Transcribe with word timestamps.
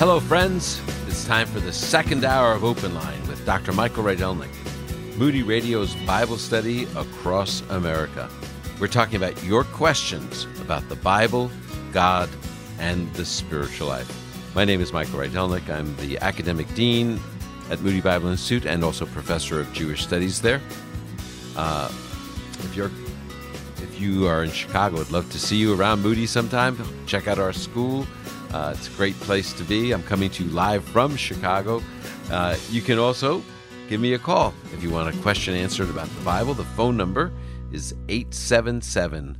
Hello, 0.00 0.18
friends. 0.18 0.80
It's 1.08 1.26
time 1.26 1.46
for 1.46 1.60
the 1.60 1.74
second 1.74 2.24
hour 2.24 2.54
of 2.54 2.64
Open 2.64 2.94
Line 2.94 3.20
with 3.28 3.44
Dr. 3.44 3.70
Michael 3.72 4.02
Rydelnik, 4.02 4.48
Moody 5.18 5.42
Radio's 5.42 5.94
Bible 6.06 6.38
study 6.38 6.84
across 6.96 7.60
America. 7.68 8.30
We're 8.80 8.86
talking 8.86 9.16
about 9.16 9.44
your 9.44 9.62
questions 9.62 10.46
about 10.62 10.88
the 10.88 10.96
Bible, 10.96 11.50
God, 11.92 12.30
and 12.78 13.12
the 13.12 13.26
spiritual 13.26 13.88
life. 13.88 14.10
My 14.54 14.64
name 14.64 14.80
is 14.80 14.90
Michael 14.90 15.18
Rydelnik. 15.18 15.68
I'm 15.68 15.94
the 15.96 16.16
academic 16.20 16.72
dean 16.74 17.20
at 17.68 17.82
Moody 17.82 18.00
Bible 18.00 18.30
Institute 18.30 18.64
and 18.64 18.82
also 18.82 19.04
professor 19.04 19.60
of 19.60 19.70
Jewish 19.74 20.02
studies 20.02 20.40
there. 20.40 20.62
Uh, 21.56 21.88
if 22.60 22.74
you're 22.74 22.90
if 23.82 24.00
you 24.00 24.26
are 24.26 24.44
in 24.44 24.50
Chicago, 24.50 24.98
I'd 24.98 25.10
love 25.10 25.30
to 25.30 25.38
see 25.38 25.56
you 25.56 25.78
around 25.78 26.00
Moody 26.00 26.26
sometime. 26.26 26.78
Check 27.04 27.28
out 27.28 27.38
our 27.38 27.52
school. 27.52 28.06
Uh, 28.52 28.74
it's 28.76 28.88
a 28.88 28.96
great 28.96 29.14
place 29.20 29.52
to 29.52 29.64
be. 29.64 29.92
I'm 29.92 30.02
coming 30.02 30.28
to 30.30 30.44
you 30.44 30.50
live 30.50 30.84
from 30.84 31.16
Chicago. 31.16 31.82
Uh, 32.30 32.56
you 32.70 32.82
can 32.82 32.98
also 32.98 33.42
give 33.88 34.00
me 34.00 34.14
a 34.14 34.18
call 34.18 34.52
if 34.72 34.82
you 34.82 34.90
want 34.90 35.14
a 35.14 35.18
question 35.20 35.54
answered 35.54 35.88
about 35.88 36.08
the 36.08 36.20
Bible. 36.22 36.54
The 36.54 36.64
phone 36.64 36.96
number 36.96 37.32
is 37.72 37.94
877 38.08 39.38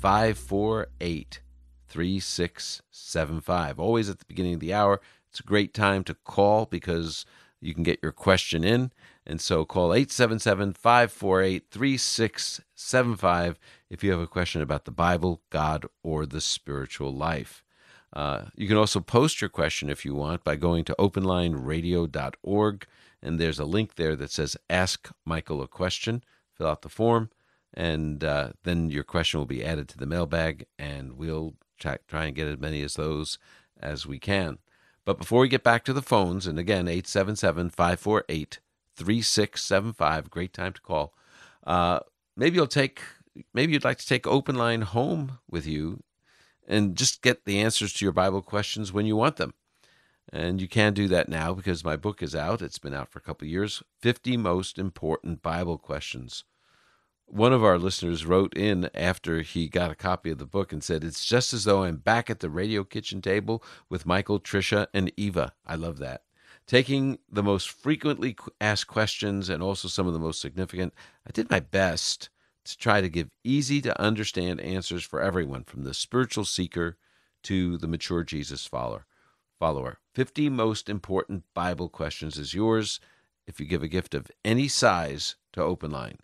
548 0.00 1.40
3675. 1.88 3.78
Always 3.78 4.10
at 4.10 4.18
the 4.18 4.24
beginning 4.26 4.54
of 4.54 4.60
the 4.60 4.74
hour. 4.74 5.00
It's 5.30 5.40
a 5.40 5.44
great 5.44 5.72
time 5.72 6.02
to 6.04 6.14
call 6.14 6.66
because 6.66 7.24
you 7.60 7.74
can 7.74 7.82
get 7.82 8.00
your 8.02 8.12
question 8.12 8.64
in. 8.64 8.92
And 9.26 9.40
so 9.40 9.64
call 9.64 9.92
877 9.94 10.72
548 10.72 11.64
3675 11.70 13.58
if 13.90 14.02
you 14.02 14.10
have 14.10 14.20
a 14.20 14.26
question 14.26 14.62
about 14.62 14.84
the 14.84 14.90
Bible, 14.90 15.42
God, 15.50 15.86
or 16.02 16.26
the 16.26 16.40
spiritual 16.40 17.14
life. 17.14 17.62
Uh, 18.12 18.44
you 18.54 18.66
can 18.66 18.76
also 18.76 19.00
post 19.00 19.40
your 19.40 19.50
question 19.50 19.90
if 19.90 20.04
you 20.04 20.14
want 20.14 20.44
by 20.44 20.56
going 20.56 20.84
to 20.84 20.96
openlineradio.org. 20.98 22.86
And 23.22 23.38
there's 23.38 23.58
a 23.58 23.64
link 23.64 23.96
there 23.96 24.16
that 24.16 24.30
says 24.30 24.56
Ask 24.70 25.10
Michael 25.24 25.62
a 25.62 25.68
Question. 25.68 26.22
Fill 26.56 26.68
out 26.68 26.82
the 26.82 26.88
form, 26.88 27.30
and 27.72 28.24
uh, 28.24 28.50
then 28.64 28.90
your 28.90 29.04
question 29.04 29.38
will 29.38 29.46
be 29.46 29.64
added 29.64 29.88
to 29.88 29.98
the 29.98 30.06
mailbag, 30.06 30.66
and 30.76 31.12
we'll 31.12 31.54
try, 31.78 31.98
try 32.08 32.24
and 32.24 32.34
get 32.34 32.48
as 32.48 32.58
many 32.58 32.82
as 32.82 32.94
those 32.94 33.38
as 33.80 34.06
we 34.06 34.18
can. 34.18 34.58
But 35.04 35.18
before 35.18 35.40
we 35.40 35.48
get 35.48 35.62
back 35.62 35.84
to 35.84 35.92
the 35.92 36.02
phones, 36.02 36.48
and 36.48 36.58
again, 36.58 36.88
877 36.88 37.70
548 37.70 38.58
3675, 38.96 40.30
great 40.30 40.52
time 40.52 40.72
to 40.72 40.80
call. 40.80 41.14
Uh, 41.64 42.00
maybe 42.36 42.56
you'll 42.56 42.66
take, 42.66 43.00
maybe 43.54 43.72
you'd 43.72 43.84
like 43.84 43.98
to 43.98 44.06
take 44.06 44.26
Open 44.26 44.56
Line 44.56 44.82
home 44.82 45.38
with 45.48 45.64
you 45.64 46.02
and 46.68 46.94
just 46.94 47.22
get 47.22 47.44
the 47.46 47.58
answers 47.60 47.92
to 47.94 48.04
your 48.04 48.12
Bible 48.12 48.42
questions 48.42 48.92
when 48.92 49.06
you 49.06 49.16
want 49.16 49.36
them. 49.36 49.54
And 50.30 50.60
you 50.60 50.68
can 50.68 50.92
do 50.92 51.08
that 51.08 51.28
now 51.28 51.54
because 51.54 51.82
my 51.82 51.96
book 51.96 52.22
is 52.22 52.36
out. 52.36 52.60
It's 52.60 52.78
been 52.78 52.94
out 52.94 53.10
for 53.10 53.18
a 53.18 53.22
couple 53.22 53.48
years 53.48 53.82
50 54.00 54.36
Most 54.36 54.78
Important 54.78 55.42
Bible 55.42 55.78
Questions. 55.78 56.44
One 57.24 57.52
of 57.52 57.64
our 57.64 57.78
listeners 57.78 58.26
wrote 58.26 58.56
in 58.56 58.90
after 58.94 59.40
he 59.40 59.68
got 59.68 59.90
a 59.90 59.94
copy 59.94 60.30
of 60.30 60.38
the 60.38 60.46
book 60.46 60.72
and 60.72 60.84
said, 60.84 61.02
It's 61.02 61.24
just 61.24 61.52
as 61.52 61.64
though 61.64 61.82
I'm 61.82 61.96
back 61.96 62.30
at 62.30 62.40
the 62.40 62.50
radio 62.50 62.84
kitchen 62.84 63.22
table 63.22 63.62
with 63.88 64.06
Michael, 64.06 64.38
Trisha, 64.38 64.86
and 64.94 65.12
Eva. 65.16 65.54
I 65.66 65.74
love 65.74 65.98
that. 65.98 66.22
Taking 66.66 67.18
the 67.30 67.42
most 67.42 67.70
frequently 67.70 68.36
asked 68.60 68.86
questions 68.86 69.48
and 69.48 69.62
also 69.62 69.88
some 69.88 70.06
of 70.06 70.12
the 70.12 70.18
most 70.18 70.40
significant, 70.40 70.92
I 71.26 71.30
did 71.32 71.50
my 71.50 71.60
best 71.60 72.28
to 72.68 72.76
try 72.76 73.00
to 73.00 73.08
give 73.08 73.30
easy 73.44 73.80
to 73.80 74.00
understand 74.00 74.60
answers 74.60 75.02
for 75.02 75.22
everyone 75.22 75.64
from 75.64 75.84
the 75.84 75.94
spiritual 75.94 76.44
seeker 76.44 76.98
to 77.42 77.78
the 77.78 77.88
mature 77.88 78.22
Jesus 78.22 78.66
follower. 78.66 79.06
Follower. 79.58 79.98
50 80.14 80.50
most 80.50 80.88
important 80.88 81.42
Bible 81.54 81.88
questions 81.88 82.38
is 82.38 82.54
yours 82.54 83.00
if 83.46 83.58
you 83.58 83.66
give 83.66 83.82
a 83.82 83.88
gift 83.88 84.14
of 84.14 84.30
any 84.44 84.68
size 84.68 85.36
to 85.52 85.62
Open 85.62 85.90
Line. 85.90 86.18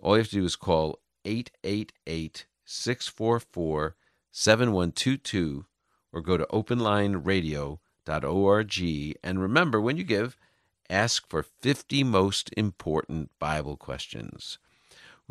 All 0.00 0.14
you 0.14 0.18
have 0.18 0.30
to 0.30 0.36
do 0.36 0.44
is 0.44 0.56
call 0.56 1.00
888 1.24 2.46
644 2.64 3.96
7122 4.30 5.66
or 6.12 6.20
go 6.20 6.36
to 6.36 6.46
openlineradio.org. 6.46 9.16
And 9.22 9.42
remember, 9.42 9.80
when 9.80 9.96
you 9.96 10.04
give, 10.04 10.36
ask 10.88 11.28
for 11.28 11.42
50 11.42 12.04
most 12.04 12.50
important 12.56 13.30
Bible 13.38 13.76
questions. 13.76 14.58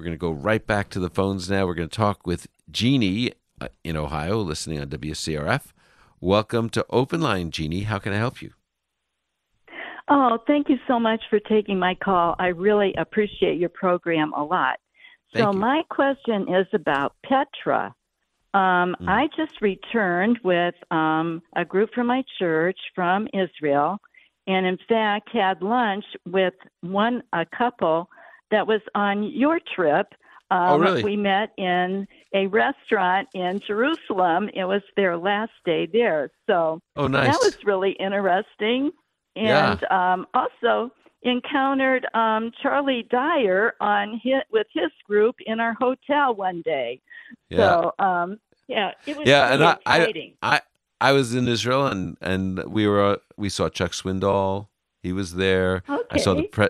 We're 0.01 0.05
going 0.05 0.17
to 0.17 0.19
go 0.19 0.31
right 0.31 0.65
back 0.65 0.89
to 0.89 0.99
the 0.99 1.11
phones 1.11 1.47
now. 1.47 1.67
We're 1.67 1.75
going 1.75 1.87
to 1.87 1.95
talk 1.95 2.25
with 2.25 2.47
Jeannie 2.71 3.33
uh, 3.61 3.67
in 3.83 3.95
Ohio, 3.95 4.37
listening 4.39 4.79
on 4.79 4.87
WCRF. 4.87 5.65
Welcome 6.19 6.71
to 6.71 6.83
Open 6.89 7.21
Line, 7.21 7.51
Jeannie. 7.51 7.83
How 7.83 7.99
can 7.99 8.11
I 8.11 8.15
help 8.15 8.41
you? 8.41 8.53
Oh, 10.09 10.39
thank 10.47 10.69
you 10.69 10.77
so 10.87 10.99
much 10.99 11.21
for 11.29 11.39
taking 11.41 11.77
my 11.77 11.93
call. 11.93 12.35
I 12.39 12.47
really 12.47 12.95
appreciate 12.97 13.59
your 13.59 13.69
program 13.69 14.33
a 14.33 14.43
lot. 14.43 14.79
Thank 15.33 15.43
so, 15.43 15.51
you. 15.51 15.59
my 15.59 15.83
question 15.91 16.47
is 16.51 16.65
about 16.73 17.13
Petra. 17.23 17.93
Um, 18.55 18.95
Mm. 18.99 19.07
I 19.07 19.27
just 19.37 19.61
returned 19.61 20.39
with 20.43 20.73
um, 20.89 21.43
a 21.55 21.63
group 21.63 21.93
from 21.93 22.07
my 22.07 22.23
church 22.39 22.79
from 22.95 23.27
Israel, 23.35 23.99
and 24.47 24.65
in 24.65 24.79
fact 24.89 25.29
had 25.31 25.61
lunch 25.61 26.05
with 26.25 26.55
one 26.81 27.21
a 27.33 27.45
couple 27.55 28.09
that 28.51 28.67
was 28.67 28.81
on 28.95 29.23
your 29.23 29.59
trip. 29.75 30.07
Um, 30.51 30.59
Oh, 30.73 30.77
really? 30.79 31.03
We 31.03 31.15
met 31.15 31.53
in 31.57 32.07
a 32.33 32.47
restaurant 32.47 33.29
in 33.33 33.61
Jerusalem. 33.65 34.49
It 34.53 34.65
was 34.65 34.81
their 34.97 35.15
last 35.17 35.51
day 35.65 35.87
there, 35.91 36.29
so 36.47 36.81
Oh, 36.97 37.07
nice. 37.07 37.31
that 37.31 37.39
was 37.41 37.57
really 37.63 37.91
interesting. 37.93 38.91
Yeah. 39.35 39.71
And 39.71 39.83
um, 39.91 40.27
also 40.33 40.91
encountered 41.23 42.05
um, 42.13 42.51
Charlie 42.61 43.07
Dyer 43.09 43.75
on 43.79 44.19
with 44.51 44.67
his 44.73 44.91
group 45.07 45.35
in 45.45 45.59
our 45.59 45.73
hotel 45.79 46.35
one 46.35 46.61
day. 46.63 46.99
yeah. 47.49 47.57
So 47.57 47.93
um, 47.99 48.39
yeah, 48.67 48.91
it 49.05 49.17
was 49.17 49.25
Yeah, 49.27 49.43
really 49.43 49.53
and 49.55 49.63
I- 49.63 49.77
I- 49.85 49.99
exciting. 49.99 50.33
I 50.41 50.61
I 50.99 51.11
was 51.13 51.33
in 51.33 51.47
Israel 51.47 51.87
and 51.87 52.17
and 52.21 52.63
we 52.65 52.87
were 52.87 53.19
we 53.37 53.49
saw 53.49 53.69
Chuck 53.69 53.91
Swindoll. 53.91 54.67
He 55.01 55.13
was 55.13 55.35
there. 55.35 55.83
Okay. 55.89 56.03
I 56.11 56.17
saw 56.17 56.33
the 56.35 56.43
pre. 56.43 56.67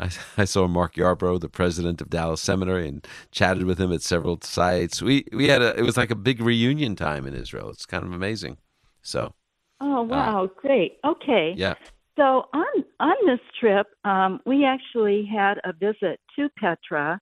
I, 0.00 0.10
I 0.38 0.44
saw 0.44 0.66
Mark 0.66 0.94
Yarbrough, 0.94 1.40
the 1.40 1.48
president 1.48 2.00
of 2.00 2.08
Dallas 2.08 2.40
Seminary, 2.40 2.88
and 2.88 3.06
chatted 3.30 3.64
with 3.64 3.78
him 3.78 3.92
at 3.92 4.02
several 4.02 4.38
sites. 4.42 5.02
We 5.02 5.26
we 5.32 5.48
had 5.48 5.62
a 5.62 5.78
it 5.78 5.82
was 5.82 5.96
like 5.96 6.10
a 6.10 6.16
big 6.16 6.40
reunion 6.40 6.96
time 6.96 7.26
in 7.26 7.34
Israel. 7.34 7.68
It's 7.70 7.86
kind 7.86 8.04
of 8.04 8.12
amazing. 8.12 8.56
So 9.02 9.34
oh 9.80 10.02
wow, 10.02 10.48
great. 10.56 10.98
Okay. 11.04 11.54
yeah, 11.56 11.74
So 12.16 12.46
on 12.52 12.84
on 12.98 13.14
this 13.26 13.40
trip, 13.58 13.86
um, 14.04 14.40
we 14.46 14.64
actually 14.64 15.28
had 15.30 15.58
a 15.64 15.72
visit 15.72 16.18
to 16.36 16.48
Petra, 16.58 17.20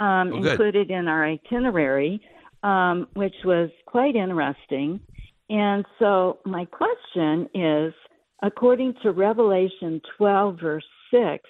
um, 0.00 0.32
Oh, 0.32 0.36
included 0.36 0.90
in 0.90 1.06
our 1.08 1.24
itinerary, 1.24 2.20
um, 2.62 3.06
which 3.14 3.34
was 3.44 3.70
quite 3.86 4.16
interesting. 4.16 5.00
And 5.48 5.84
so 6.00 6.40
my 6.44 6.64
question 6.64 7.48
is, 7.54 7.94
according 8.42 8.94
to 9.02 9.12
Revelation 9.12 10.00
12, 10.18 10.58
verse 10.60 10.84
6, 11.12 11.44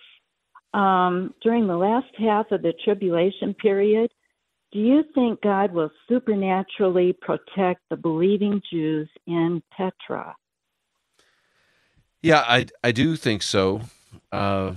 um, 0.77 1.35
during 1.43 1.67
the 1.67 1.77
last 1.77 2.13
half 2.19 2.51
of 2.51 2.63
the 2.63 2.75
tribulation 2.85 3.55
period, 3.55 4.11
do 4.73 4.79
you 4.79 5.05
think 5.15 5.41
God 5.41 5.73
will 5.73 5.91
supernaturally 6.09 7.17
protect 7.21 7.81
the 7.91 7.97
believing 7.97 8.61
Jews 8.71 9.09
in 9.27 9.63
Petra? 9.77 10.35
yeah, 12.27 12.45
I 12.47 12.67
I 12.83 12.91
do 12.91 13.15
think 13.15 13.43
so. 13.43 13.83
Uh, 14.33 14.75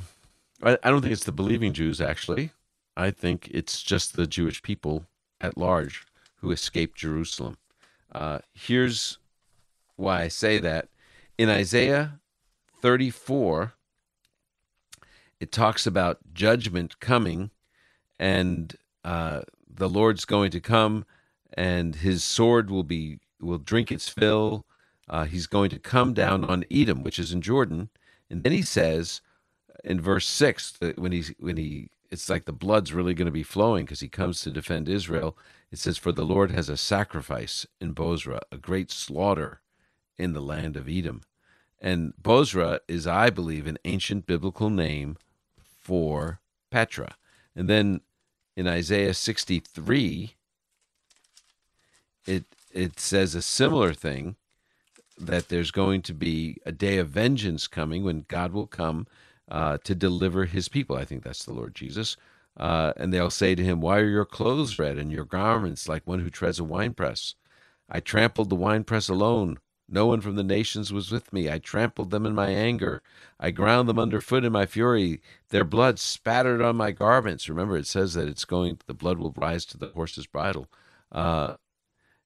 I, 0.61 0.77
I 0.83 0.91
don't 0.91 1.01
think 1.01 1.13
it's 1.13 1.23
the 1.23 1.31
believing 1.31 1.73
Jews 1.73 1.99
actually. 1.99 2.51
I 2.95 3.09
think 3.09 3.49
it's 3.51 3.81
just 3.81 4.15
the 4.15 4.27
Jewish 4.27 4.61
people 4.61 5.05
at 5.41 5.57
large 5.57 6.05
who 6.41 6.51
escaped 6.51 6.97
Jerusalem. 6.97 7.57
Uh, 8.11 8.39
here's 8.53 9.17
why 9.95 10.21
I 10.21 10.27
say 10.27 10.59
that. 10.59 10.89
In 11.39 11.49
Isaiah 11.49 12.19
34, 12.81 13.73
it 15.39 15.51
talks 15.51 15.87
about 15.87 16.19
judgment 16.33 16.99
coming, 16.99 17.51
and 18.19 18.75
uh, 19.03 19.41
the 19.69 19.89
Lord's 19.89 20.25
going 20.25 20.51
to 20.51 20.59
come, 20.59 21.05
and 21.53 21.95
His 21.95 22.23
sword 22.23 22.69
will 22.69 22.83
be 22.83 23.19
will 23.41 23.57
drink 23.57 23.91
its 23.91 24.09
fill. 24.09 24.65
Uh, 25.07 25.25
he's 25.25 25.47
going 25.47 25.69
to 25.71 25.79
come 25.79 26.13
down 26.13 26.43
on 26.43 26.65
Edom, 26.69 27.03
which 27.03 27.17
is 27.17 27.31
in 27.31 27.41
Jordan, 27.41 27.89
and 28.29 28.43
then 28.43 28.51
he 28.51 28.61
says 28.61 29.21
in 29.83 29.99
verse 29.99 30.27
six 30.27 30.71
that 30.73 30.99
when 30.99 31.11
he 31.11 31.23
when 31.39 31.57
he 31.57 31.89
it's 32.11 32.29
like 32.29 32.45
the 32.45 32.51
blood's 32.51 32.93
really 32.93 33.13
going 33.13 33.27
to 33.27 33.31
be 33.31 33.43
flowing 33.43 33.85
because 33.85 33.99
he 33.99 34.09
comes 34.09 34.41
to 34.41 34.51
defend 34.51 34.89
Israel. 34.89 35.37
It 35.71 35.79
says, 35.79 35.97
"For 35.97 36.11
the 36.11 36.25
Lord 36.25 36.51
has 36.51 36.69
a 36.69 36.77
sacrifice 36.77 37.65
in 37.79 37.93
Bozrah, 37.93 38.41
a 38.51 38.57
great 38.57 38.91
slaughter 38.91 39.61
in 40.17 40.33
the 40.33 40.41
land 40.41 40.75
of 40.75 40.89
Edom." 40.89 41.21
And 41.81 42.13
Bozrah 42.21 42.81
is, 42.87 43.07
I 43.07 43.29
believe, 43.29 43.65
an 43.65 43.77
ancient 43.85 44.27
biblical 44.27 44.69
name 44.69 45.17
for 45.89 46.39
Petra. 46.69 47.15
And 47.55 47.67
then 47.67 48.01
in 48.55 48.67
Isaiah 48.67 49.15
63, 49.15 50.35
it 52.27 52.45
it 52.71 52.99
says 52.99 53.33
a 53.33 53.41
similar 53.41 53.95
thing 53.95 54.35
that 55.17 55.49
there's 55.49 55.71
going 55.71 56.03
to 56.03 56.13
be 56.13 56.57
a 56.63 56.71
day 56.71 56.99
of 56.99 57.09
vengeance 57.09 57.67
coming 57.67 58.03
when 58.03 58.25
God 58.27 58.53
will 58.53 58.67
come 58.67 59.07
uh, 59.49 59.79
to 59.83 59.95
deliver 59.95 60.45
his 60.45 60.69
people. 60.69 60.95
I 60.95 61.05
think 61.05 61.23
that's 61.23 61.43
the 61.43 61.53
Lord 61.53 61.73
Jesus. 61.73 62.15
Uh, 62.55 62.93
and 62.95 63.11
they'll 63.11 63.31
say 63.31 63.55
to 63.55 63.63
him, 63.63 63.81
Why 63.81 63.97
are 63.97 64.07
your 64.07 64.25
clothes 64.25 64.77
red 64.77 64.99
and 64.99 65.11
your 65.11 65.25
garments 65.25 65.89
like 65.89 66.05
one 66.05 66.19
who 66.19 66.29
treads 66.29 66.59
a 66.59 66.63
winepress? 66.63 67.33
I 67.89 67.99
trampled 67.99 68.51
the 68.51 68.55
winepress 68.55 69.09
alone. 69.09 69.57
No 69.91 70.05
one 70.05 70.21
from 70.21 70.35
the 70.35 70.43
nations 70.43 70.93
was 70.93 71.11
with 71.11 71.33
me. 71.33 71.49
I 71.49 71.57
trampled 71.57 72.11
them 72.11 72.25
in 72.25 72.35
my 72.35 72.49
anger. 72.49 73.01
I 73.39 73.49
ground 73.49 73.89
them 73.89 73.97
underfoot 73.97 74.45
in 74.45 74.51
my 74.51 74.67
fury. 74.67 75.19
Their 75.49 75.63
blood 75.63 75.97
spattered 75.97 76.61
on 76.61 76.75
my 76.75 76.91
garments. 76.91 77.49
Remember, 77.49 77.75
it 77.75 77.87
says 77.87 78.13
that 78.13 78.27
it's 78.27 78.45
going, 78.45 78.79
the 78.85 78.93
blood 78.93 79.17
will 79.17 79.33
rise 79.35 79.65
to 79.65 79.77
the 79.77 79.87
horse's 79.87 80.27
bridle. 80.27 80.67
Uh, 81.11 81.55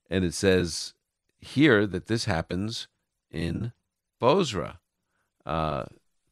and 0.10 0.26
it 0.26 0.34
says 0.34 0.94
here 1.40 1.88
that 1.88 2.08
this 2.08 2.26
happens 2.26 2.88
in 3.32 3.72
Bozrah. 4.20 4.80
Uh, 5.46 5.86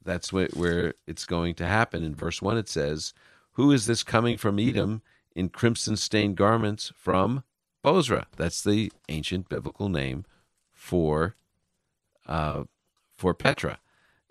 that's 0.04 0.34
where, 0.34 0.50
where 0.54 0.96
it's 1.08 1.26
going 1.26 1.56
to 1.56 1.66
happen. 1.66 2.04
In 2.04 2.14
verse 2.14 2.42
1, 2.42 2.58
it 2.58 2.68
says, 2.68 3.14
Who 3.54 3.72
is 3.72 3.86
this 3.86 4.04
coming 4.04 4.38
from 4.38 4.60
Edom 4.60 5.02
in 5.34 5.48
crimson 5.48 5.96
stained 5.96 6.36
garments 6.36 6.92
from 6.98 7.46
Bozrah? 7.84 8.28
That's 8.36 8.62
the 8.62 8.92
ancient 9.08 9.48
biblical 9.48 9.88
name 9.88 10.26
for 10.82 11.36
uh, 12.26 12.64
for 13.16 13.36
Petra. 13.36 13.80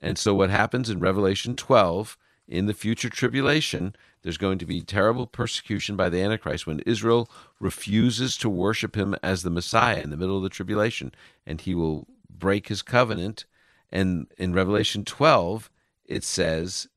And 0.01 0.19
so 0.19 0.35
what 0.35 0.51
happens 0.51 0.91
in 0.91 0.99
Revelation 0.99 1.55
12 1.55 2.19
in 2.49 2.67
the 2.67 2.75
future 2.75 3.09
tribulation, 3.09 3.95
there's 4.23 4.37
going 4.37 4.59
to 4.59 4.67
be 4.67 4.81
terrible 4.81 5.29
persecution 5.29 5.95
by 5.95 6.09
the 6.09 6.21
Antichrist 6.21 6.67
when 6.67 6.81
Israel 6.81 7.31
refuses 7.61 8.37
to 8.39 8.49
worship 8.49 8.97
him 8.97 9.15
as 9.23 9.43
the 9.43 9.51
Messiah 9.51 10.01
in 10.01 10.11
the 10.11 10.17
middle 10.17 10.37
of 10.37 10.43
the 10.43 10.49
tribulation, 10.49 11.13
and 11.47 11.61
he 11.61 11.75
will 11.75 12.09
break 12.29 12.67
his 12.67 12.83
covenant. 12.83 13.45
And 13.93 14.27
in 14.37 14.53
Revelation 14.53 15.05
12, 15.05 15.71
it 16.05 16.25
says, 16.25 16.89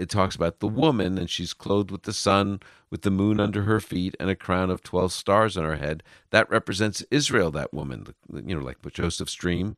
it 0.00 0.08
talks 0.08 0.34
about 0.34 0.60
the 0.60 0.66
woman, 0.66 1.18
and 1.18 1.28
she's 1.28 1.52
clothed 1.52 1.90
with 1.90 2.04
the 2.04 2.14
sun, 2.14 2.60
with 2.88 3.02
the 3.02 3.10
moon 3.10 3.38
under 3.38 3.64
her 3.64 3.80
feet, 3.80 4.16
and 4.18 4.30
a 4.30 4.34
crown 4.34 4.70
of 4.70 4.82
12 4.82 5.12
stars 5.12 5.58
on 5.58 5.64
her 5.64 5.76
head. 5.76 6.02
That 6.30 6.48
represents 6.48 7.04
Israel, 7.10 7.50
that 7.50 7.74
woman, 7.74 8.06
you 8.32 8.58
know, 8.58 8.64
like 8.64 8.78
Joseph's 8.92 9.34
dream 9.34 9.76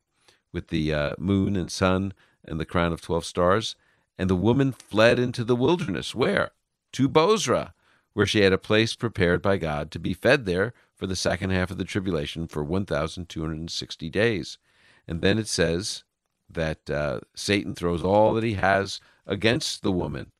with 0.53 0.69
the 0.69 0.93
uh, 0.93 1.15
moon 1.17 1.57
and 1.57 1.69
sun 1.69 2.13
and 2.45 2.57
the 2.57 2.65
crown 2.65 2.93
of 2.93 3.01
12 3.01 3.25
stars. 3.25 3.75
And 4.17 4.29
the 4.29 4.35
woman 4.35 4.71
fled 4.71 5.19
into 5.19 5.43
the 5.43 5.57
wilderness. 5.57 6.15
Where? 6.15 6.51
To 6.93 7.09
Bozrah, 7.09 7.73
where 8.13 8.25
she 8.25 8.43
had 8.43 8.53
a 8.53 8.57
place 8.57 8.95
prepared 8.95 9.41
by 9.41 9.57
God 9.57 9.91
to 9.91 9.99
be 9.99 10.13
fed 10.13 10.45
there 10.45 10.73
for 10.95 11.05
the 11.05 11.17
second 11.17 11.49
half 11.49 11.69
of 11.69 11.77
the 11.77 11.83
tribulation 11.83 12.47
for 12.47 12.63
1,260 12.63 14.09
days. 14.09 14.57
And 15.05 15.21
then 15.21 15.37
it 15.37 15.49
says 15.49 16.05
that 16.49 16.89
uh, 16.89 17.19
Satan 17.35 17.75
throws 17.75 18.03
all 18.03 18.33
that 18.35 18.43
he 18.45 18.53
has 18.53 19.01
against 19.25 19.81
the 19.81 19.91
woman. 19.91 20.31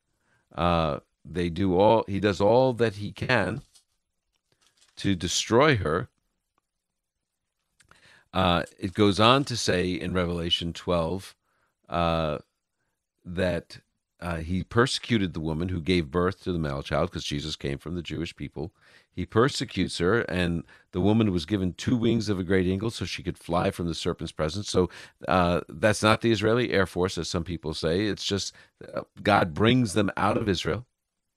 Uh, 0.54 1.00
they 1.24 1.48
do 1.48 1.78
all 1.78 2.04
he 2.06 2.20
does 2.20 2.40
all 2.40 2.72
that 2.74 2.96
he 2.96 3.10
can 3.12 3.62
to 4.96 5.14
destroy 5.14 5.76
her. 5.76 6.08
Uh, 8.32 8.64
it 8.78 8.94
goes 8.94 9.20
on 9.20 9.44
to 9.44 9.56
say 9.56 9.92
in 9.92 10.12
Revelation 10.12 10.72
12 10.72 11.34
uh, 11.88 12.38
that 13.24 13.78
uh, 14.20 14.36
he 14.36 14.64
persecuted 14.64 15.32
the 15.32 15.40
woman 15.40 15.68
who 15.68 15.80
gave 15.80 16.10
birth 16.10 16.42
to 16.42 16.52
the 16.52 16.58
male 16.58 16.82
child 16.82 17.10
because 17.10 17.24
Jesus 17.24 17.56
came 17.56 17.78
from 17.78 17.94
the 17.94 18.02
Jewish 18.02 18.34
people. 18.34 18.72
He 19.14 19.24
persecutes 19.24 19.98
her, 19.98 20.22
and 20.22 20.64
the 20.90 21.00
woman 21.00 21.30
was 21.30 21.46
given 21.46 21.72
two 21.72 21.96
wings 21.96 22.28
of 22.28 22.38
a 22.38 22.44
great 22.44 22.66
eagle 22.66 22.90
so 22.90 23.04
she 23.04 23.22
could 23.22 23.38
fly 23.38 23.70
from 23.70 23.86
the 23.86 23.94
serpent's 23.94 24.32
presence. 24.32 24.68
So 24.68 24.90
uh, 25.28 25.60
that's 25.68 26.02
not 26.02 26.20
the 26.20 26.32
Israeli 26.32 26.72
Air 26.72 26.86
Force, 26.86 27.16
as 27.16 27.28
some 27.28 27.44
people 27.44 27.74
say. 27.74 28.06
It's 28.06 28.24
just 28.24 28.52
uh, 28.92 29.02
God 29.22 29.54
brings 29.54 29.94
them 29.94 30.10
out 30.16 30.36
of 30.36 30.48
Israel, 30.48 30.86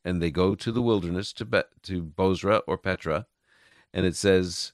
and 0.04 0.22
they 0.22 0.32
go 0.32 0.56
to 0.56 0.72
the 0.72 0.82
wilderness 0.82 1.32
to 1.34 1.46
Be- 1.46 1.62
to 1.84 2.02
Bozrah 2.02 2.64
or 2.66 2.78
Petra, 2.80 3.28
and 3.94 4.06
it 4.06 4.16
says 4.16 4.74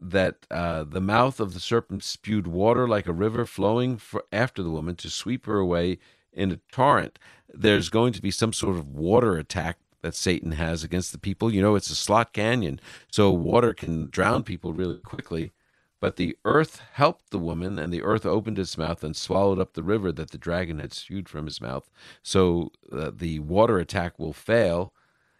that 0.00 0.46
uh, 0.50 0.84
the 0.84 1.00
mouth 1.00 1.38
of 1.38 1.54
the 1.54 1.60
serpent 1.60 2.02
spewed 2.02 2.46
water 2.46 2.88
like 2.88 3.06
a 3.06 3.12
river 3.12 3.46
flowing 3.46 3.98
for, 3.98 4.24
after 4.32 4.62
the 4.62 4.70
woman 4.70 4.96
to 4.96 5.10
sweep 5.10 5.46
her 5.46 5.58
away 5.58 5.98
in 6.32 6.50
a 6.50 6.60
torrent. 6.72 7.18
There's 7.52 7.90
going 7.90 8.14
to 8.14 8.22
be 8.22 8.30
some 8.30 8.52
sort 8.52 8.76
of 8.76 8.88
water 8.88 9.36
attack 9.36 9.78
that 10.02 10.14
Satan 10.14 10.52
has 10.52 10.84
against 10.84 11.12
the 11.12 11.18
people. 11.18 11.52
You 11.52 11.62
know, 11.62 11.74
it's 11.74 11.90
a 11.90 11.94
slot 11.94 12.32
canyon, 12.32 12.80
so 13.10 13.30
water 13.30 13.72
can 13.72 14.10
drown 14.10 14.42
people 14.42 14.72
really 14.72 14.98
quickly. 14.98 15.52
But 16.00 16.16
the 16.16 16.36
earth 16.44 16.82
helped 16.94 17.30
the 17.30 17.38
woman, 17.38 17.78
and 17.78 17.92
the 17.92 18.02
earth 18.02 18.26
opened 18.26 18.58
its 18.58 18.76
mouth 18.76 19.04
and 19.04 19.16
swallowed 19.16 19.60
up 19.60 19.74
the 19.74 19.84
river 19.84 20.10
that 20.12 20.32
the 20.32 20.38
dragon 20.38 20.80
had 20.80 20.92
spewed 20.92 21.28
from 21.28 21.46
his 21.46 21.60
mouth. 21.60 21.88
So 22.22 22.72
uh, 22.92 23.12
the 23.14 23.38
water 23.38 23.78
attack 23.78 24.18
will 24.18 24.32
fail. 24.32 24.92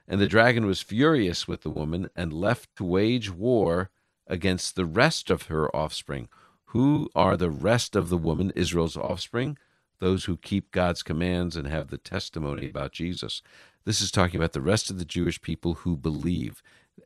And 0.07 0.21
the 0.21 0.29
dragon 0.29 0.67
was 0.67 0.81
furious 0.81 1.49
with 1.49 1.63
the 1.63 1.71
woman 1.71 2.11
and 2.15 2.33
left 2.33 2.77
to 2.77 2.85
wage 2.85 3.31
war 3.31 3.91
against 4.27 4.77
the 4.77 4.85
rest 4.85 5.31
of 5.31 5.45
her 5.45 5.75
offspring. 5.75 6.29
Who 6.67 7.09
are 7.15 7.37
the 7.37 7.51
rest 7.51 7.97
of 7.97 8.09
the 8.09 8.19
woman, 8.19 8.53
Israel's 8.55 8.97
offspring? 8.97 9.59
Those 10.03 10.25
who 10.25 10.37
keep 10.37 10.73
God's 10.73 11.05
commands 11.05 11.55
and 11.55 11.69
have 11.69 11.89
the 11.89 11.97
testimony 11.97 12.69
about 12.69 12.91
Jesus. 12.91 13.41
This 13.85 14.01
is 14.01 14.11
talking 14.11 14.37
about 14.37 14.53
the 14.53 14.61
rest 14.61 14.91
of 14.91 14.99
the 14.99 15.05
Jewish 15.05 15.41
people 15.41 15.75
who 15.75 15.97
believe. 15.97 16.61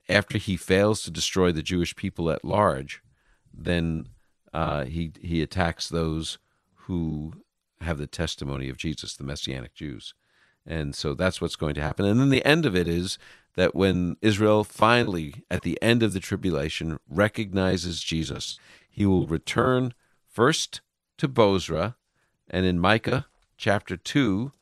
After 0.09 0.39
he 0.39 0.57
fails 0.57 1.03
to 1.03 1.11
destroy 1.11 1.53
the 1.53 1.63
Jewish 1.63 1.95
people 1.95 2.31
at 2.31 2.43
large, 2.43 3.03
then 3.53 4.09
uh, 4.55 4.87
he 4.87 5.13
he 5.21 5.43
attacks 5.43 5.89
those 5.91 6.39
who 6.87 7.35
have 7.83 7.99
the 7.99 8.07
testimony 8.07 8.71
of 8.71 8.79
Jesus, 8.79 9.15
the 9.15 9.25
Messianic 9.25 9.75
Jews. 9.75 10.15
And 10.65 10.95
so 10.95 11.13
that's 11.13 11.39
what's 11.39 11.55
going 11.55 11.75
to 11.75 11.83
happen. 11.83 12.07
And 12.07 12.19
then 12.19 12.31
the 12.31 12.47
end 12.47 12.65
of 12.65 12.75
it 12.75 12.89
is 12.89 13.19
that 13.57 13.75
when 13.75 14.17
Israel 14.23 14.65
finally, 14.65 15.45
at 15.51 15.63
the 15.63 15.79
end 15.83 16.03
of 16.03 16.15
the 16.15 16.21
tribulation, 16.21 16.99
recognizes 17.09 18.03
Jesus, 18.03 18.59
he 18.89 19.05
will 19.05 19.27
return 19.27 19.93
first 20.27 20.81
to 21.19 21.29
Bozrah, 21.29 21.97
and 22.51 22.67
in 22.67 22.79
Micah 22.79 23.27
chapter 23.57 23.97
2, 23.97 24.53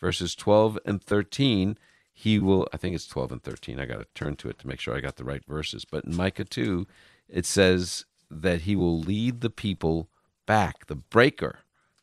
verses 0.00 0.34
12 0.34 0.78
and 0.84 1.02
13, 1.02 1.78
he 2.12 2.38
will, 2.38 2.68
I 2.72 2.76
think 2.76 2.94
it's 2.94 3.06
12 3.06 3.32
and 3.32 3.42
13. 3.42 3.80
I 3.80 3.86
got 3.86 3.98
to 3.98 4.06
turn 4.14 4.36
to 4.36 4.48
it 4.48 4.58
to 4.60 4.68
make 4.68 4.80
sure 4.80 4.96
I 4.96 5.00
got 5.00 5.16
the 5.16 5.24
right 5.24 5.44
verses. 5.46 5.84
But 5.84 6.04
in 6.04 6.16
Micah 6.16 6.44
2, 6.44 6.86
it 7.28 7.44
says 7.46 8.04
that 8.30 8.62
he 8.62 8.76
will 8.76 9.00
lead 9.00 9.40
the 9.40 9.50
people 9.50 10.08
back, 10.46 10.86
the 10.86 10.94
breaker. 10.94 11.60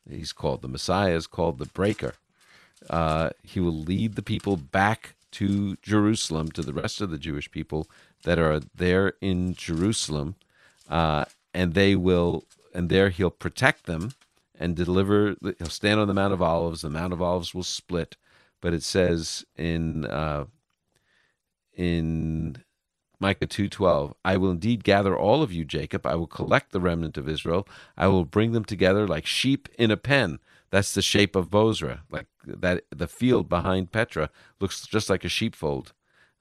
He's 0.08 0.32
called, 0.32 0.62
the 0.62 0.68
Messiah 0.68 1.14
is 1.14 1.26
called 1.26 1.58
the 1.58 1.66
breaker. 1.66 2.14
Uh, 2.90 3.30
he 3.42 3.60
will 3.60 3.76
lead 3.76 4.16
the 4.16 4.22
people 4.22 4.56
back 4.56 5.14
to 5.32 5.76
Jerusalem, 5.76 6.50
to 6.50 6.62
the 6.62 6.72
rest 6.72 7.00
of 7.00 7.10
the 7.10 7.18
Jewish 7.18 7.50
people 7.50 7.88
that 8.24 8.38
are 8.38 8.60
there 8.74 9.14
in 9.20 9.54
Jerusalem, 9.54 10.34
uh, 10.90 11.24
and 11.54 11.74
they 11.74 11.96
will, 11.96 12.44
and 12.74 12.90
there 12.90 13.08
he'll 13.08 13.30
protect 13.30 13.86
them 13.86 14.12
and 14.62 14.76
deliver. 14.76 15.34
He'll 15.58 15.68
stand 15.68 16.00
on 16.00 16.08
the 16.08 16.14
Mount 16.14 16.32
of 16.32 16.40
Olives. 16.40 16.82
The 16.82 16.90
Mount 16.90 17.12
of 17.12 17.20
Olives 17.20 17.54
will 17.54 17.62
split, 17.62 18.16
but 18.60 18.72
it 18.72 18.82
says 18.82 19.44
in 19.56 20.06
uh, 20.06 20.44
in 21.74 22.62
Micah 23.20 23.46
two 23.46 23.68
twelve, 23.68 24.14
I 24.24 24.36
will 24.36 24.50
indeed 24.50 24.84
gather 24.84 25.16
all 25.16 25.42
of 25.42 25.52
you, 25.52 25.64
Jacob. 25.64 26.06
I 26.06 26.14
will 26.14 26.26
collect 26.26 26.72
the 26.72 26.80
remnant 26.80 27.16
of 27.18 27.28
Israel. 27.28 27.66
I 27.96 28.06
will 28.06 28.24
bring 28.24 28.52
them 28.52 28.64
together 28.64 29.06
like 29.06 29.26
sheep 29.26 29.68
in 29.78 29.90
a 29.90 29.96
pen. 29.96 30.38
That's 30.70 30.94
the 30.94 31.02
shape 31.02 31.36
of 31.36 31.50
Bozrah. 31.50 32.02
Like 32.10 32.26
that, 32.46 32.84
the 32.90 33.06
field 33.06 33.48
behind 33.48 33.92
Petra 33.92 34.30
looks 34.58 34.86
just 34.86 35.10
like 35.10 35.24
a 35.24 35.28
sheepfold. 35.28 35.92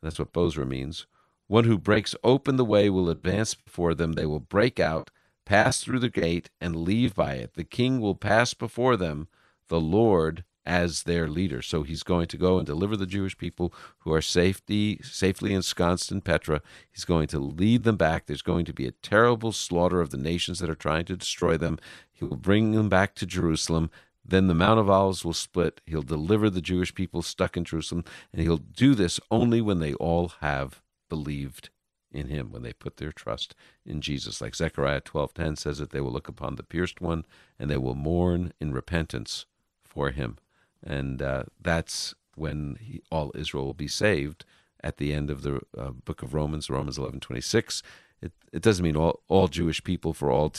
That's 0.02 0.20
what 0.20 0.34
Bozrah 0.34 0.66
means. 0.66 1.06
One 1.48 1.66
who 1.66 1.78
breaks 1.78 2.16
open 2.24 2.56
the 2.56 2.66
way 2.66 2.90
will 2.90 3.10
advance 3.10 3.54
before 3.56 3.94
them. 3.94 4.14
They 4.14 4.26
will 4.26 4.40
break 4.40 4.80
out 4.80 5.12
pass 5.52 5.84
through 5.84 6.00
the 6.00 6.10
gate 6.10 6.50
and 6.62 6.78
leave 6.78 7.14
by 7.14 7.34
it. 7.34 7.56
The 7.56 7.66
king 7.66 8.00
will 8.00 8.16
pass 8.16 8.54
before 8.54 8.96
them, 8.96 9.28
the 9.68 9.82
Lord 9.82 10.46
as 10.66 11.04
their 11.04 11.28
leader. 11.28 11.62
So 11.62 11.84
he's 11.84 12.04
going 12.04 12.28
to 12.28 12.38
go 12.38 12.58
and 12.58 12.66
deliver 12.66 12.96
the 12.96 13.06
Jewish 13.06 13.38
people 13.38 13.74
who 14.00 14.14
are 14.14 14.22
safety, 14.22 15.02
safely 15.04 15.54
ensconced 15.54 16.10
in 16.10 16.22
Petra. 16.22 16.62
He's 16.90 17.04
going 17.04 17.28
to 17.28 17.40
lead 17.40 17.84
them 17.84 17.98
back. 17.98 18.28
There's 18.28 18.42
going 18.42 18.64
to 18.64 18.74
be 18.74 18.88
a 18.88 18.94
terrible 19.04 19.52
slaughter 19.52 20.00
of 20.00 20.12
the 20.12 20.18
nations 20.18 20.60
that 20.60 20.70
are 20.70 20.74
trying 20.74 21.04
to 21.04 21.18
destroy 21.18 21.58
them. 21.58 21.80
He 22.14 22.24
will 22.24 22.38
bring 22.38 22.72
them 22.72 22.88
back 22.88 23.14
to 23.16 23.26
Jerusalem. 23.26 23.92
Then 24.24 24.48
the 24.48 24.56
Mount 24.56 24.80
of 24.80 24.90
Olives 24.90 25.26
will 25.26 25.34
split. 25.34 25.82
He'll 25.86 26.02
deliver 26.02 26.50
the 26.50 26.62
Jewish 26.62 26.96
people 26.96 27.22
stuck 27.24 27.58
in 27.58 27.66
Jerusalem, 27.66 28.06
and 28.32 28.42
he'll 28.42 28.56
do 28.56 28.96
this 28.96 29.20
only 29.30 29.60
when 29.60 29.80
they 29.80 29.96
all 29.96 30.32
have 30.40 30.82
believed 31.10 31.72
in 32.12 32.28
him 32.28 32.52
when 32.52 32.62
they 32.62 32.74
put 32.74 32.98
their 32.98 33.12
trust 33.12 33.56
in 33.86 34.02
Jesus. 34.02 34.42
Like 34.42 34.56
Zechariah 34.56 35.02
12:10 35.02 35.58
says 35.58 35.78
that 35.78 35.92
they 35.92 36.02
will 36.02 36.12
look 36.12 36.28
upon 36.28 36.56
the 36.56 36.64
pierced 36.64 37.02
one 37.02 37.26
and 37.60 37.70
they 37.70 37.78
will 37.78 37.96
mourn 37.96 38.54
in 38.60 38.74
repentance 38.74 39.46
for 39.84 40.12
him. 40.12 40.38
And 40.84 41.22
uh, 41.22 41.44
that's 41.62 42.14
when 42.36 42.78
he, 42.80 43.02
all 43.12 43.32
Israel 43.36 43.66
will 43.66 43.74
be 43.74 43.88
saved 43.88 44.46
at 44.84 44.98
the 44.98 45.14
end 45.14 45.30
of 45.30 45.44
the 45.44 45.62
uh, 45.78 45.92
book 45.92 46.24
of 46.24 46.34
Romans, 46.34 46.70
Romans 46.70 46.98
11:26. 46.98 47.82
It, 48.22 48.34
it 48.54 48.62
doesn't 48.62 48.84
mean 48.84 48.96
all, 48.96 49.22
all 49.28 49.48
Jewish 49.48 49.84
people 49.84 50.14
for 50.14 50.32
all 50.32 50.52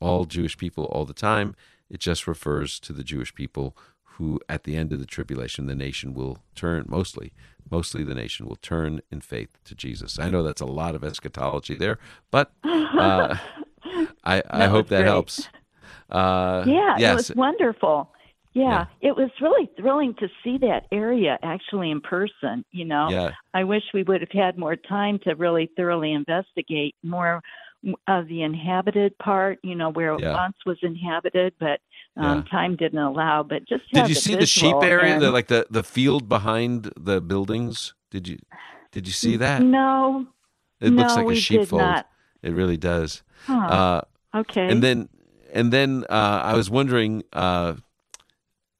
all 0.00 0.24
Jewish 0.24 0.56
people 0.56 0.84
all 0.86 1.04
the 1.04 1.14
time. 1.14 1.54
It 1.90 2.00
just 2.00 2.26
refers 2.26 2.78
to 2.80 2.92
the 2.92 3.04
Jewish 3.04 3.34
people 3.34 3.76
who, 4.18 4.40
at 4.48 4.64
the 4.64 4.76
end 4.76 4.92
of 4.92 4.98
the 4.98 5.06
tribulation, 5.06 5.66
the 5.66 5.74
nation 5.74 6.12
will 6.12 6.38
turn, 6.54 6.84
mostly, 6.88 7.32
mostly 7.70 8.04
the 8.04 8.14
nation 8.14 8.46
will 8.46 8.56
turn 8.56 9.00
in 9.10 9.20
faith 9.20 9.58
to 9.64 9.74
Jesus. 9.74 10.18
I 10.18 10.30
know 10.30 10.42
that's 10.42 10.60
a 10.60 10.66
lot 10.66 10.94
of 10.94 11.04
eschatology 11.04 11.74
there, 11.74 11.98
but 12.30 12.52
uh, 12.64 13.36
I, 14.24 14.42
I 14.50 14.66
hope 14.66 14.88
that 14.88 14.98
great. 15.02 15.06
helps. 15.06 15.48
Uh, 16.10 16.64
Yeah, 16.66 16.96
yes. 16.98 17.12
it 17.12 17.14
was 17.14 17.36
wonderful. 17.36 18.12
Yeah, 18.54 18.86
Yeah. 19.02 19.10
it 19.10 19.16
was 19.16 19.30
really 19.40 19.70
thrilling 19.76 20.14
to 20.20 20.28
see 20.42 20.58
that 20.58 20.86
area 20.90 21.38
actually 21.42 21.90
in 21.90 22.00
person. 22.00 22.64
You 22.72 22.86
know, 22.86 23.08
Yeah, 23.10 23.32
I 23.54 23.64
wish 23.64 23.82
we 23.94 24.02
would 24.02 24.20
have 24.20 24.30
had 24.32 24.58
more 24.58 24.76
time 24.76 25.18
to 25.24 25.34
really 25.34 25.70
thoroughly 25.76 26.12
investigate 26.12 26.94
more 27.02 27.42
of 28.08 28.26
the 28.26 28.42
inhabited 28.42 29.16
part. 29.18 29.58
You 29.62 29.74
know, 29.76 29.90
where 29.90 30.14
it 30.14 30.22
once 30.24 30.56
was 30.66 30.78
inhabited, 30.82 31.54
but 31.60 31.80
um, 32.18 32.44
time 32.44 32.76
didn't 32.76 32.98
allow. 32.98 33.42
But 33.42 33.66
just 33.68 33.84
Did 33.92 34.08
you 34.08 34.14
the 34.14 34.20
see 34.20 34.34
the 34.34 34.46
sheep 34.46 34.76
area, 34.82 35.14
and- 35.14 35.22
the, 35.22 35.30
like 35.30 35.46
the, 35.48 35.66
the 35.70 35.82
field 35.82 36.28
behind 36.28 36.92
the 36.96 37.20
buildings? 37.20 37.94
Did 38.10 38.26
you 38.28 38.38
did 38.92 39.06
you 39.06 39.12
see 39.12 39.36
that? 39.36 39.62
No, 39.62 40.26
It 40.80 40.90
looks 40.92 41.14
no, 41.16 41.24
like 41.24 41.36
a 41.36 41.40
sheepfold. 41.40 42.04
It 42.42 42.52
really 42.52 42.76
does. 42.76 43.22
Huh. 43.46 43.54
Uh, 43.58 44.00
okay. 44.38 44.68
and 44.70 44.82
then 44.82 45.08
and 45.52 45.72
then 45.72 46.04
uh, 46.08 46.40
I 46.44 46.54
was 46.54 46.70
wondering 46.70 47.22
uh, 47.32 47.74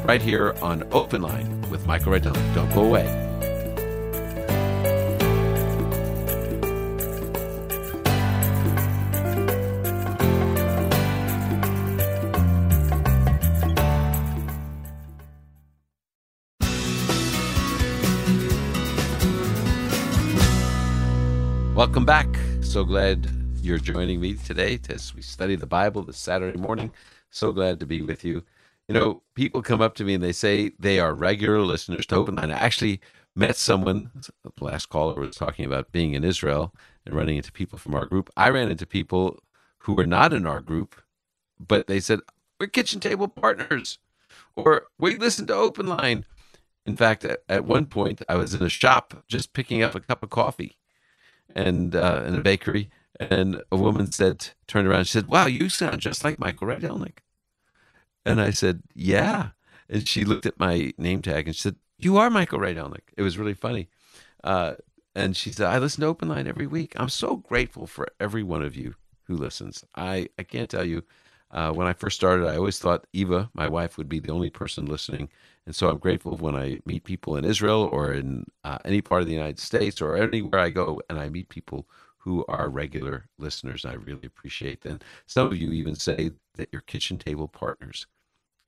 right 0.07 0.19
here 0.21 0.55
on 0.63 0.81
Open 0.91 1.21
Line 1.21 1.61
with 1.69 1.85
Michael 1.85 2.13
Redon. 2.13 2.33
Don't 2.55 2.73
go 2.73 2.83
away. 2.83 3.30
Welcome 21.91 22.05
back. 22.05 22.37
So 22.61 22.85
glad 22.85 23.29
you're 23.61 23.77
joining 23.77 24.21
me 24.21 24.35
today 24.35 24.79
as 24.87 25.13
we 25.13 25.21
study 25.21 25.57
the 25.57 25.65
Bible 25.65 26.03
this 26.03 26.17
Saturday 26.17 26.57
morning. 26.57 26.89
So 27.31 27.51
glad 27.51 27.81
to 27.81 27.85
be 27.85 28.01
with 28.01 28.23
you. 28.23 28.43
You 28.87 28.95
know, 28.95 29.23
people 29.35 29.61
come 29.61 29.81
up 29.81 29.95
to 29.95 30.05
me 30.05 30.13
and 30.13 30.23
they 30.23 30.31
say 30.31 30.71
they 30.79 31.01
are 31.01 31.13
regular 31.13 31.59
listeners 31.59 32.05
to 32.05 32.15
Open 32.15 32.35
Line. 32.35 32.49
I 32.49 32.59
actually 32.59 33.01
met 33.35 33.57
someone, 33.57 34.09
the 34.15 34.63
last 34.63 34.85
caller 34.85 35.19
was 35.19 35.35
talking 35.35 35.65
about 35.65 35.91
being 35.91 36.13
in 36.13 36.23
Israel 36.23 36.73
and 37.05 37.13
running 37.13 37.35
into 37.35 37.51
people 37.51 37.77
from 37.77 37.93
our 37.93 38.05
group. 38.05 38.29
I 38.37 38.51
ran 38.51 38.71
into 38.71 38.85
people 38.85 39.39
who 39.79 39.91
were 39.91 40.07
not 40.07 40.31
in 40.31 40.45
our 40.45 40.61
group, 40.61 40.95
but 41.59 41.87
they 41.87 41.99
said, 41.99 42.21
We're 42.57 42.67
kitchen 42.67 43.01
table 43.01 43.27
partners, 43.27 43.99
or 44.55 44.87
we 44.97 45.17
listen 45.17 45.45
to 45.47 45.55
Open 45.55 45.87
Line. 45.87 46.23
In 46.85 46.95
fact, 46.95 47.25
at, 47.25 47.43
at 47.49 47.65
one 47.65 47.85
point, 47.85 48.21
I 48.29 48.35
was 48.35 48.53
in 48.53 48.63
a 48.63 48.69
shop 48.69 49.25
just 49.27 49.51
picking 49.51 49.83
up 49.83 49.93
a 49.93 49.99
cup 49.99 50.23
of 50.23 50.29
coffee 50.29 50.77
and 51.55 51.95
uh, 51.95 52.23
in 52.27 52.35
a 52.35 52.41
bakery, 52.41 52.89
and 53.19 53.61
a 53.71 53.77
woman 53.77 54.11
said, 54.11 54.49
turned 54.67 54.87
around, 54.87 55.05
she 55.05 55.11
said, 55.11 55.27
"Wow, 55.27 55.47
you 55.47 55.69
sound 55.69 55.99
just 55.99 56.23
like 56.23 56.39
Michael 56.39 56.67
Rydelnik." 56.67 57.19
And 58.25 58.41
I 58.41 58.51
said, 58.51 58.83
"Yeah." 58.93 59.49
And 59.89 60.07
she 60.07 60.23
looked 60.23 60.45
at 60.45 60.59
my 60.59 60.93
name 60.97 61.21
tag 61.21 61.47
and 61.47 61.55
she 61.55 61.61
said, 61.61 61.75
"You 61.97 62.17
are 62.17 62.29
Michael 62.29 62.59
Rydelnik." 62.59 63.13
It 63.17 63.21
was 63.21 63.37
really 63.37 63.53
funny. 63.53 63.89
Uh, 64.43 64.75
and 65.15 65.35
she 65.35 65.51
said, 65.51 65.67
"I 65.67 65.77
listen 65.77 66.01
to 66.01 66.07
Open 66.07 66.29
Line 66.29 66.47
every 66.47 66.67
week. 66.67 66.93
I'm 66.95 67.09
so 67.09 67.35
grateful 67.35 67.87
for 67.87 68.07
every 68.19 68.43
one 68.43 68.61
of 68.61 68.75
you 68.75 68.95
who 69.23 69.35
listens. 69.35 69.83
I 69.95 70.29
I 70.37 70.43
can't 70.43 70.69
tell 70.69 70.85
you." 70.85 71.03
Uh, 71.51 71.71
when 71.71 71.85
I 71.85 71.93
first 71.93 72.15
started, 72.15 72.47
I 72.47 72.55
always 72.55 72.79
thought 72.79 73.07
Eva, 73.11 73.49
my 73.53 73.67
wife, 73.67 73.97
would 73.97 74.07
be 74.07 74.19
the 74.19 74.31
only 74.31 74.49
person 74.49 74.85
listening. 74.85 75.29
And 75.65 75.75
so 75.75 75.89
I'm 75.89 75.97
grateful 75.97 76.37
when 76.37 76.55
I 76.55 76.79
meet 76.85 77.03
people 77.03 77.35
in 77.35 77.45
Israel 77.45 77.89
or 77.91 78.13
in 78.13 78.45
uh, 78.63 78.77
any 78.85 79.01
part 79.01 79.21
of 79.21 79.27
the 79.27 79.33
United 79.33 79.59
States 79.59 80.01
or 80.01 80.15
anywhere 80.15 80.61
I 80.61 80.69
go 80.69 81.01
and 81.09 81.19
I 81.19 81.29
meet 81.29 81.49
people 81.49 81.87
who 82.19 82.45
are 82.47 82.69
regular 82.69 83.27
listeners. 83.37 83.83
I 83.83 83.93
really 83.93 84.25
appreciate 84.25 84.81
them. 84.81 84.99
Some 85.25 85.47
of 85.47 85.57
you 85.57 85.71
even 85.71 85.95
say 85.95 86.31
that 86.55 86.69
you're 86.71 86.81
kitchen 86.81 87.17
table 87.17 87.47
partners, 87.47 88.07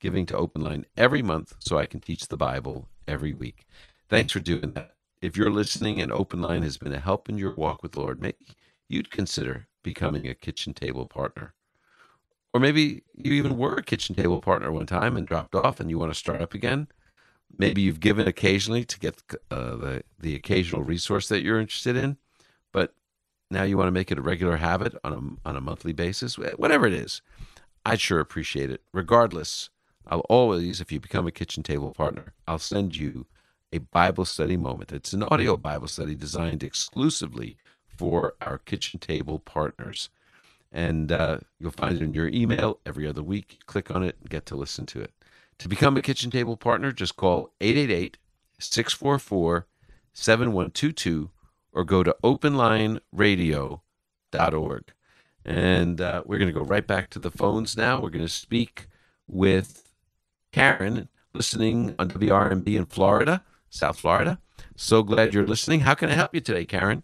giving 0.02 0.26
to 0.28 0.38
Open 0.38 0.62
Line 0.62 0.86
every 0.98 1.22
month 1.22 1.56
so 1.60 1.78
I 1.78 1.86
can 1.86 2.00
teach 2.00 2.28
the 2.28 2.38
Bible 2.38 2.90
every 3.08 3.34
week. 3.34 3.66
Thanks 4.10 4.34
for 4.34 4.40
doing 4.40 4.72
that. 4.74 4.96
If 5.22 5.38
you're 5.38 5.52
listening 5.52 6.02
and 6.02 6.12
Open 6.12 6.42
Line 6.42 6.64
has 6.64 6.78
been 6.78 6.94
a 6.94 7.00
help 7.00 7.30
in 7.30 7.38
your 7.38 7.56
walk 7.56 7.82
with 7.82 7.94
the 7.94 8.02
Lord, 8.02 8.22
maybe 8.22 8.58
you'd 8.90 9.10
consider 9.10 9.68
becoming 9.84 10.28
a 10.28 10.36
kitchen 10.36 10.74
table 10.74 11.06
partner. 11.06 11.54
Or 12.54 12.60
maybe 12.60 13.04
you 13.16 13.34
even 13.34 13.58
were 13.58 13.76
a 13.76 13.84
kitchen 13.84 14.16
table 14.16 14.40
partner 14.40 14.72
one 14.72 14.86
time 14.86 15.18
and 15.18 15.28
dropped 15.28 15.56
off 15.56 15.80
and 15.80 15.90
you 15.90 15.98
want 15.98 16.12
to 16.12 16.18
start 16.18 16.42
up 16.42 16.54
again. 16.54 16.88
Maybe 17.58 17.82
you've 17.82 18.00
given 18.00 18.28
occasionally 18.28 18.86
to 18.86 19.00
get 19.00 19.22
uh, 19.50 19.76
the, 19.76 20.04
the 20.20 20.36
occasional 20.36 20.84
resource 20.84 21.28
that 21.30 21.44
you're 21.44 21.60
interested 21.60 21.96
in, 21.96 22.18
but 22.72 22.94
now 23.50 23.64
you 23.64 23.78
want 23.78 23.88
to 23.88 23.92
make 23.92 24.12
it 24.12 24.18
a 24.18 24.24
regular 24.24 24.58
habit 24.58 24.96
on 25.04 25.14
a, 25.14 25.50
on 25.50 25.56
a 25.56 25.62
monthly 25.62 25.94
basis. 25.94 26.38
Whatever 26.38 26.88
it 26.88 26.94
is, 26.94 27.22
I'd 27.86 28.02
sure 28.02 28.20
appreciate 28.20 28.72
it. 28.72 28.82
Regardless, 28.94 29.70
I'll 30.08 30.22
always, 30.22 30.82
if 30.82 30.92
you 30.92 31.00
become 31.00 31.28
a 31.28 31.32
kitchen 31.32 31.64
table 31.64 31.92
partner, 31.92 32.34
I'll 32.48 32.60
send 32.60 32.96
you 32.96 33.26
a 33.72 33.80
Bible 33.80 34.26
study 34.26 34.58
moment. 34.58 34.92
It's 34.92 35.14
an 35.14 35.24
audio 35.24 35.58
Bible 35.58 35.88
study 35.88 36.16
designed 36.16 36.64
exclusively 36.64 37.58
for 37.98 38.36
our 38.42 38.58
kitchen 38.60 39.00
table 39.00 39.40
partners 39.40 40.10
and 40.74 41.12
uh, 41.12 41.38
you'll 41.60 41.72
find 41.72 41.96
it 41.96 42.02
in 42.02 42.14
your 42.14 42.28
email 42.30 42.80
every 42.86 43.08
other 43.08 43.24
week. 43.24 43.60
Click 43.68 43.92
on 43.92 44.04
it 44.04 44.18
and 44.20 44.30
get 44.30 44.46
to 44.48 44.56
listen 44.56 44.86
to 44.88 45.00
it. 45.00 45.14
To 45.60 45.70
become 45.70 45.96
a 45.96 46.02
kitchen 46.02 46.32
table 46.32 46.58
partner, 46.58 46.92
just 46.92 47.16
call 47.16 47.54
888 47.62 48.18
644 48.60 49.68
7122 50.14 51.30
or 51.72 51.84
go 51.84 52.02
to 52.04 52.16
openlineradio.org. 52.24 54.94
And 55.46 56.02
uh, 56.02 56.24
we're 56.26 56.38
going 56.38 56.48
to 56.48 56.60
go 56.60 56.66
right 56.66 56.88
back 56.88 57.10
to 57.12 57.20
the 57.20 57.32
phones 57.32 57.78
now. 57.78 58.02
We're 58.02 58.10
going 58.10 58.26
to 58.26 58.30
speak 58.30 58.88
with 59.28 59.84
Karen, 60.52 61.10
listening 61.34 61.96
on 62.00 62.10
WRMB 62.10 62.68
in 62.68 62.86
Florida, 62.86 63.44
South 63.70 64.00
Florida. 64.00 64.40
So 64.76 65.04
glad 65.04 65.34
you're 65.34 65.46
listening. 65.46 65.82
How 65.82 65.96
can 65.96 66.10
I 66.10 66.14
help 66.14 66.34
you 66.34 66.42
today, 66.42 66.66
Karen? 66.66 67.04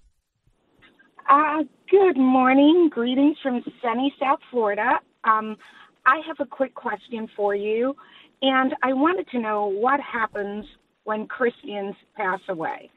Uh, 1.28 1.64
good 1.90 2.18
morning. 2.18 2.88
Greetings 2.90 3.38
from 3.42 3.64
sunny 3.82 4.14
South 4.20 4.40
Florida. 4.52 5.00
Um, 5.24 5.58
I 6.06 6.22
have 6.28 6.40
a 6.40 6.46
quick 6.46 6.76
question 6.76 7.28
for 7.36 7.56
you, 7.56 7.96
and 8.44 8.76
I 8.84 8.94
wanted 8.94 9.28
to 9.30 9.40
know 9.40 9.66
what 9.66 10.00
happens 10.00 10.66
when 11.06 11.26
Christians 11.26 11.96
pass 12.16 12.42
away. 12.48 12.92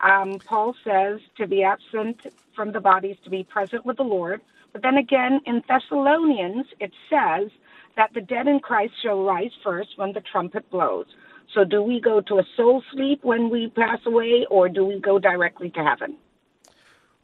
Um, 0.00 0.38
Paul 0.44 0.76
says 0.84 1.18
to 1.36 1.48
be 1.48 1.64
absent 1.64 2.20
from 2.54 2.70
the 2.70 2.80
body 2.80 3.08
is 3.08 3.18
to 3.24 3.30
be 3.30 3.42
present 3.42 3.84
with 3.84 3.96
the 3.96 4.04
Lord. 4.04 4.40
But 4.72 4.82
then 4.82 4.96
again, 4.96 5.40
in 5.44 5.64
Thessalonians, 5.66 6.66
it 6.78 6.92
says 7.10 7.50
that 7.96 8.14
the 8.14 8.20
dead 8.20 8.46
in 8.46 8.60
Christ 8.60 8.94
shall 9.02 9.20
rise 9.24 9.50
first 9.64 9.90
when 9.96 10.12
the 10.12 10.20
trumpet 10.20 10.70
blows. 10.70 11.06
So, 11.54 11.64
do 11.64 11.82
we 11.82 12.00
go 12.00 12.20
to 12.20 12.38
a 12.38 12.44
soul 12.56 12.84
sleep 12.92 13.24
when 13.24 13.50
we 13.50 13.68
pass 13.70 13.98
away, 14.06 14.46
or 14.50 14.68
do 14.68 14.84
we 14.84 15.00
go 15.00 15.18
directly 15.18 15.70
to 15.70 15.82
heaven? 15.82 16.16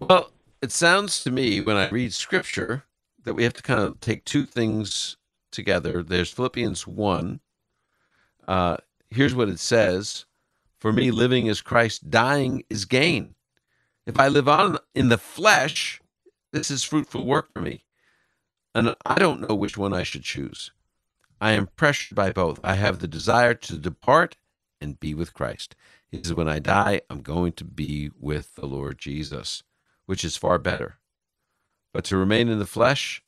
Well, 0.01 0.31
it 0.65 0.73
sounds 0.73 1.23
to 1.23 1.31
me 1.31 1.61
when 1.61 1.77
I 1.77 1.91
read 1.91 2.15
scripture 2.15 2.85
that 3.25 3.35
we 3.35 3.45
have 3.45 3.53
to 3.53 3.63
kind 3.63 3.81
of 3.81 4.01
take 4.01 4.25
two 4.25 4.47
things 4.47 5.19
together. 5.53 6.03
There's 6.03 6.31
Philippians 6.31 6.87
1. 6.87 7.39
Uh, 8.49 8.79
here's 9.11 9.35
what 9.35 9.51
it 9.51 9.59
says 9.59 10.25
For 10.79 10.91
me, 10.91 11.11
living 11.11 11.49
is 11.49 11.61
Christ, 11.61 12.09
dying 12.09 12.65
is 12.71 12.87
gain. 12.87 13.35
If 14.07 14.19
I 14.19 14.29
live 14.29 14.49
on 14.49 14.79
in 14.95 15.11
the 15.11 15.19
flesh, 15.19 16.01
this 16.53 16.71
is 16.71 16.83
fruitful 16.83 17.27
work 17.27 17.53
for 17.53 17.61
me. 17.61 17.85
And 18.75 18.97
I 19.05 19.17
don't 19.17 19.47
know 19.47 19.55
which 19.55 19.77
one 19.77 19.93
I 19.93 20.03
should 20.03 20.25
choose. 20.25 20.71
I 21.43 21.53
am 21.53 21.69
pressured 21.77 22.17
by 22.17 22.33
both. 22.33 22.59
I 22.65 22.77
have 22.77 23.01
the 23.01 23.09
desire 23.09 23.53
to 23.53 23.77
depart 23.77 24.39
and 24.81 24.99
be 24.99 25.13
with 25.13 25.35
Christ. 25.35 25.77
He 26.11 26.23
says, 26.23 26.33
When 26.33 26.49
I 26.49 26.59
die, 26.59 27.03
I'm 27.11 27.21
going 27.21 27.53
to 27.53 27.65
be 27.65 28.11
with 28.19 28.55
the 28.55 28.65
Lord 28.65 28.97
Jesus, 28.99 29.63
which 30.07 30.25
is 30.25 30.37
far 30.37 30.59
better. 30.59 30.99
But 31.93 32.05
to 32.07 32.17
remain 32.17 32.49
in 32.49 32.59
the 32.59 32.67
flesh 32.67 33.23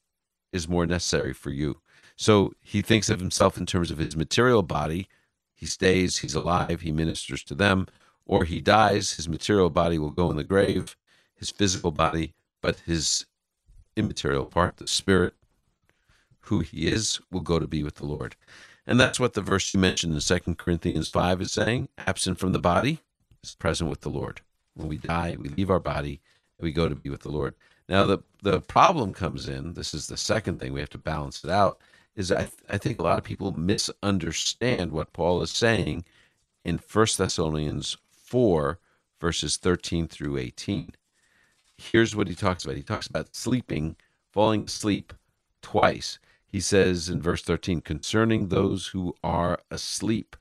is 0.52 0.68
more 0.68 0.86
necessary 0.86 1.32
for 1.32 1.50
you. 1.50 1.80
So 2.16 2.52
he 2.60 2.82
thinks 2.82 3.10
of 3.10 3.20
himself 3.20 3.56
in 3.56 3.66
terms 3.66 3.90
of 3.90 3.98
his 3.98 4.16
material 4.16 4.62
body. 4.62 5.08
He 5.54 5.66
stays, 5.66 6.18
he's 6.18 6.34
alive, 6.34 6.80
he 6.80 6.92
ministers 6.92 7.42
to 7.44 7.54
them, 7.54 7.86
or 8.24 8.44
he 8.44 8.60
dies, 8.60 9.14
his 9.14 9.28
material 9.28 9.70
body 9.70 9.98
will 9.98 10.10
go 10.10 10.30
in 10.30 10.36
the 10.36 10.44
grave, 10.44 10.96
his 11.34 11.50
physical 11.50 11.90
body, 11.90 12.34
but 12.60 12.80
his 12.80 13.26
immaterial 13.96 14.46
part, 14.46 14.76
the 14.78 14.88
spirit, 14.88 15.34
who 16.40 16.60
he 16.60 16.88
is, 16.88 17.20
will 17.30 17.40
go 17.40 17.58
to 17.58 17.66
be 17.66 17.82
with 17.82 17.96
the 17.96 18.06
Lord. 18.06 18.36
And 18.86 19.00
that's 19.00 19.18
what 19.18 19.34
the 19.34 19.40
verse 19.40 19.72
you 19.74 19.80
mentioned 19.80 20.14
in 20.14 20.20
2 20.20 20.54
Corinthians 20.54 21.08
5 21.08 21.40
is 21.40 21.52
saying 21.52 21.88
absent 21.98 22.38
from 22.38 22.52
the 22.52 22.58
body 22.58 23.00
is 23.42 23.54
present 23.54 23.90
with 23.90 24.02
the 24.02 24.10
Lord. 24.10 24.42
When 24.74 24.88
we 24.88 24.98
die, 24.98 25.36
we 25.38 25.48
leave 25.48 25.70
our 25.70 25.80
body 25.80 26.20
we 26.60 26.72
go 26.72 26.88
to 26.88 26.94
be 26.94 27.10
with 27.10 27.22
the 27.22 27.30
Lord. 27.30 27.54
Now, 27.88 28.04
the, 28.04 28.18
the 28.42 28.60
problem 28.60 29.12
comes 29.12 29.48
in 29.48 29.74
this 29.74 29.94
is 29.94 30.06
the 30.06 30.16
second 30.16 30.58
thing 30.58 30.72
we 30.72 30.80
have 30.80 30.90
to 30.90 30.98
balance 30.98 31.44
it 31.44 31.50
out 31.50 31.78
is 32.16 32.32
I, 32.32 32.42
th- 32.42 32.52
I 32.68 32.78
think 32.78 32.98
a 32.98 33.02
lot 33.02 33.18
of 33.18 33.24
people 33.24 33.52
misunderstand 33.52 34.90
what 34.90 35.12
Paul 35.12 35.42
is 35.42 35.50
saying 35.50 36.04
in 36.64 36.78
First 36.78 37.18
Thessalonians 37.18 37.96
4, 38.10 38.78
verses 39.20 39.56
13 39.56 40.08
through 40.08 40.38
18. 40.38 40.92
Here's 41.76 42.16
what 42.16 42.28
he 42.28 42.34
talks 42.34 42.64
about 42.64 42.76
he 42.76 42.82
talks 42.82 43.06
about 43.06 43.36
sleeping, 43.36 43.96
falling 44.32 44.64
asleep 44.64 45.12
twice. 45.62 46.18
He 46.46 46.60
says 46.60 47.08
in 47.08 47.20
verse 47.20 47.42
13, 47.42 47.82
concerning 47.82 48.48
those 48.48 48.88
who 48.88 49.14
are 49.22 49.60
asleep. 49.70 50.36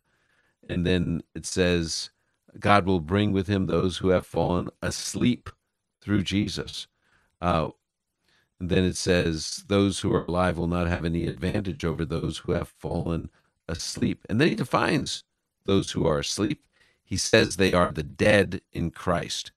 And 0.70 0.86
then 0.86 1.22
it 1.36 1.46
says, 1.46 2.10
God 2.60 2.86
will 2.86 3.02
bring 3.02 3.34
with 3.34 3.48
him 3.48 3.66
those 3.66 3.98
who 3.98 4.10
have 4.10 4.26
fallen 4.26 4.70
asleep 4.82 5.50
through 6.06 6.24
Jesus. 6.24 6.88
Uh, 7.42 7.70
and 8.60 8.70
then 8.70 8.86
it 8.86 8.96
says, 8.96 9.64
Those 9.68 10.00
who 10.00 10.14
are 10.14 10.26
alive 10.26 10.58
will 10.58 10.68
not 10.68 10.88
have 10.88 11.04
any 11.04 11.26
advantage 11.26 11.84
over 11.84 12.06
those 12.06 12.40
who 12.40 12.54
have 12.54 12.70
fallen 12.80 13.30
asleep. 13.68 14.24
And 14.30 14.40
then 14.40 14.50
he 14.50 14.56
defines 14.56 15.24
those 15.66 15.92
who 15.92 16.08
are 16.08 16.20
asleep. 16.20 16.64
He 17.04 17.18
says 17.18 17.56
they 17.56 17.74
are 17.74 17.92
the 17.92 18.04
dead 18.04 18.62
in 18.72 18.92
Christ. 18.92 19.52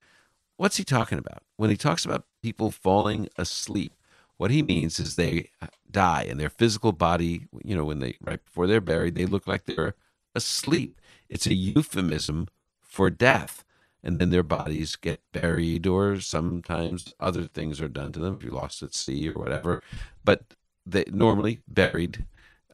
What's 0.57 0.79
he 0.79 0.85
talking 0.85 1.19
about? 1.19 1.43
When 1.57 1.71
he 1.71 1.77
talks 1.77 2.05
about 2.05 2.27
people 2.43 2.71
falling 2.71 3.29
asleep, 3.37 3.93
what 4.39 4.51
he 4.51 4.63
means 4.63 4.99
is 4.99 5.17
they 5.17 5.51
die 5.91 6.27
and 6.29 6.41
their 6.41 6.51
physical 6.51 6.93
body, 6.93 7.43
you 7.65 7.77
know, 7.77 7.85
when 7.85 8.01
they, 8.01 8.17
right 8.21 8.45
before 8.45 8.67
they're 8.67 8.81
buried, 8.81 9.15
they 9.15 9.27
look 9.27 9.47
like 9.47 9.65
they're 9.65 9.95
asleep. 10.35 11.01
It's 11.29 11.47
a 11.47 11.55
euphemism 11.55 12.49
for 12.81 13.11
death 13.11 13.65
and 14.03 14.19
then 14.19 14.31
their 14.31 14.43
bodies 14.43 14.97
get 14.97 15.21
buried, 15.33 15.87
or 15.87 16.21
sometimes 16.21 17.15
other 17.19 17.45
things 17.45 17.81
are 17.81 17.89
done 17.89 18.13
to 18.13 18.19
them 18.19 18.35
if 18.35 18.43
you're 18.43 18.53
lost 18.53 18.83
at 18.83 18.95
sea 18.95 19.29
or 19.29 19.35
whatever. 19.35 19.83
But 20.25 20.55
they 20.87 21.05
normally 21.11 21.61
buried, 21.67 22.25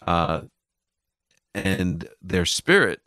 uh, 0.07 0.43
and 1.55 2.09
their 2.21 2.45
spirit 2.45 3.01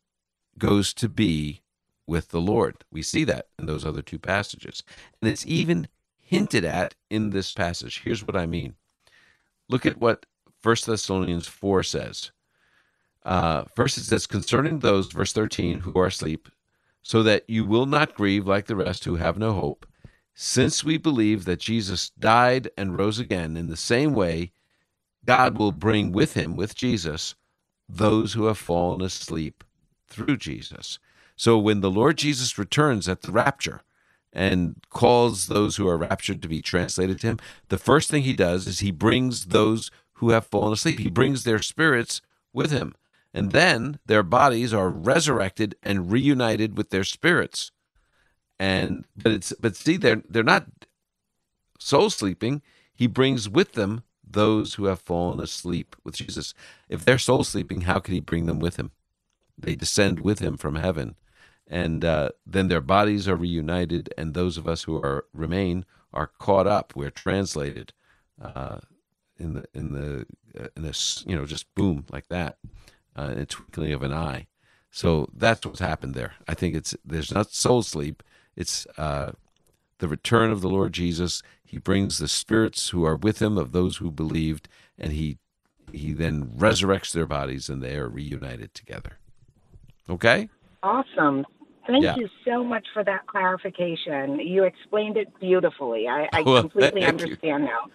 goes 0.58 0.93
to 0.95 1.10
be 1.10 1.62
with 2.08 2.30
the 2.30 2.41
Lord. 2.41 2.84
We 2.91 3.01
see 3.01 3.23
that 3.25 3.47
in 3.60 3.65
those 3.65 3.86
other 3.86 4.01
two 4.01 4.19
passages, 4.19 4.84
and 5.21 5.30
it's 5.30 5.45
even 5.45 5.88
hinted 6.17 6.65
at 6.65 6.95
in 7.10 7.30
this 7.30 7.53
passage. 7.53 8.01
Here's 8.03 8.25
what 8.25 8.36
I 8.36 8.45
mean. 8.45 8.75
Look 9.69 9.86
at 9.86 9.97
what 9.97 10.25
First 10.62 10.86
Thessalonians 10.86 11.47
four 11.47 11.84
says. 11.84 12.32
Uh, 13.23 13.65
first, 13.75 13.97
it 13.97 14.03
says, 14.03 14.25
concerning 14.25 14.80
those, 14.80 15.12
verse 15.12 15.34
13, 15.34 15.82
who 15.82 15.93
are 15.99 16.06
asleep, 16.06 16.47
so 17.08 17.24
that 17.24 17.50
you 17.50 17.63
will 17.63 17.86
not 17.86 18.15
grieve 18.15 18.46
like 18.46 18.65
the 18.65 18.76
rest 18.76 19.06
who 19.06 19.15
have 19.15 19.38
no 19.38 19.54
hope. 19.54 19.86
Since 20.34 20.84
we 20.84 20.98
believe 20.98 21.46
that 21.46 21.62
Jesus 21.62 22.10
died 22.10 22.70
and 22.78 23.00
rose 23.00 23.17
again, 23.17 23.56
in 23.56 23.67
the 23.67 23.78
same 23.78 24.13
way, 24.13 24.52
God 25.24 25.58
will 25.58 25.72
bring 25.72 26.12
with 26.12 26.34
him, 26.34 26.58
with 26.58 26.76
Jesus, 26.76 27.36
those 27.88 28.34
who 28.34 28.48
have 28.48 28.58
fallen 28.58 29.02
asleep 29.02 29.63
through 30.10 30.36
Jesus. 30.36 31.00
So 31.38 31.58
when 31.58 31.80
the 31.80 31.89
Lord 31.89 32.17
Jesus 32.17 32.58
returns 32.58 33.08
at 33.08 33.22
the 33.22 33.32
rapture 33.32 33.84
and 34.34 34.76
calls 34.89 35.48
those 35.48 35.78
who 35.78 35.88
are 35.88 35.96
raptured 35.96 36.41
to 36.41 36.50
be 36.50 36.62
translated 36.62 37.22
to 37.22 37.28
him, 37.28 37.39
the 37.70 37.78
first 37.78 38.12
thing 38.12 38.24
he 38.24 38.34
does 38.34 38.67
is 38.67 38.80
he 38.80 38.91
brings 38.91 39.46
those 39.46 39.91
who 40.15 40.32
have 40.32 40.46
fallen 40.46 40.74
asleep, 40.74 41.00
he 41.00 41.10
brings 41.10 41.46
their 41.46 41.62
spirits 41.62 42.22
with 42.52 42.70
him 42.70 42.96
and 43.33 43.51
then 43.51 43.99
their 44.05 44.23
bodies 44.23 44.73
are 44.73 44.89
resurrected 44.89 45.75
and 45.83 46.11
reunited 46.11 46.77
with 46.77 46.89
their 46.89 47.03
spirits. 47.03 47.71
And 48.59 49.05
but 49.15 49.31
it's 49.31 49.53
but 49.59 49.75
see 49.75 49.97
they're 49.97 50.23
they're 50.27 50.43
not 50.43 50.65
soul 51.77 52.09
sleeping. 52.09 52.61
He 52.93 53.05
brings 53.07 53.47
with 53.47 53.73
them 53.73 54.03
those 54.27 54.73
who 54.73 54.85
have 54.85 55.01
fallen 55.01 55.39
asleep 55.39 55.95
with 56.03 56.15
Jesus. 56.15 56.53
If 56.89 57.05
they're 57.05 57.19
soul 57.19 57.43
sleeping, 57.43 57.81
how 57.81 57.99
could 57.99 58.13
he 58.13 58.19
bring 58.19 58.47
them 58.47 58.59
with 58.59 58.77
him? 58.77 58.91
They 59.57 59.75
descend 59.75 60.21
with 60.21 60.39
him 60.39 60.57
from 60.57 60.75
heaven, 60.75 61.15
and 61.67 62.03
uh, 62.03 62.29
then 62.45 62.67
their 62.67 62.81
bodies 62.81 63.27
are 63.27 63.35
reunited, 63.35 64.13
and 64.17 64.33
those 64.33 64.57
of 64.57 64.67
us 64.67 64.83
who 64.83 64.95
are 64.97 65.25
remain 65.33 65.85
are 66.13 66.27
caught 66.39 66.67
up. 66.67 66.93
We're 66.95 67.11
translated 67.11 67.93
uh, 68.41 68.79
in 69.37 69.53
the 69.53 69.65
in 69.73 69.93
the 69.93 70.25
uh, 70.59 70.67
in 70.75 70.83
this 70.83 71.23
you 71.27 71.35
know 71.35 71.45
just 71.45 71.73
boom 71.75 72.05
like 72.11 72.27
that 72.29 72.57
uh, 73.17 73.30
in 73.32 73.39
a 73.39 73.45
twinkling 73.45 73.93
of 73.93 74.03
an 74.03 74.13
eye. 74.13 74.47
So 74.91 75.30
that's 75.34 75.65
what's 75.65 75.80
happened 75.80 76.13
there. 76.13 76.34
I 76.47 76.53
think 76.53 76.75
it's 76.75 76.95
there's 77.06 77.34
not 77.34 77.51
soul 77.51 77.84
sleep. 77.84 78.23
It's 78.56 78.88
uh, 78.97 79.34
the 79.99 80.08
return 80.08 80.51
of 80.51 80.62
the 80.62 80.69
Lord 80.69 80.93
Jesus. 80.93 81.41
He 81.63 81.77
brings 81.77 82.17
the 82.17 82.27
spirits 82.27 82.89
who 82.89 83.06
are 83.06 83.15
with 83.15 83.41
him 83.41 83.58
of 83.58 83.71
those 83.71 83.97
who 83.97 84.12
believed, 84.12 84.67
and 84.97 85.13
he 85.13 85.38
he 85.91 86.13
then 86.13 86.47
resurrects 86.58 87.13
their 87.13 87.25
bodies, 87.25 87.69
and 87.69 87.82
they 87.82 87.95
are 87.97 88.10
reunited 88.10 88.73
together. 88.73 89.17
Okay. 90.10 90.49
Awesome. 90.84 91.45
Thank 91.86 92.03
yeah. 92.03 92.15
you 92.17 92.27
so 92.45 92.63
much 92.63 92.86
for 92.93 93.03
that 93.06 93.27
clarification. 93.27 94.39
You 94.39 94.63
explained 94.63 95.15
it 95.15 95.27
beautifully. 95.39 96.08
I, 96.08 96.27
I 96.34 96.41
well, 96.45 96.62
completely 96.62 97.06
understand 97.06 97.63
you. 97.63 97.69
now. 97.69 97.88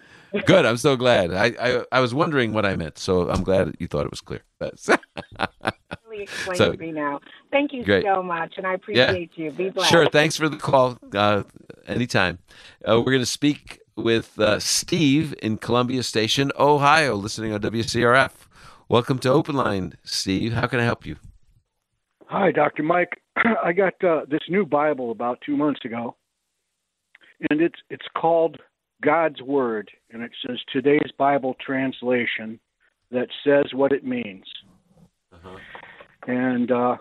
Good. 0.47 0.67
I'm 0.67 0.77
so 0.77 0.97
glad. 0.97 1.33
I, 1.33 1.53
I, 1.61 1.85
I 1.93 2.01
was 2.01 2.15
wondering 2.15 2.53
what 2.53 2.65
I 2.65 2.77
meant, 2.77 2.99
so 2.99 3.29
I'm 3.29 3.43
glad 3.43 3.69
that 3.69 3.81
you 3.81 3.87
thought 3.87 4.07
it 4.07 4.11
was 4.11 4.21
clear. 4.21 4.43
That's 4.59 4.89
really 6.09 6.25
explained 6.25 6.59
so, 6.59 6.73
to 6.73 6.79
me 6.79 6.93
now. 6.93 7.21
Thank 7.51 7.73
you 7.73 7.85
great. 7.85 8.05
so 8.05 8.23
much, 8.23 8.55
and 8.57 8.67
I 8.67 8.75
appreciate 8.75 9.31
yeah. 9.37 9.45
you. 9.45 9.51
Be 9.51 9.71
blessed. 9.71 9.91
Sure. 9.91 10.09
Thanks 10.09 10.37
for 10.37 10.49
the 10.49 10.57
call. 10.57 10.99
Uh, 11.15 11.43
anytime. 11.87 12.39
Uh, 12.87 12.99
we're 12.99 13.13
going 13.13 13.21
to 13.21 13.27
speak 13.27 13.81
with 13.97 14.39
uh, 14.39 14.59
Steve 14.59 15.35
in 15.43 15.59
Columbia 15.59 16.03
Station, 16.03 16.51
Ohio, 16.59 17.15
listening 17.15 17.53
on 17.53 17.61
WCRF. 17.61 18.33
Welcome 18.89 19.19
to 19.21 19.31
Open 19.31 19.55
Line, 19.55 19.95
Steve. 20.05 20.53
How 20.53 20.67
can 20.67 20.81
I 20.81 20.85
help 20.85 21.07
you? 21.07 21.17
Hi, 22.27 22.53
Dr. 22.53 22.83
Mike. 22.83 23.21
I 23.65 23.73
got 23.73 24.03
uh, 24.05 24.23
this 24.29 24.43
new 24.49 24.65
Bible 24.65 25.11
about 25.11 25.39
two 25.45 25.57
months 25.57 25.85
ago, 25.85 26.17
and 27.51 27.61
it's 27.61 27.79
it's 27.91 28.07
called 28.17 28.59
God's 29.03 29.43
Word, 29.43 29.91
and 30.11 30.23
it 30.23 30.31
says 30.47 30.59
today's 30.73 31.11
Bible 31.19 31.57
translation 31.65 32.59
that 33.11 33.29
says 33.45 33.75
what 33.75 33.93
it 33.93 34.05
means. 34.05 34.45
Uh-huh. 35.33 35.59
And 36.27 36.71
uh, 36.71 36.97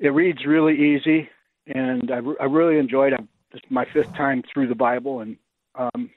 it 0.00 0.08
reads 0.08 0.44
really 0.44 0.74
easy, 0.74 1.28
and 1.66 2.10
I, 2.10 2.20
I 2.40 2.46
really 2.46 2.78
enjoyed 2.78 3.12
it. 3.12 3.20
This 3.52 3.60
is 3.62 3.70
my 3.70 3.86
fifth 3.92 4.14
time 4.14 4.42
through 4.52 4.68
the 4.68 4.74
Bible, 4.74 5.20
and 5.20 5.36
um, 5.76 6.10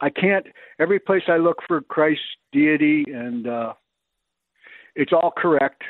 I 0.00 0.10
can't, 0.10 0.46
every 0.78 0.98
place 0.98 1.24
I 1.28 1.36
look 1.36 1.58
for 1.66 1.80
Christ's 1.80 2.22
deity, 2.52 3.04
and 3.08 3.46
uh, 3.46 3.74
it's 4.94 5.12
all 5.12 5.32
correct. 5.36 5.82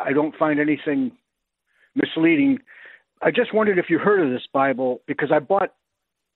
I 0.00 0.12
don't 0.12 0.34
find 0.36 0.60
anything 0.60 1.12
misleading. 1.94 2.58
I 3.22 3.30
just 3.30 3.52
wondered 3.52 3.78
if 3.78 3.90
you 3.90 3.98
heard 3.98 4.20
of 4.20 4.30
this 4.30 4.46
Bible 4.52 5.00
because 5.06 5.30
I 5.32 5.38
bought 5.38 5.74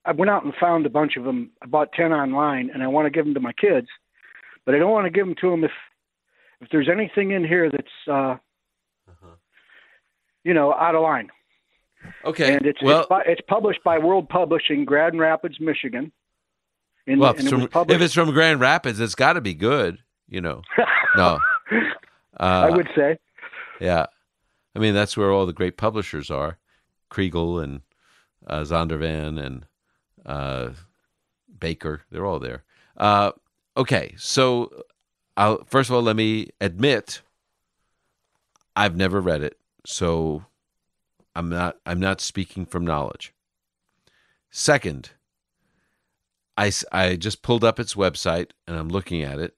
I 0.09 0.12
went 0.12 0.31
out 0.31 0.44
and 0.44 0.55
found 0.59 0.87
a 0.87 0.90
bunch 0.90 1.16
of 1.16 1.25
them. 1.25 1.51
I 1.62 1.66
bought 1.66 1.92
ten 1.92 2.12
online, 2.12 2.71
and 2.73 2.83
I 2.83 2.87
want 2.87 3.07
to 3.07 3.11
give 3.11 3.25
them 3.27 3.35
to 3.35 3.40
my 3.40 3.53
kids, 3.53 3.88
but 4.64 4.75
I 4.75 4.79
don't 4.79 4.90
want 4.90 5.05
to 5.05 5.11
give 5.11 5.27
them 5.27 5.35
to 5.42 5.51
them 5.51 5.64
if 5.64 5.73
if 6.61 6.68
there's 6.71 6.88
anything 6.88 7.31
in 7.31 7.44
here 7.44 7.71
that's, 7.71 7.87
uh, 8.09 8.12
uh-huh. 8.12 9.37
you 10.44 10.55
know, 10.55 10.73
out 10.73 10.94
of 10.94 11.03
line. 11.03 11.29
Okay. 12.25 12.55
And 12.55 12.66
it's, 12.66 12.83
well, 12.83 13.07
it's, 13.11 13.11
it's, 13.27 13.40
published 13.49 13.85
by 13.85 13.99
World 13.99 14.29
Publishing, 14.29 14.85
Grand 14.85 15.18
Rapids, 15.18 15.61
Michigan. 15.61 16.11
In, 17.07 17.18
well, 17.18 17.35
from, 17.35 17.62
it 17.62 17.90
if 17.90 18.01
it's 18.01 18.14
from 18.14 18.33
Grand 18.33 18.61
Rapids, 18.61 19.01
it's 19.01 19.14
got 19.14 19.35
to 19.35 19.40
be 19.40 19.55
good, 19.55 19.99
you 20.29 20.40
know. 20.40 20.62
no. 21.16 21.38
Uh, 22.40 22.68
I 22.71 22.71
would 22.71 22.87
say. 22.94 23.18
Yeah. 23.81 24.07
I 24.77 24.79
mean, 24.79 24.94
that's 24.94 25.16
where 25.16 25.33
all 25.33 25.44
the 25.44 25.53
great 25.53 25.77
publishers 25.77 26.31
are 26.31 26.59
Kregel 27.11 27.61
and 27.61 27.81
uh, 28.47 28.61
Zondervan 28.61 29.44
and 29.44 29.66
uh, 30.29 30.71
Baker. 31.59 32.03
They're 32.11 32.27
all 32.27 32.38
there. 32.38 32.62
Uh, 32.97 33.33
okay. 33.77 34.14
So, 34.17 34.85
I'll, 35.37 35.64
first 35.64 35.91
of 35.91 35.97
all, 35.97 36.03
let 36.03 36.17
me 36.17 36.51
admit 36.61 37.23
I've 38.77 38.97
never 38.97 39.21
read 39.21 39.43
it. 39.43 39.59
So, 39.85 40.45
I'm 41.35 41.49
not 41.49 41.77
I'm 41.87 42.01
not 42.01 42.21
speaking 42.21 42.67
from 42.67 42.85
knowledge. 42.85 43.33
Second, 44.51 45.11
I, 46.57 46.73
I 46.91 47.14
just 47.14 47.43
pulled 47.43 47.62
up 47.62 47.79
its 47.79 47.95
website 47.95 48.51
and 48.67 48.77
I'm 48.77 48.88
looking 48.88 49.23
at 49.23 49.38
it, 49.38 49.55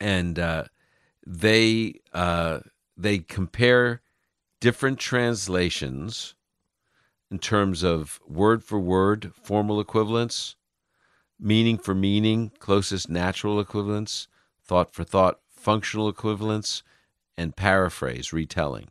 and 0.00 0.38
uh, 0.38 0.64
they 1.26 2.00
uh, 2.14 2.60
they 2.96 3.18
compare 3.18 4.00
different 4.60 4.98
translations 4.98 6.34
in 7.32 7.40
terms 7.40 7.82
of 7.82 8.20
word 8.28 8.62
for 8.62 8.78
word 8.78 9.32
formal 9.42 9.80
equivalence, 9.80 10.54
meaning 11.40 11.78
for 11.78 11.94
meaning 11.94 12.52
closest 12.60 13.08
natural 13.08 13.58
equivalence, 13.58 14.28
thought 14.62 14.94
for 14.94 15.02
thought 15.02 15.40
functional 15.48 16.08
equivalence, 16.08 16.84
and 17.36 17.56
paraphrase 17.56 18.32
retelling 18.32 18.88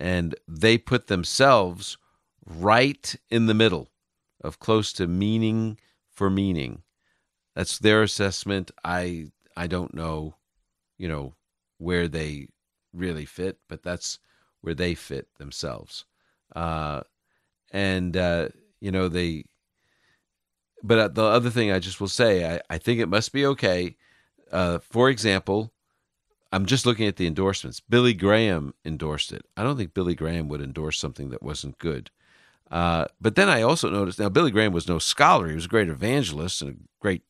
and 0.00 0.34
they 0.48 0.78
put 0.78 1.06
themselves 1.06 1.98
right 2.46 3.14
in 3.28 3.46
the 3.46 3.54
middle 3.54 3.90
of 4.42 4.58
close 4.58 4.94
to 4.94 5.06
meaning 5.06 5.78
for 6.10 6.30
meaning. 6.30 6.82
That's 7.54 7.78
their 7.78 8.02
assessment. 8.02 8.70
I 8.82 9.26
I 9.56 9.66
don't 9.66 9.92
know, 9.92 10.36
you 10.96 11.06
know, 11.06 11.34
where 11.76 12.08
they 12.08 12.48
really 12.94 13.26
fit, 13.26 13.58
but 13.68 13.82
that's 13.82 14.18
where 14.62 14.74
they 14.74 14.94
fit 14.94 15.28
themselves. 15.38 16.06
Uh, 16.56 17.02
and 17.70 18.16
uh, 18.16 18.48
you 18.80 18.90
know 18.90 19.08
they. 19.08 19.44
But 20.82 20.98
uh, 20.98 21.08
the 21.08 21.24
other 21.24 21.50
thing 21.50 21.70
I 21.70 21.78
just 21.78 22.00
will 22.00 22.08
say, 22.08 22.54
I, 22.54 22.60
I 22.70 22.78
think 22.78 23.00
it 23.00 23.08
must 23.08 23.32
be 23.32 23.44
okay. 23.44 23.96
Uh, 24.50 24.78
for 24.78 25.10
example, 25.10 25.72
I'm 26.52 26.66
just 26.66 26.86
looking 26.86 27.06
at 27.06 27.16
the 27.16 27.26
endorsements. 27.26 27.80
Billy 27.80 28.14
Graham 28.14 28.74
endorsed 28.84 29.32
it. 29.32 29.44
I 29.56 29.62
don't 29.62 29.76
think 29.76 29.94
Billy 29.94 30.14
Graham 30.14 30.48
would 30.48 30.62
endorse 30.62 30.98
something 30.98 31.30
that 31.30 31.42
wasn't 31.42 31.78
good. 31.78 32.10
Uh, 32.70 33.06
but 33.20 33.34
then 33.34 33.48
I 33.48 33.62
also 33.62 33.90
noticed 33.90 34.18
now 34.18 34.28
Billy 34.28 34.50
Graham 34.50 34.72
was 34.72 34.88
no 34.88 34.98
scholar. 34.98 35.48
He 35.48 35.54
was 35.54 35.66
a 35.66 35.68
great 35.68 35.88
evangelist 35.88 36.62
and 36.62 36.70
a 36.70 36.78
great, 37.00 37.22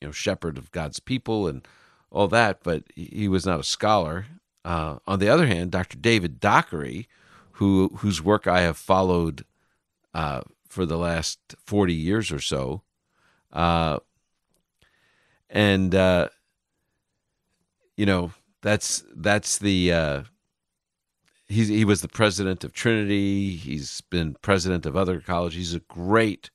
you 0.00 0.08
know, 0.08 0.12
shepherd 0.12 0.56
of 0.56 0.70
God's 0.70 1.00
people 1.00 1.46
and 1.46 1.66
all 2.10 2.28
that. 2.28 2.60
But 2.62 2.84
he 2.94 3.28
was 3.28 3.44
not 3.44 3.60
a 3.60 3.64
scholar. 3.64 4.26
Uh, 4.64 4.98
on 5.06 5.18
the 5.18 5.28
other 5.28 5.46
hand, 5.46 5.70
Dr. 5.72 5.98
David 5.98 6.40
Dockery, 6.40 7.08
who 7.52 7.90
whose 7.98 8.22
work 8.22 8.46
I 8.46 8.60
have 8.60 8.76
followed 8.76 9.44
uh, 10.14 10.42
for 10.68 10.86
the 10.86 10.96
last 10.96 11.38
forty 11.66 11.94
years 11.94 12.32
or 12.32 12.40
so, 12.40 12.82
uh, 13.52 13.98
and 15.50 15.94
uh, 15.94 16.28
you 17.96 18.06
know 18.06 18.32
that's 18.62 19.04
that's 19.14 19.58
the 19.58 19.92
uh, 19.92 20.22
he 21.46 21.64
he 21.64 21.84
was 21.84 22.00
the 22.00 22.08
president 22.08 22.64
of 22.64 22.72
Trinity. 22.72 23.56
He's 23.56 24.00
been 24.02 24.36
president 24.40 24.86
of 24.86 24.96
other 24.96 25.20
colleges. 25.20 25.56
He's 25.56 25.74
a 25.74 25.80
great 25.80 26.50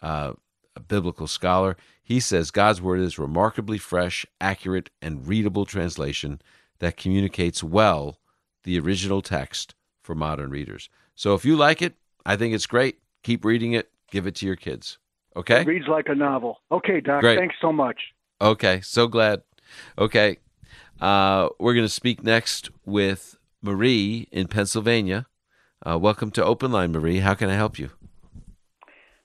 uh, 0.00 0.34
a 0.76 0.80
biblical 0.80 1.26
scholar. 1.26 1.76
He 2.02 2.20
says 2.20 2.50
God's 2.50 2.82
word 2.82 3.00
is 3.00 3.18
remarkably 3.18 3.78
fresh, 3.78 4.26
accurate, 4.40 4.90
and 5.00 5.26
readable 5.26 5.64
translation 5.64 6.40
that 6.78 6.96
communicates 6.96 7.62
well 7.62 8.18
the 8.64 8.78
original 8.78 9.22
text 9.22 9.74
for 10.00 10.14
modern 10.14 10.50
readers. 10.50 10.88
So 11.14 11.34
if 11.34 11.44
you 11.44 11.56
like 11.56 11.80
it, 11.80 11.94
I 12.24 12.36
think 12.36 12.54
it's 12.54 12.66
great. 12.66 12.98
Keep 13.22 13.44
reading 13.44 13.72
it. 13.72 13.90
Give 14.10 14.26
it 14.26 14.34
to 14.36 14.46
your 14.46 14.56
kids. 14.56 14.98
Okay. 15.36 15.62
It 15.62 15.66
reads 15.66 15.88
like 15.88 16.08
a 16.08 16.14
novel. 16.14 16.58
Okay, 16.70 17.00
Doc. 17.00 17.20
Great. 17.20 17.38
Thanks 17.38 17.56
so 17.60 17.72
much. 17.72 17.98
Okay. 18.40 18.80
So 18.82 19.08
glad. 19.08 19.42
Okay. 19.98 20.38
Uh, 21.00 21.48
we're 21.58 21.74
going 21.74 21.86
to 21.86 21.92
speak 21.92 22.22
next 22.22 22.70
with 22.84 23.38
Marie 23.62 24.28
in 24.30 24.46
Pennsylvania. 24.46 25.26
Uh, 25.84 25.98
welcome 25.98 26.30
to 26.32 26.44
Open 26.44 26.70
Line, 26.70 26.92
Marie. 26.92 27.18
How 27.18 27.34
can 27.34 27.48
I 27.48 27.54
help 27.54 27.78
you? 27.78 27.90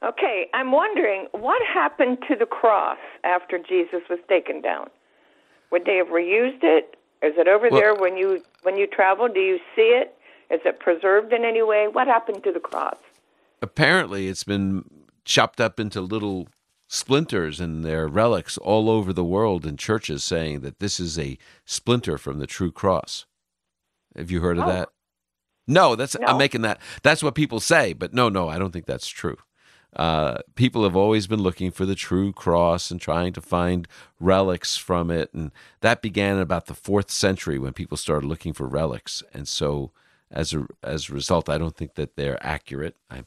Okay, 0.03 0.47
I'm 0.53 0.71
wondering 0.71 1.27
what 1.31 1.61
happened 1.71 2.19
to 2.29 2.35
the 2.35 2.45
cross 2.45 2.99
after 3.23 3.57
Jesus 3.57 4.01
was 4.09 4.19
taken 4.29 4.61
down. 4.61 4.87
Would 5.71 5.85
they 5.85 5.97
have 5.97 6.07
reused 6.07 6.63
it? 6.63 6.95
Is 7.23 7.33
it 7.37 7.47
over 7.47 7.67
well, 7.69 7.81
there 7.81 7.95
when 7.95 8.15
you 8.15 8.41
when 8.61 8.77
you 8.77 8.87
travel? 8.87 9.27
Do 9.27 9.39
you 9.39 9.57
see 9.75 9.93
it? 9.99 10.15
Is 10.49 10.61
it 10.65 10.79
preserved 10.79 11.33
in 11.33 11.43
any 11.43 11.61
way? 11.61 11.87
What 11.87 12.07
happened 12.07 12.43
to 12.43 12.51
the 12.51 12.59
cross? 12.59 12.97
Apparently, 13.61 14.27
it's 14.27 14.43
been 14.43 14.85
chopped 15.25 15.59
up 15.59 15.79
into 15.79 15.99
little 15.99 16.47
splinters 16.87 17.59
and 17.59 17.83
their 17.83 18.07
relics 18.07 18.57
all 18.57 18.89
over 18.89 19.11
the 19.11 19.23
world 19.23 19.65
in 19.65 19.75
churches 19.75 20.23
saying 20.23 20.61
that 20.61 20.79
this 20.79 20.99
is 20.99 21.19
a 21.19 21.37
splinter 21.65 22.17
from 22.17 22.39
the 22.39 22.47
true 22.47 22.71
cross. 22.71 23.25
Have 24.15 24.31
you 24.31 24.41
heard 24.41 24.57
of 24.57 24.65
oh. 24.65 24.71
that? 24.71 24.89
No, 25.67 25.95
that's 25.95 26.17
no. 26.17 26.27
I'm 26.27 26.37
making 26.37 26.61
that. 26.61 26.79
That's 27.03 27.21
what 27.21 27.35
people 27.35 27.59
say, 27.59 27.91
but 27.91 28.13
no, 28.13 28.29
no, 28.29 28.47
I 28.47 28.57
don't 28.57 28.71
think 28.71 28.85
that's 28.85 29.09
true. 29.09 29.37
Uh, 29.95 30.37
people 30.55 30.83
have 30.83 30.95
always 30.95 31.27
been 31.27 31.41
looking 31.41 31.71
for 31.71 31.85
the 31.85 31.95
true 31.95 32.31
cross 32.31 32.91
and 32.91 33.01
trying 33.01 33.33
to 33.33 33.41
find 33.41 33.87
relics 34.19 34.77
from 34.77 35.11
it, 35.11 35.33
and 35.33 35.51
that 35.81 36.01
began 36.01 36.35
in 36.35 36.41
about 36.41 36.67
the 36.67 36.73
fourth 36.73 37.09
century 37.09 37.59
when 37.59 37.73
people 37.73 37.97
started 37.97 38.27
looking 38.27 38.53
for 38.53 38.67
relics. 38.67 39.23
And 39.33 39.47
so, 39.47 39.91
as 40.31 40.53
a 40.53 40.67
as 40.83 41.09
a 41.09 41.13
result, 41.13 41.49
I 41.49 41.57
don't 41.57 41.75
think 41.75 41.95
that 41.95 42.15
they're 42.15 42.45
accurate. 42.45 42.95
I'm 43.09 43.25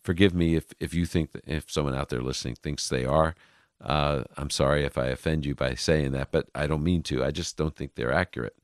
forgive 0.00 0.34
me 0.34 0.54
if, 0.54 0.72
if 0.80 0.94
you 0.94 1.06
think 1.06 1.32
that 1.32 1.44
if 1.46 1.70
someone 1.70 1.94
out 1.94 2.08
there 2.08 2.22
listening 2.22 2.56
thinks 2.56 2.88
they 2.88 3.04
are. 3.04 3.34
Uh, 3.80 4.24
I'm 4.36 4.50
sorry 4.50 4.84
if 4.84 4.98
I 4.98 5.06
offend 5.06 5.46
you 5.46 5.54
by 5.54 5.74
saying 5.74 6.12
that, 6.12 6.32
but 6.32 6.48
I 6.54 6.66
don't 6.66 6.82
mean 6.82 7.02
to. 7.04 7.24
I 7.24 7.30
just 7.30 7.56
don't 7.56 7.76
think 7.76 7.94
they're 7.94 8.12
accurate. 8.12 8.56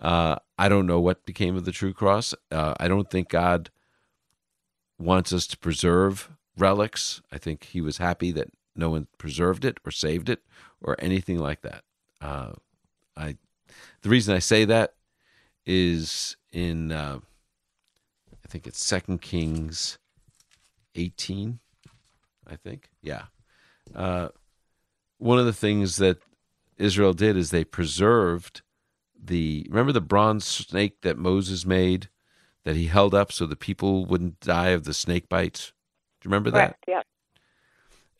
Uh, 0.00 0.36
I 0.58 0.68
don't 0.68 0.86
know 0.86 1.00
what 1.00 1.24
became 1.24 1.56
of 1.56 1.64
the 1.64 1.72
true 1.72 1.94
cross. 1.94 2.34
Uh, 2.50 2.74
I 2.78 2.86
don't 2.86 3.10
think 3.10 3.30
God 3.30 3.70
wants 4.98 5.32
us 5.32 5.46
to 5.48 5.58
preserve 5.58 6.30
relics. 6.56 7.22
I 7.32 7.38
think 7.38 7.64
He 7.64 7.80
was 7.80 7.96
happy 7.96 8.30
that 8.32 8.48
no 8.76 8.90
one 8.90 9.06
preserved 9.16 9.64
it 9.64 9.78
or 9.84 9.90
saved 9.90 10.28
it 10.28 10.42
or 10.82 10.96
anything 10.98 11.38
like 11.38 11.62
that. 11.62 11.82
Uh, 12.20 12.52
I, 13.16 13.36
the 14.02 14.10
reason 14.10 14.34
I 14.34 14.38
say 14.38 14.64
that 14.66 14.94
is 15.68 16.36
in, 16.50 16.90
uh, 16.90 17.18
I 18.32 18.48
think 18.48 18.66
it's 18.66 18.82
Second 18.82 19.20
Kings 19.20 19.98
18, 20.94 21.60
I 22.46 22.56
think. 22.56 22.88
Yeah. 23.02 23.24
Uh, 23.94 24.28
one 25.18 25.38
of 25.38 25.44
the 25.44 25.52
things 25.52 25.96
that 25.96 26.18
Israel 26.78 27.12
did 27.12 27.36
is 27.36 27.50
they 27.50 27.64
preserved 27.64 28.62
the 29.22 29.66
remember 29.68 29.92
the 29.92 30.00
bronze 30.00 30.46
snake 30.46 31.02
that 31.02 31.18
Moses 31.18 31.66
made 31.66 32.08
that 32.64 32.76
he 32.76 32.86
held 32.86 33.14
up 33.14 33.32
so 33.32 33.46
the 33.46 33.56
people 33.56 34.06
wouldn't 34.06 34.40
die 34.40 34.68
of 34.68 34.84
the 34.84 34.94
snake 34.94 35.28
bites. 35.28 35.72
Do 36.20 36.26
you 36.26 36.30
remember 36.30 36.50
Correct. 36.50 36.86
that? 36.86 36.92
Yeah. 36.92 37.02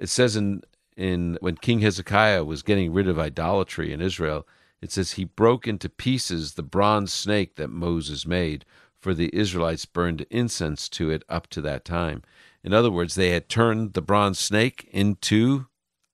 It 0.00 0.08
says 0.08 0.36
in 0.36 0.62
in 0.96 1.38
when 1.40 1.56
King 1.56 1.80
Hezekiah 1.80 2.44
was 2.44 2.62
getting 2.62 2.92
rid 2.92 3.08
of 3.08 3.18
idolatry 3.18 3.92
in 3.92 4.00
Israel, 4.00 4.46
it 4.80 4.92
says 4.92 5.12
he 5.12 5.24
broke 5.24 5.66
into 5.66 5.88
pieces 5.88 6.54
the 6.54 6.62
bronze 6.62 7.12
snake 7.12 7.56
that 7.56 7.68
Moses 7.68 8.26
made, 8.26 8.64
for 9.00 9.14
the 9.14 9.30
Israelites 9.32 9.84
burned 9.84 10.26
incense 10.30 10.88
to 10.90 11.10
it 11.10 11.22
up 11.28 11.46
to 11.48 11.60
that 11.62 11.84
time. 11.84 12.22
In 12.64 12.72
other 12.72 12.90
words, 12.90 13.14
they 13.14 13.30
had 13.30 13.48
turned 13.48 13.92
the 13.92 14.02
bronze 14.02 14.38
snake 14.38 14.88
into 14.92 15.66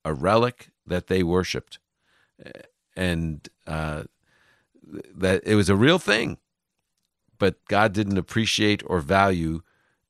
a 0.03 0.13
relic 0.13 0.69
that 0.85 1.07
they 1.07 1.23
worshipped. 1.23 1.79
And 2.95 3.47
uh, 3.65 4.03
that 5.15 5.41
it 5.45 5.55
was 5.55 5.69
a 5.69 5.75
real 5.75 5.99
thing. 5.99 6.37
But 7.37 7.65
God 7.67 7.91
didn't 7.91 8.17
appreciate 8.17 8.81
or 8.85 8.99
value 8.99 9.61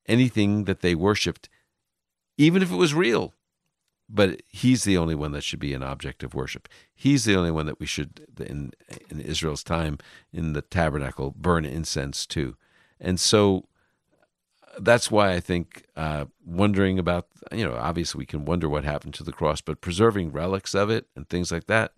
anything 0.06 0.66
that 0.66 0.82
they 0.82 0.94
worshiped, 0.94 1.50
even 2.38 2.62
if 2.62 2.72
it 2.72 2.76
was 2.76 2.94
real. 2.94 3.34
But 4.08 4.42
He's 4.48 4.84
the 4.84 4.98
only 4.98 5.16
one 5.16 5.32
that 5.32 5.44
should 5.44 5.60
be 5.60 5.74
an 5.74 5.84
object 5.84 6.24
of 6.24 6.34
worship. 6.34 6.70
He's 6.94 7.26
the 7.26 7.36
only 7.36 7.52
one 7.52 7.66
that 7.66 7.80
we 7.80 7.86
should, 7.86 8.26
in, 8.40 8.72
in 9.10 9.20
Israel's 9.20 9.64
time, 9.64 9.98
in 10.32 10.54
the 10.54 10.62
tabernacle, 10.62 11.34
burn 11.36 11.66
incense 11.66 12.26
to. 12.28 12.56
And 13.00 13.20
so 13.20 13.68
that's 14.80 15.10
why 15.10 15.34
I 15.34 15.40
think 15.40 15.86
uh, 15.96 16.26
wondering 16.46 17.00
about, 17.00 17.28
you 17.52 17.66
know, 17.66 17.76
obviously 17.76 18.20
we 18.20 18.26
can 18.26 18.46
wonder 18.46 18.68
what 18.70 18.84
happened 18.84 19.14
to 19.16 19.24
the 19.24 19.32
cross, 19.32 19.62
but 19.62 19.82
preserving 19.82 20.32
relics 20.32 20.76
of 20.76 20.90
it 20.90 21.08
and 21.16 21.28
things 21.28 21.52
like 21.52 21.68
that, 21.68 21.94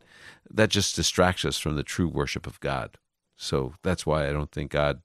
that 0.49 0.69
just 0.69 0.95
distracts 0.95 1.45
us 1.45 1.57
from 1.57 1.75
the 1.75 1.83
true 1.83 2.07
worship 2.07 2.47
of 2.47 2.59
God. 2.59 2.97
So 3.35 3.73
that's 3.83 4.05
why 4.05 4.27
I 4.27 4.31
don't 4.31 4.51
think 4.51 4.71
God 4.71 5.01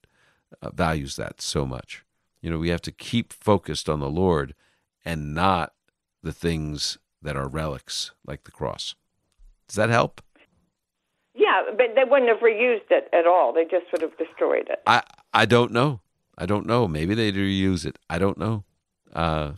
uh, 0.61 0.71
values 0.71 1.17
that 1.17 1.41
so 1.41 1.67
much. 1.67 2.05
You 2.41 2.51
know, 2.51 2.59
we 2.59 2.71
have 2.71 2.83
to 2.83 2.93
keep 2.93 3.33
focused 3.33 3.88
on 3.88 4.01
the 4.01 4.11
Lord 4.11 4.55
and 5.05 5.35
not 5.35 5.73
the 6.23 6.33
things 6.33 6.99
that 7.21 7.37
are 7.37 7.49
relics 7.49 8.13
like 8.27 8.45
the 8.45 8.51
cross. 8.51 8.95
Does 9.69 9.77
that 9.77 9.91
help? 9.91 10.21
Yeah, 11.35 11.63
but 11.77 11.95
they 11.95 12.05
wouldn't 12.05 12.29
have 12.29 12.41
reused 12.41 12.91
it 12.91 13.09
at 13.13 13.27
all. 13.27 13.53
They 13.53 13.65
just 13.65 13.87
would 13.93 14.03
have 14.03 14.17
destroyed 14.19 14.69
it. 14.69 14.83
I 14.87 15.03
I 15.33 15.47
don't 15.47 15.73
know. 15.73 16.01
I 16.37 16.47
don't 16.47 16.67
know. 16.67 16.87
Maybe 16.87 17.15
they 17.15 17.33
reuse 17.33 17.87
it. 17.87 17.99
I 18.11 18.19
don't 18.19 18.39
know. 18.39 18.65
Uh, 19.13 19.53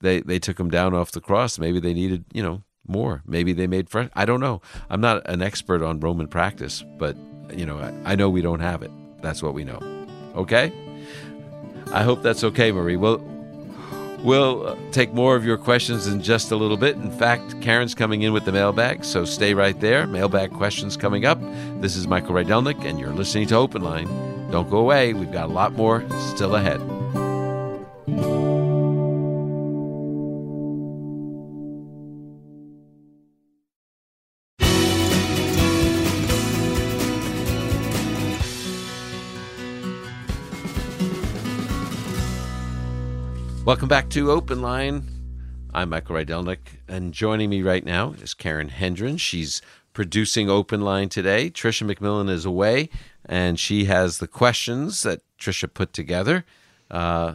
they 0.00 0.20
they 0.20 0.38
took 0.38 0.56
them 0.56 0.70
down 0.70 0.94
off 0.94 1.12
the 1.12 1.20
cross. 1.20 1.58
Maybe 1.58 1.80
they 1.80 1.94
needed 1.94 2.24
you 2.32 2.42
know 2.42 2.62
more. 2.86 3.22
Maybe 3.26 3.52
they 3.52 3.66
made 3.66 3.88
fresh. 3.88 4.10
I 4.14 4.24
don't 4.24 4.40
know. 4.40 4.60
I'm 4.90 5.00
not 5.00 5.26
an 5.28 5.40
expert 5.42 5.82
on 5.82 6.00
Roman 6.00 6.28
practice, 6.28 6.84
but 6.98 7.16
you 7.54 7.64
know 7.64 7.78
I, 7.78 8.12
I 8.12 8.14
know 8.14 8.28
we 8.28 8.42
don't 8.42 8.60
have 8.60 8.82
it. 8.82 8.90
That's 9.22 9.42
what 9.42 9.54
we 9.54 9.64
know. 9.64 9.80
Okay. 10.34 10.72
I 11.92 12.02
hope 12.02 12.22
that's 12.22 12.44
okay, 12.44 12.70
Marie. 12.70 12.96
Well, 12.96 13.20
We'll 14.22 14.66
uh, 14.66 14.76
take 14.92 15.14
more 15.14 15.34
of 15.34 15.44
your 15.44 15.56
questions 15.56 16.06
in 16.06 16.22
just 16.22 16.50
a 16.50 16.56
little 16.56 16.76
bit. 16.76 16.96
In 16.96 17.10
fact, 17.10 17.60
Karen's 17.62 17.94
coming 17.94 18.22
in 18.22 18.32
with 18.32 18.44
the 18.44 18.52
mailbag, 18.52 19.04
so 19.04 19.24
stay 19.24 19.54
right 19.54 19.78
there. 19.80 20.06
Mailbag 20.06 20.52
questions 20.52 20.96
coming 20.96 21.24
up. 21.24 21.38
This 21.80 21.96
is 21.96 22.06
Michael 22.06 22.34
Rydelnik, 22.34 22.84
and 22.84 23.00
you're 23.00 23.14
listening 23.14 23.46
to 23.48 23.56
Open 23.56 23.82
Line. 23.82 24.08
Don't 24.50 24.68
go 24.68 24.78
away, 24.78 25.14
we've 25.14 25.32
got 25.32 25.48
a 25.48 25.52
lot 25.52 25.72
more 25.72 26.04
still 26.34 26.56
ahead. 26.56 26.80
Welcome 43.66 43.88
back 43.88 44.08
to 44.10 44.30
Open 44.30 44.62
Line. 44.62 45.04
I'm 45.74 45.90
Michael 45.90 46.16
Rydelnik, 46.16 46.80
and 46.88 47.12
joining 47.12 47.50
me 47.50 47.60
right 47.62 47.84
now 47.84 48.14
is 48.14 48.32
Karen 48.32 48.70
Hendren. 48.70 49.18
She's 49.18 49.60
producing 49.92 50.48
Open 50.48 50.80
Line 50.80 51.10
today. 51.10 51.50
Trisha 51.50 51.88
McMillan 51.88 52.30
is 52.30 52.46
away, 52.46 52.88
and 53.26 53.60
she 53.60 53.84
has 53.84 54.18
the 54.18 54.26
questions 54.26 55.02
that 55.02 55.20
Trisha 55.38 55.72
put 55.72 55.92
together. 55.92 56.46
Uh, 56.90 57.34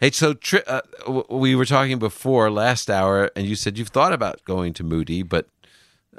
hey, 0.00 0.10
so 0.10 0.32
Tri- 0.32 0.62
uh, 0.66 0.80
we 1.28 1.54
were 1.54 1.66
talking 1.66 1.98
before 1.98 2.50
last 2.50 2.88
hour, 2.88 3.30
and 3.36 3.46
you 3.46 3.54
said 3.54 3.76
you've 3.76 3.88
thought 3.88 4.14
about 4.14 4.42
going 4.44 4.72
to 4.72 4.82
Moody, 4.82 5.22
but 5.22 5.48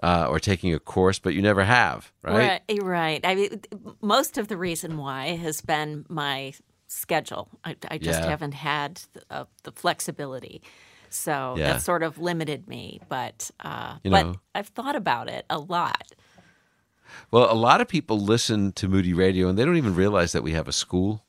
uh, 0.03 0.27
or 0.29 0.39
taking 0.39 0.73
a 0.75 0.79
course, 0.79 1.17
but 1.17 1.33
you 1.33 1.41
never 1.41 1.63
have, 1.63 2.11
right? 2.21 2.61
Right. 2.69 2.83
right. 2.83 3.21
I 3.25 3.35
mean, 3.35 3.61
most 4.01 4.37
of 4.37 4.47
the 4.47 4.57
reason 4.57 4.97
why 4.97 5.35
has 5.35 5.59
been 5.59 6.05
my 6.07 6.53
schedule. 6.89 7.47
I, 7.63 7.75
I 7.89 7.97
just 7.97 8.19
Yeah. 8.19 8.29
haven't 8.29 8.53
had 8.53 9.01
the, 9.13 9.21
uh, 9.29 9.45
the 9.63 9.71
flexibility. 9.71 10.61
So 11.09 11.55
Yeah. 11.57 11.73
that 11.73 11.81
sort 11.81 12.03
of 12.03 12.17
limited 12.17 12.67
me. 12.67 12.99
But 13.09 13.51
uh, 13.61 13.97
You 14.03 14.11
but 14.11 14.37
I've 14.53 14.67
thought 14.67 14.95
about 14.95 15.29
it 15.29 15.45
a 15.49 15.59
lot. 15.59 16.11
Well, 17.31 17.51
a 17.51 17.55
lot 17.55 17.81
of 17.81 17.87
people 17.87 18.19
listen 18.19 18.71
to 18.73 18.87
Moody 18.87 19.13
Radio, 19.13 19.47
and 19.49 19.57
they 19.57 19.65
don't 19.65 19.77
even 19.77 19.95
realize 19.95 20.31
that 20.33 20.43
we 20.43 20.51
have 20.53 20.67
a 20.67 20.71
school. 20.71 21.23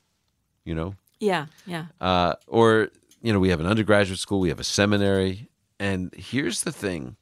You 0.64 0.74
know, 0.74 0.94
Yeah, 1.20 1.46
yeah. 1.66 1.86
uh, 2.00 2.34
or 2.46 2.90
you 3.22 3.32
know 3.32 3.38
we 3.40 3.48
have 3.50 3.60
an 3.60 3.66
undergraduate 3.66 4.18
school 4.18 4.40
we 4.40 4.48
have 4.50 4.60
a 4.60 4.64
seminary 4.64 5.48
and 5.78 6.14
here's 6.14 6.62
the 6.62 6.72
thing 6.72 7.16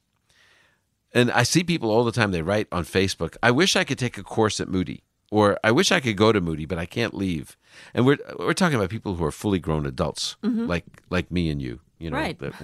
and 1.13 1.29
i 1.33 1.43
see 1.43 1.65
people 1.65 1.91
all 1.91 2.05
the 2.05 2.13
time 2.13 2.31
they 2.31 2.43
write 2.43 2.69
on 2.71 2.85
facebook 2.85 3.37
i 3.43 3.51
wish 3.51 3.75
i 3.75 3.83
could 3.83 3.99
take 3.99 4.17
a 4.17 4.23
course 4.23 4.61
at 4.61 4.69
moody 4.69 5.03
or 5.31 5.59
i 5.63 5.71
wish 5.71 5.93
i 5.93 6.01
could 6.01 6.17
go 6.17 6.33
to 6.33 6.41
moody 6.41 6.65
but 6.67 6.79
i 6.79 6.87
can't 6.87 7.15
leave 7.15 7.57
and 7.95 8.07
we're 8.07 8.19
we're 8.39 8.55
talking 8.55 8.77
about 8.77 8.91
people 8.91 9.15
who 9.17 9.25
are 9.25 9.31
fully 9.33 9.59
grown 9.59 9.85
adults 9.87 10.37
like 10.43 10.85
like 11.11 11.31
me 11.31 11.51
and 11.51 11.61
you 11.63 11.81
you 11.99 12.11
know 12.11 12.17
Right. 12.17 12.39
that 12.39 12.55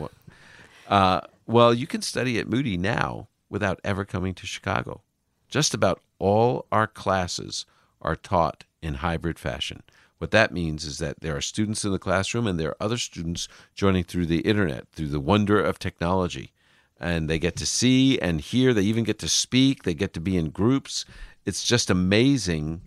uh, 0.88 1.20
well 1.46 1.72
you 1.74 1.86
can 1.86 2.02
study 2.02 2.38
at 2.38 2.48
moody 2.48 2.76
now 2.76 3.28
without 3.48 3.80
ever 3.84 4.04
coming 4.04 4.34
to 4.34 4.46
chicago 4.46 5.02
just 5.48 5.74
about 5.74 6.00
all 6.18 6.66
our 6.72 6.86
classes 6.86 7.66
are 8.00 8.16
taught 8.16 8.64
in 8.82 8.94
hybrid 8.94 9.38
fashion. 9.38 9.82
What 10.18 10.30
that 10.32 10.52
means 10.52 10.84
is 10.84 10.98
that 10.98 11.20
there 11.20 11.36
are 11.36 11.40
students 11.40 11.84
in 11.84 11.92
the 11.92 11.98
classroom 11.98 12.46
and 12.46 12.58
there 12.58 12.70
are 12.70 12.76
other 12.82 12.96
students 12.98 13.46
joining 13.74 14.04
through 14.04 14.26
the 14.26 14.40
internet, 14.40 14.88
through 14.92 15.08
the 15.08 15.20
wonder 15.20 15.62
of 15.62 15.78
technology. 15.78 16.52
And 16.98 17.30
they 17.30 17.38
get 17.38 17.56
to 17.56 17.66
see 17.66 18.18
and 18.18 18.40
hear, 18.40 18.74
they 18.74 18.82
even 18.82 19.04
get 19.04 19.18
to 19.20 19.28
speak, 19.28 19.82
they 19.84 19.94
get 19.94 20.12
to 20.14 20.20
be 20.20 20.36
in 20.36 20.50
groups. 20.50 21.04
It's 21.46 21.64
just 21.64 21.90
amazing 21.90 22.82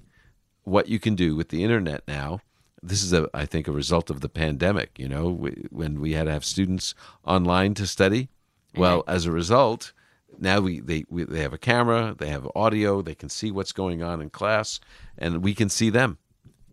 what 0.64 0.88
you 0.90 1.00
can 1.00 1.16
do 1.16 1.36
with 1.36 1.50
the 1.50 1.64
internet 1.64 2.04
now. 2.08 2.42
This 2.84 3.04
is, 3.04 3.14
a, 3.14 3.30
I 3.34 3.46
think, 3.46 3.68
a 3.68 3.72
result 3.72 4.10
of 4.10 4.22
the 4.22 4.30
pandemic. 4.30 4.98
You 4.98 5.08
know, 5.08 5.30
we, 5.30 5.52
when 5.72 6.00
we 6.00 6.14
had 6.14 6.26
to 6.26 6.32
have 6.32 6.46
students 6.46 6.94
online 7.26 7.74
to 7.76 7.88
study. 7.88 8.30
Well, 8.76 9.04
as 9.08 9.26
a 9.26 9.32
result, 9.32 9.92
now 10.40 10.60
we 10.60 10.80
they 10.80 11.04
we, 11.10 11.24
they 11.24 11.42
have 11.42 11.54
a 11.54 11.58
camera, 11.58 12.16
they 12.18 12.30
have 12.30 12.48
audio, 12.56 13.02
they 13.02 13.16
can 13.16 13.30
see 13.30 13.50
what's 13.50 13.72
going 13.72 14.04
on 14.04 14.22
in 14.22 14.30
class, 14.30 14.80
and 15.18 15.44
we 15.44 15.56
can 15.56 15.70
see 15.70 15.90
them. 15.90 16.18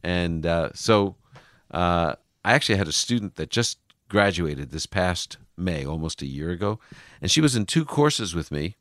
And 0.03 0.45
uh, 0.45 0.71
so, 0.75 1.17
uh, 1.71 2.17
I 2.45 2.53
actually 2.53 2.77
had 2.77 2.89
a 2.89 2.93
student 2.93 3.37
that 3.37 3.49
just 3.49 3.79
graduated 4.09 4.71
this 4.71 4.87
past 4.87 5.39
May, 5.57 5.87
almost 5.87 6.21
a 6.21 6.27
year 6.27 6.51
ago, 6.51 6.79
and 7.23 7.31
she 7.31 7.41
was 7.41 7.57
in 7.57 7.65
two 7.65 7.85
courses 7.85 8.35
with 8.35 8.51
me, 8.51 8.77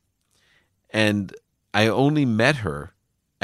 and 0.90 1.34
I 1.72 1.88
only 1.88 2.26
met 2.26 2.56
her 2.56 2.93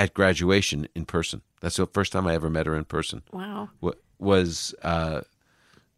at 0.00 0.14
graduation 0.14 0.88
in 0.94 1.04
person. 1.04 1.42
That's 1.60 1.76
the 1.76 1.86
first 1.86 2.10
time 2.12 2.26
I 2.26 2.34
ever 2.34 2.48
met 2.48 2.64
her 2.66 2.74
in 2.74 2.84
person. 2.86 3.22
Wow. 3.32 3.68
Was 4.18 4.74
uh, 4.82 5.20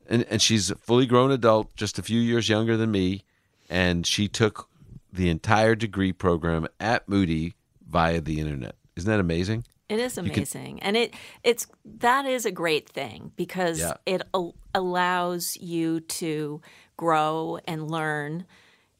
and 0.08 0.24
and 0.28 0.42
she's 0.42 0.70
a 0.70 0.74
fully 0.76 1.06
grown 1.06 1.30
adult, 1.30 1.74
just 1.76 1.98
a 1.98 2.02
few 2.02 2.20
years 2.20 2.48
younger 2.48 2.76
than 2.76 2.90
me, 2.90 3.22
and 3.70 4.06
she 4.06 4.28
took 4.28 4.68
the 5.12 5.28
entire 5.30 5.74
degree 5.74 6.12
program 6.12 6.66
at 6.80 7.08
Moody 7.08 7.54
via 7.88 8.20
the 8.20 8.40
internet. 8.40 8.74
Isn't 8.96 9.10
that 9.10 9.20
amazing? 9.20 9.64
It 9.88 9.98
is 10.00 10.14
can- 10.14 10.26
amazing, 10.30 10.80
and 10.82 10.96
it 10.96 11.14
it's 11.44 11.66
that 11.84 12.26
is 12.26 12.46
a 12.46 12.50
great 12.52 12.88
thing 12.88 13.32
because 13.36 13.78
Yeah. 13.80 13.94
it 14.06 14.22
al- 14.34 14.54
allows 14.74 15.56
you 15.60 16.00
to 16.00 16.60
grow 16.96 17.58
and 17.66 17.90
learn, 17.90 18.46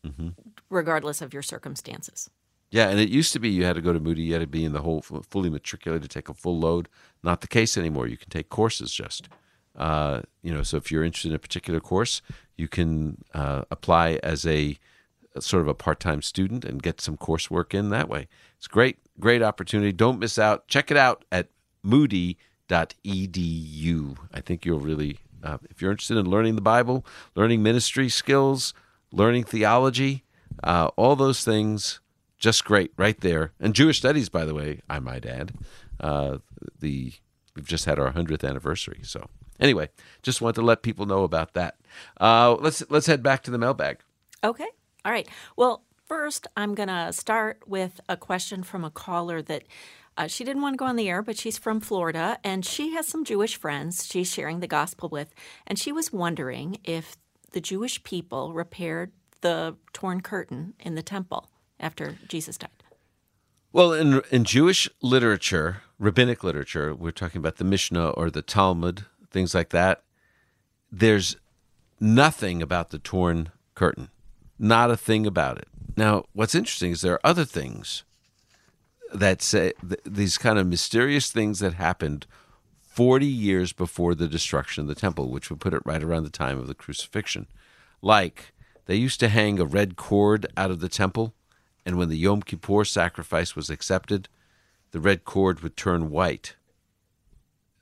Mm-hmm. 0.05 0.31
regardless 0.69 1.23
of 1.23 1.33
your 1.33 1.43
circumstances. 1.43 2.29
Yeah, 2.72 2.88
and 2.88 2.98
it 2.98 3.11
used 3.11 3.35
to 3.35 3.38
be 3.38 3.50
you 3.50 3.64
had 3.64 3.76
to 3.76 3.82
go 3.82 3.92
to 3.92 4.00
Moody, 4.00 4.22
you 4.22 4.32
had 4.32 4.40
to 4.40 4.46
be 4.46 4.64
in 4.64 4.72
the 4.72 4.80
whole 4.80 5.02
fully 5.02 5.50
matriculated, 5.50 6.11
take 6.11 6.30
a 6.30 6.35
full 6.35 6.58
load. 6.58 6.88
Not 7.22 7.42
the 7.42 7.46
case 7.46 7.76
anymore. 7.76 8.06
You 8.06 8.16
can 8.16 8.30
take 8.30 8.48
courses 8.48 8.90
just. 8.92 9.28
Uh, 9.76 10.22
you 10.42 10.52
know, 10.52 10.62
so 10.62 10.78
if 10.78 10.90
you're 10.90 11.04
interested 11.04 11.28
in 11.32 11.37
a 11.37 11.38
particular 11.38 11.80
course, 11.80 12.22
you 12.56 12.68
can 12.68 13.22
uh, 13.35 13.64
apply 13.70 14.18
as 14.22 14.46
a, 14.46 14.78
a 15.35 15.42
sort 15.42 15.61
of 15.61 15.68
a 15.68 15.74
part-time 15.74 16.22
student 16.22 16.64
and 16.64 16.82
get 16.82 17.00
some 17.00 17.18
coursework 17.18 17.74
in 17.74 17.90
that 17.90 18.08
way. 18.08 18.26
It's 18.56 18.68
great, 18.68 18.96
great 19.20 19.42
opportunity. 19.42 19.92
Don't 19.92 20.18
miss 20.18 20.38
out. 20.38 20.66
Check 20.66 20.90
it 20.90 20.96
out 20.96 21.26
at 21.30 21.48
moody.edu. 21.82 22.37
I 24.32 24.40
think 24.40 24.64
you'll 24.64 24.80
really, 24.80 25.18
uh, 25.42 25.58
if 25.68 25.82
you're 25.82 25.90
interested 25.90 26.16
in 26.16 26.30
learning 26.30 26.54
the 26.54 26.62
Bible, 26.62 27.04
learning 27.35 27.62
ministry 27.62 28.08
skills, 28.08 28.72
learning 29.11 29.44
theology, 29.44 30.24
uh, 30.64 30.88
all 30.96 31.16
those 31.16 31.44
things, 31.44 32.00
just 32.42 32.64
great 32.64 32.92
right 32.98 33.18
there. 33.20 33.52
And 33.61 33.72
Jewish 33.72 33.98
studies, 33.98 34.28
by 34.28 34.44
the 34.44 34.52
way, 34.52 34.81
I 34.90 34.98
might 34.98 35.24
add. 35.24 35.52
Uh, 36.00 36.38
the 36.81 37.12
we've 37.55 37.66
just 37.66 37.85
had 37.85 37.98
our 37.98 38.11
hundredth 38.11 38.42
anniversary, 38.44 39.00
so 39.02 39.31
anyway, 39.61 39.88
just 40.22 40.42
want 40.42 40.57
to 40.57 40.62
let 40.62 40.83
people 40.83 41.07
know 41.07 41.22
about 41.22 41.55
that. 41.55 41.76
Uh, 42.20 42.57
let's 42.59 42.83
let's 42.90 43.07
head 43.07 43.22
back 43.22 43.44
to 43.44 43.50
the 43.50 43.59
mailbag. 43.59 44.00
Okay. 44.42 44.66
All 45.05 45.12
right. 45.12 45.28
Well, 45.57 45.85
first, 46.07 46.48
I'm 46.57 46.74
going 46.74 46.88
to 46.88 47.12
start 47.12 47.62
with 47.66 48.00
a 48.09 48.16
question 48.16 48.64
from 48.64 48.85
a 48.85 48.90
caller 48.90 49.40
that 49.42 49.62
uh, 50.16 50.26
she 50.26 50.44
didn't 50.44 50.62
want 50.62 50.74
to 50.74 50.78
go 50.78 50.85
on 50.85 50.96
the 50.96 51.09
air, 51.09 51.22
but 51.22 51.38
she's 51.38 51.59
from 51.59 51.81
Florida 51.81 52.38
and 52.44 52.64
she 52.64 52.92
has 52.94 53.07
some 53.07 53.24
Jewish 53.24 53.57
friends 53.57 54.07
she's 54.07 54.33
sharing 54.33 54.61
the 54.61 54.66
gospel 54.66 55.09
with. 55.09 55.33
And 55.66 55.78
she 55.78 55.90
was 55.92 56.12
wondering 56.12 56.78
if 56.85 57.16
the 57.52 57.61
Jewish 57.61 58.02
people 58.05 58.52
repaired 58.52 59.12
the 59.40 59.76
torn 59.92 60.20
curtain 60.20 60.74
in 60.81 60.94
the 60.94 61.02
temple 61.02 61.52
after 61.83 62.16
Jesus 62.29 62.57
died. 62.57 62.71
Well, 63.73 63.92
in 63.92 64.23
in 64.31 64.45
Jewish 64.45 64.88
literature, 65.01 65.83
rabbinic 65.99 66.45
literature, 66.45 66.95
we're 66.95 67.11
talking 67.11 67.38
about 67.38 67.57
the 67.57 67.64
Mishnah 67.64 68.11
or 68.11 68.31
the 68.31 68.42
Talmud, 68.42 69.07
things 69.31 69.55
like 69.55 69.71
that. 69.71 70.03
There's 70.90 71.37
nothing 71.99 72.61
about 72.61 72.90
the 72.90 72.99
torn 72.99 73.51
curtain, 73.75 74.11
not 74.59 74.90
a 74.90 74.97
thing 74.97 75.27
about 75.27 75.59
it. 75.59 75.68
Now, 75.97 76.25
what's 76.33 76.55
interesting 76.55 76.92
is 76.92 77.01
there 77.01 77.14
are 77.14 77.27
other 77.27 77.45
things 77.45 78.05
that 79.12 79.42
say 79.42 79.73
th- 79.87 80.01
these 80.05 80.38
kind 80.38 80.59
of 80.59 80.66
mysterious 80.66 81.31
things 81.31 81.59
that 81.61 81.75
happened 81.75 82.27
40 82.81 83.27
years 83.27 83.73
before 83.73 84.14
the 84.14 84.29
destruction 84.29 84.83
of 84.83 84.88
the 84.88 84.95
temple, 84.95 85.31
which 85.31 85.49
would 85.49 85.61
put 85.61 85.75
it 85.75 85.83
right 85.85 86.03
around 86.03 86.25
the 86.25 86.31
time 86.31 86.59
of 86.59 86.66
the 86.66 86.75
crucifixion. 86.75 87.47
Like 88.03 88.53
they 88.87 88.97
used 88.97 89.21
to 89.21 89.29
hang 89.29 89.59
a 89.59 89.64
red 89.64 89.97
cord 89.97 90.47
out 90.57 90.71
of 90.71 90.81
the 90.81 90.88
temple, 90.88 91.35
and 91.85 91.97
when 91.97 92.09
the 92.09 92.16
Yom 92.16 92.42
Kippur 92.42 92.85
sacrifice 92.85 93.57
was 93.57 93.71
accepted, 93.71 94.29
the 94.92 95.01
red 95.01 95.25
cord 95.25 95.61
would 95.61 95.77
turn 95.77 96.11
white, 96.11 96.55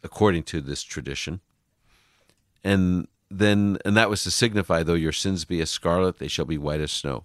according 0.02 0.44
to 0.44 0.60
this 0.60 0.82
tradition. 0.82 1.40
And 2.64 3.08
then, 3.30 3.78
and 3.84 3.96
that 3.96 4.10
was 4.10 4.22
to 4.24 4.30
signify, 4.30 4.82
though 4.82 4.94
your 4.94 5.12
sins 5.12 5.44
be 5.44 5.60
as 5.60 5.70
scarlet, 5.70 6.18
they 6.18 6.28
shall 6.28 6.44
be 6.44 6.58
white 6.58 6.80
as 6.80 6.92
snow. 6.92 7.24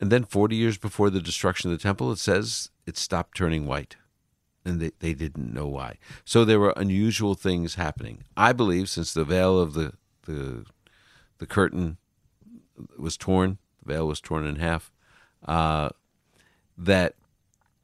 And 0.00 0.12
then, 0.12 0.24
40 0.24 0.54
years 0.54 0.78
before 0.78 1.10
the 1.10 1.20
destruction 1.20 1.70
of 1.70 1.78
the 1.78 1.82
temple, 1.82 2.12
it 2.12 2.18
says 2.18 2.70
it 2.86 2.96
stopped 2.96 3.36
turning 3.36 3.66
white. 3.66 3.96
And 4.64 4.80
they, 4.80 4.92
they 4.98 5.14
didn't 5.14 5.52
know 5.52 5.66
why. 5.66 5.96
So 6.24 6.44
there 6.44 6.60
were 6.60 6.74
unusual 6.76 7.34
things 7.34 7.74
happening. 7.74 8.24
I 8.36 8.52
believe 8.52 8.88
since 8.88 9.12
the 9.12 9.24
veil 9.24 9.58
of 9.58 9.72
the, 9.72 9.94
the, 10.26 10.66
the 11.38 11.46
curtain 11.46 11.96
was 12.96 13.16
torn, 13.16 13.58
the 13.82 13.94
veil 13.94 14.06
was 14.06 14.20
torn 14.20 14.46
in 14.46 14.56
half, 14.56 14.92
uh, 15.46 15.90
that 16.76 17.14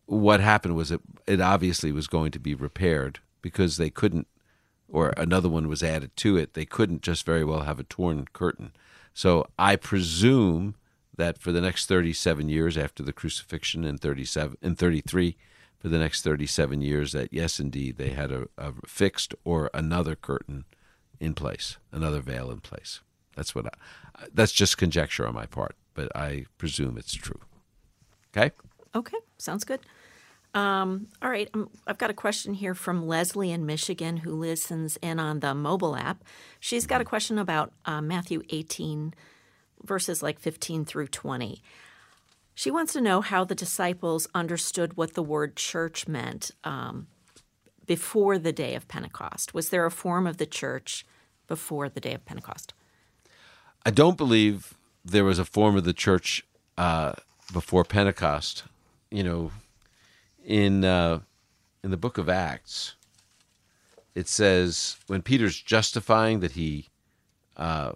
what 0.06 0.40
happened 0.40 0.76
was 0.76 0.90
it, 0.90 1.00
it 1.26 1.40
obviously 1.40 1.92
was 1.92 2.06
going 2.06 2.30
to 2.32 2.38
be 2.38 2.54
repaired 2.54 3.20
because 3.42 3.76
they 3.76 3.90
couldn't, 3.90 4.26
or 4.88 5.12
another 5.16 5.48
one 5.48 5.68
was 5.68 5.82
added 5.82 6.14
to 6.16 6.36
it. 6.36 6.54
They 6.54 6.64
couldn't 6.64 7.02
just 7.02 7.24
very 7.24 7.44
well 7.44 7.60
have 7.60 7.80
a 7.80 7.84
torn 7.84 8.26
curtain. 8.32 8.72
So 9.12 9.46
I 9.58 9.76
presume 9.76 10.74
that 11.16 11.38
for 11.38 11.52
the 11.52 11.60
next 11.60 11.86
37 11.86 12.48
years 12.48 12.76
after 12.76 13.02
the 13.02 13.12
crucifixion 13.12 13.84
in 13.84 13.98
37 13.98 14.56
in 14.60 14.74
33 14.74 15.36
for 15.78 15.88
the 15.88 15.98
next 15.98 16.22
37 16.22 16.80
years 16.80 17.12
that 17.12 17.32
yes 17.32 17.60
indeed 17.60 17.96
they 17.96 18.10
had 18.10 18.32
a, 18.32 18.48
a 18.58 18.72
fixed 18.86 19.34
or 19.44 19.70
another 19.72 20.16
curtain 20.16 20.64
in 21.20 21.34
place 21.34 21.76
another 21.92 22.20
veil 22.20 22.50
in 22.50 22.60
place 22.60 23.00
that's 23.36 23.54
what 23.54 23.66
I, 23.66 24.26
that's 24.32 24.52
just 24.52 24.78
conjecture 24.78 25.26
on 25.26 25.34
my 25.34 25.46
part 25.46 25.76
but 25.94 26.14
i 26.16 26.44
presume 26.58 26.98
it's 26.98 27.14
true 27.14 27.40
okay 28.36 28.50
Okay, 28.94 29.18
sounds 29.38 29.64
good. 29.64 29.80
Um, 30.54 31.08
all 31.20 31.30
right, 31.30 31.50
um, 31.52 31.68
I've 31.86 31.98
got 31.98 32.10
a 32.10 32.14
question 32.14 32.54
here 32.54 32.74
from 32.74 33.08
Leslie 33.08 33.50
in 33.50 33.66
Michigan 33.66 34.18
who 34.18 34.32
listens 34.32 34.96
in 34.98 35.18
on 35.18 35.40
the 35.40 35.52
mobile 35.52 35.96
app. 35.96 36.22
She's 36.60 36.86
got 36.86 37.00
a 37.00 37.04
question 37.04 37.38
about 37.38 37.72
uh, 37.86 38.00
Matthew 38.00 38.42
18, 38.50 39.14
verses 39.82 40.22
like 40.22 40.38
15 40.38 40.84
through 40.84 41.08
20. 41.08 41.60
She 42.54 42.70
wants 42.70 42.92
to 42.92 43.00
know 43.00 43.20
how 43.20 43.42
the 43.42 43.56
disciples 43.56 44.28
understood 44.32 44.96
what 44.96 45.14
the 45.14 45.24
word 45.24 45.56
church 45.56 46.06
meant 46.06 46.52
um, 46.62 47.08
before 47.84 48.38
the 48.38 48.52
day 48.52 48.76
of 48.76 48.86
Pentecost. 48.86 49.54
Was 49.54 49.70
there 49.70 49.84
a 49.84 49.90
form 49.90 50.24
of 50.24 50.36
the 50.36 50.46
church 50.46 51.04
before 51.48 51.88
the 51.88 52.00
day 52.00 52.14
of 52.14 52.24
Pentecost? 52.24 52.74
I 53.84 53.90
don't 53.90 54.16
believe 54.16 54.74
there 55.04 55.24
was 55.24 55.38
a 55.38 55.44
form 55.44 55.76
of 55.76 55.84
the 55.84 55.92
church 55.92 56.44
uh, 56.78 57.12
before 57.52 57.84
Pentecost. 57.84 58.64
You 59.10 59.22
know, 59.22 59.50
in 60.44 60.84
uh, 60.84 61.20
in 61.82 61.90
the 61.90 61.96
book 61.96 62.18
of 62.18 62.28
Acts, 62.28 62.94
it 64.14 64.28
says 64.28 64.96
when 65.06 65.22
Peter's 65.22 65.60
justifying 65.60 66.40
that 66.40 66.52
he 66.52 66.88
uh, 67.56 67.92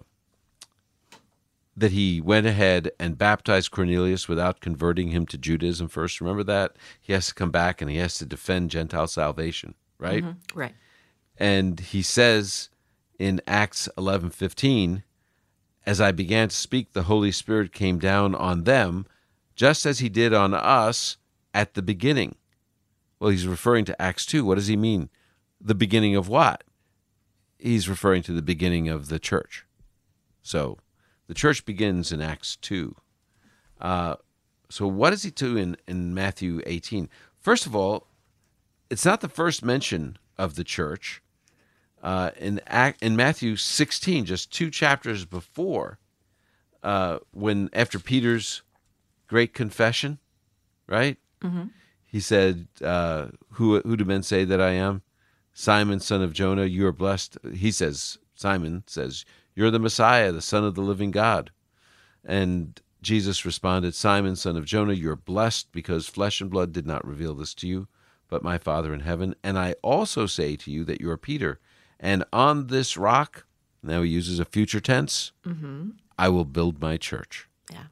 that 1.75 1.91
he 1.91 2.19
went 2.19 2.45
ahead 2.45 2.91
and 2.99 3.17
baptized 3.17 3.71
Cornelius 3.71 4.27
without 4.27 4.59
converting 4.59 5.09
him 5.09 5.25
to 5.27 5.37
Judaism 5.37 5.87
first. 5.87 6.19
Remember 6.19 6.43
that 6.43 6.75
he 6.99 7.13
has 7.13 7.27
to 7.27 7.33
come 7.33 7.51
back 7.51 7.81
and 7.81 7.89
he 7.89 7.97
has 7.97 8.15
to 8.15 8.25
defend 8.25 8.69
Gentile 8.69 9.07
salvation, 9.07 9.75
right? 9.97 10.23
Right. 10.23 10.75
And 11.37 11.79
he 11.79 12.01
says 12.01 12.69
in 13.17 13.41
Acts 13.47 13.87
11:15, 13.97 15.03
as 15.89 15.99
I 15.99 16.11
began 16.11 16.49
to 16.49 16.55
speak, 16.55 16.93
the 16.93 17.09
Holy 17.09 17.31
Spirit 17.31 17.73
came 17.73 17.97
down 17.97 18.35
on 18.35 18.65
them, 18.65 19.07
just 19.55 19.87
as 19.87 19.97
he 19.97 20.07
did 20.07 20.35
on 20.35 20.53
us 20.53 21.17
at 21.51 21.73
the 21.73 21.81
beginning. 21.81 22.35
Well, 23.19 23.31
he's 23.31 23.47
referring 23.47 23.85
to 23.85 23.99
Acts 23.99 24.27
2. 24.27 24.45
What 24.45 24.53
does 24.53 24.67
he 24.67 24.77
mean? 24.77 25.09
The 25.59 25.73
beginning 25.73 26.15
of 26.15 26.29
what? 26.29 26.63
He's 27.57 27.89
referring 27.89 28.21
to 28.23 28.33
the 28.33 28.43
beginning 28.43 28.87
of 28.87 29.09
the 29.09 29.17
church. 29.17 29.65
So 30.43 30.77
the 31.25 31.33
church 31.33 31.65
begins 31.65 32.11
in 32.11 32.21
Acts 32.21 32.55
2. 32.57 32.95
Uh, 33.81 34.15
so 34.69 34.85
what 34.85 35.09
does 35.09 35.23
he 35.23 35.31
do 35.31 35.57
in, 35.57 35.75
in 35.87 36.13
Matthew 36.13 36.61
18? 36.67 37.09
First 37.41 37.65
of 37.65 37.75
all, 37.75 38.05
it's 38.91 39.05
not 39.05 39.21
the 39.21 39.27
first 39.27 39.65
mention 39.65 40.19
of 40.37 40.53
the 40.53 40.63
church. 40.63 41.23
Uh, 42.01 42.31
in, 42.37 42.61
Act, 42.67 43.03
in 43.03 43.15
Matthew 43.15 43.55
16, 43.55 44.25
just 44.25 44.51
two 44.53 44.69
chapters 44.69 45.25
before, 45.25 45.99
uh, 46.83 47.19
when 47.31 47.69
after 47.73 47.99
Peter's 47.99 48.61
great 49.27 49.53
confession, 49.53 50.17
right? 50.87 51.17
He 52.05 52.19
said, 52.19 52.67
uh, 52.81 53.27
"Who 53.51 53.79
who 53.81 53.97
do 53.97 54.05
men 54.05 54.23
say 54.23 54.45
that 54.45 54.61
I 54.61 54.71
am? 54.71 55.01
Simon, 55.53 55.99
son 55.99 56.21
of 56.21 56.33
Jonah, 56.33 56.65
you 56.65 56.87
are 56.87 56.93
blessed." 56.93 57.37
He 57.53 57.71
says, 57.71 58.17
Simon 58.33 58.83
says, 58.87 59.25
"You're 59.55 59.71
the 59.71 59.79
Messiah, 59.79 60.31
the 60.31 60.41
Son 60.41 60.63
of 60.63 60.75
the 60.75 60.81
living 60.81 61.11
God." 61.11 61.51
And 62.23 62.81
Jesus 63.01 63.45
responded, 63.45 63.95
Simon, 63.95 64.35
son 64.35 64.57
of 64.57 64.65
Jonah, 64.65 64.93
you're 64.93 65.15
blessed 65.15 65.71
because 65.71 66.07
flesh 66.07 66.41
and 66.41 66.49
blood 66.49 66.73
did 66.73 66.85
not 66.85 67.05
reveal 67.07 67.33
this 67.33 67.53
to 67.55 67.67
you, 67.67 67.87
but 68.27 68.43
my 68.43 68.57
Father 68.57 68.93
in 68.93 69.01
heaven. 69.01 69.35
And 69.43 69.57
I 69.57 69.75
also 69.81 70.25
say 70.25 70.55
to 70.57 70.71
you 70.71 70.83
that 70.85 70.99
you 70.99 71.09
are 71.09 71.17
Peter, 71.17 71.59
and 71.99 72.23
on 72.31 72.67
this 72.67 72.97
rock, 72.97 73.45
now 73.83 74.01
he 74.01 74.09
uses 74.09 74.39
a 74.39 74.45
future 74.45 74.79
tense, 74.79 75.31
I 76.17 76.29
will 76.29 76.45
build 76.45 76.81
my 76.81 76.97
church. 76.97 77.47
Yeah. 77.71 77.85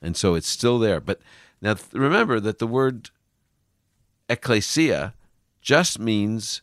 And 0.00 0.16
so 0.16 0.34
it's 0.34 0.48
still 0.48 0.78
there. 0.78 1.00
But 1.00 1.20
now 1.60 1.74
th- 1.74 1.92
remember 1.92 2.40
that 2.40 2.58
the 2.58 2.66
word 2.66 3.10
ecclesia 4.28 5.14
just 5.60 5.98
means 5.98 6.62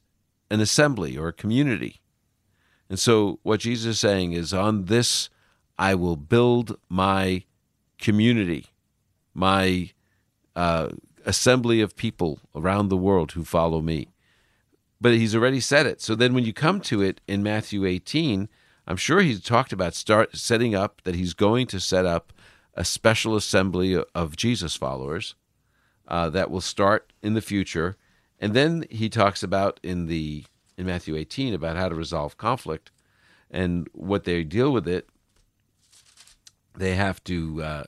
an 0.49 0.61
assembly 0.61 1.17
or 1.17 1.27
a 1.29 1.33
community. 1.33 2.01
And 2.89 2.99
so 2.99 3.39
what 3.43 3.61
Jesus 3.61 3.95
is 3.95 3.99
saying 3.99 4.33
is 4.33 4.53
on 4.53 4.85
this 4.85 5.29
I 5.77 5.95
will 5.95 6.15
build 6.15 6.77
my 6.87 7.43
community, 7.99 8.67
my 9.33 9.91
uh, 10.55 10.89
assembly 11.25 11.81
of 11.81 11.95
people 11.95 12.39
around 12.55 12.87
the 12.87 12.97
world 12.97 13.33
who 13.33 13.43
follow 13.43 13.81
me. 13.81 14.07
But 14.99 15.13
he's 15.13 15.35
already 15.35 15.59
said 15.59 15.85
it. 15.85 16.01
So 16.01 16.15
then 16.15 16.33
when 16.33 16.45
you 16.45 16.53
come 16.53 16.79
to 16.81 17.01
it 17.01 17.21
in 17.27 17.43
Matthew 17.43 17.85
18, 17.85 18.47
I'm 18.87 18.97
sure 18.97 19.21
he's 19.21 19.41
talked 19.41 19.73
about 19.73 19.93
start 19.93 20.35
setting 20.37 20.75
up 20.75 21.01
that 21.03 21.15
he's 21.15 21.33
going 21.33 21.67
to 21.67 21.79
set 21.79 22.05
up 22.05 22.31
a 22.75 22.85
special 22.85 23.35
assembly 23.35 24.01
of 24.13 24.35
Jesus 24.35 24.75
followers 24.75 25.35
uh, 26.07 26.29
that 26.29 26.51
will 26.51 26.61
start 26.61 27.11
in 27.21 27.33
the 27.33 27.41
future. 27.41 27.97
And 28.39 28.53
then 28.53 28.85
he 28.89 29.09
talks 29.09 29.43
about 29.43 29.79
in 29.81 30.07
the 30.07 30.45
in 30.77 30.85
Matthew 30.85 31.15
18 31.15 31.53
about 31.53 31.77
how 31.77 31.87
to 31.87 31.95
resolve 31.95 32.37
conflict 32.37 32.91
and 33.49 33.87
what 33.93 34.25
they 34.25 34.43
deal 34.43 34.71
with 34.71 34.87
it. 34.87 35.07
They 36.77 36.95
have 36.95 37.23
to 37.23 37.63
uh, 37.63 37.83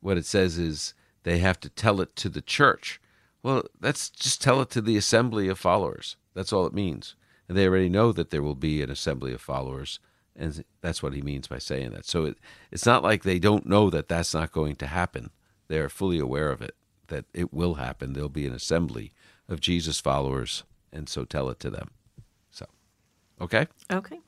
what 0.00 0.18
it 0.18 0.26
says 0.26 0.58
is 0.58 0.94
they 1.22 1.38
have 1.38 1.58
to 1.60 1.70
tell 1.70 2.00
it 2.00 2.14
to 2.16 2.28
the 2.28 2.42
church. 2.42 3.00
Well, 3.42 3.64
that's 3.80 4.10
just 4.10 4.42
tell 4.42 4.60
it 4.60 4.70
to 4.70 4.80
the 4.80 4.96
assembly 4.96 5.48
of 5.48 5.58
followers. 5.58 6.16
That's 6.36 6.52
all 6.52 6.66
it 6.66 6.74
means. 6.74 7.16
And 7.48 7.56
they 7.58 7.66
already 7.66 7.88
know 7.88 8.12
that 8.12 8.30
there 8.30 8.42
will 8.42 8.54
be 8.54 8.82
an 8.82 8.90
assembly 8.90 9.32
of 9.32 9.40
followers, 9.40 9.98
and 10.36 10.62
that's 10.82 11.02
what 11.02 11.14
he 11.14 11.22
means 11.22 11.48
by 11.48 11.58
saying 11.58 11.90
that. 11.92 12.04
So 12.04 12.26
it, 12.26 12.38
it's 12.70 12.86
not 12.86 13.02
like 13.02 13.22
they 13.22 13.38
don't 13.38 13.66
know 13.66 13.88
that 13.90 14.08
that's 14.08 14.34
not 14.34 14.52
going 14.52 14.76
to 14.76 14.86
happen. 14.86 15.30
They're 15.68 15.88
fully 15.88 16.18
aware 16.18 16.50
of 16.50 16.60
it, 16.62 16.76
that 17.08 17.24
it 17.32 17.52
will 17.52 17.74
happen. 17.74 18.12
There'll 18.12 18.28
be 18.28 18.46
an 18.46 18.52
assembly 18.52 19.12
of 19.48 19.60
Jesus 19.60 19.98
followers, 20.00 20.64
and 20.92 21.08
so 21.08 21.24
tell 21.24 21.48
it 21.48 21.58
to 21.60 21.70
them. 21.70 21.90
So, 22.50 22.66
okay? 23.40 23.66
Okay. 23.90 24.20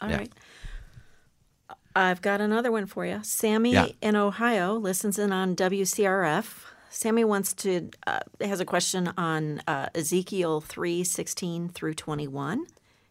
all 0.00 0.08
right. 0.10 0.30
Yeah. 0.32 1.74
I've 1.96 2.22
got 2.22 2.40
another 2.40 2.70
one 2.70 2.86
for 2.86 3.04
you. 3.04 3.20
Sammy 3.24 3.72
Yeah. 3.72 3.88
in 4.00 4.14
Ohio 4.14 4.74
listens 4.74 5.18
in 5.18 5.32
on 5.32 5.56
WCRF. 5.56 6.64
Sammy 6.90 7.24
wants 7.24 7.52
to 7.54 7.90
uh, 8.06 8.20
has 8.40 8.60
a 8.60 8.64
question 8.64 9.12
on 9.16 9.62
uh, 9.66 9.88
Ezekiel 9.94 10.60
three 10.60 11.04
sixteen 11.04 11.68
through 11.68 11.94
twenty 11.94 12.26
one 12.26 12.66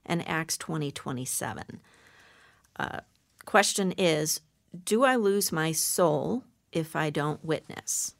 and 0.05 0.27
Acts 0.27 0.57
twenty 0.57 0.91
twenty 0.91 1.25
seven. 1.25 1.79
Uh, 2.79 3.01
question 3.45 3.93
is: 3.97 4.41
Do 4.83 5.03
I 5.03 5.15
lose 5.15 5.51
my 5.51 5.71
soul 5.71 6.43
if 6.71 6.95
I 6.95 7.09
don't 7.09 7.43
witness? 7.43 8.15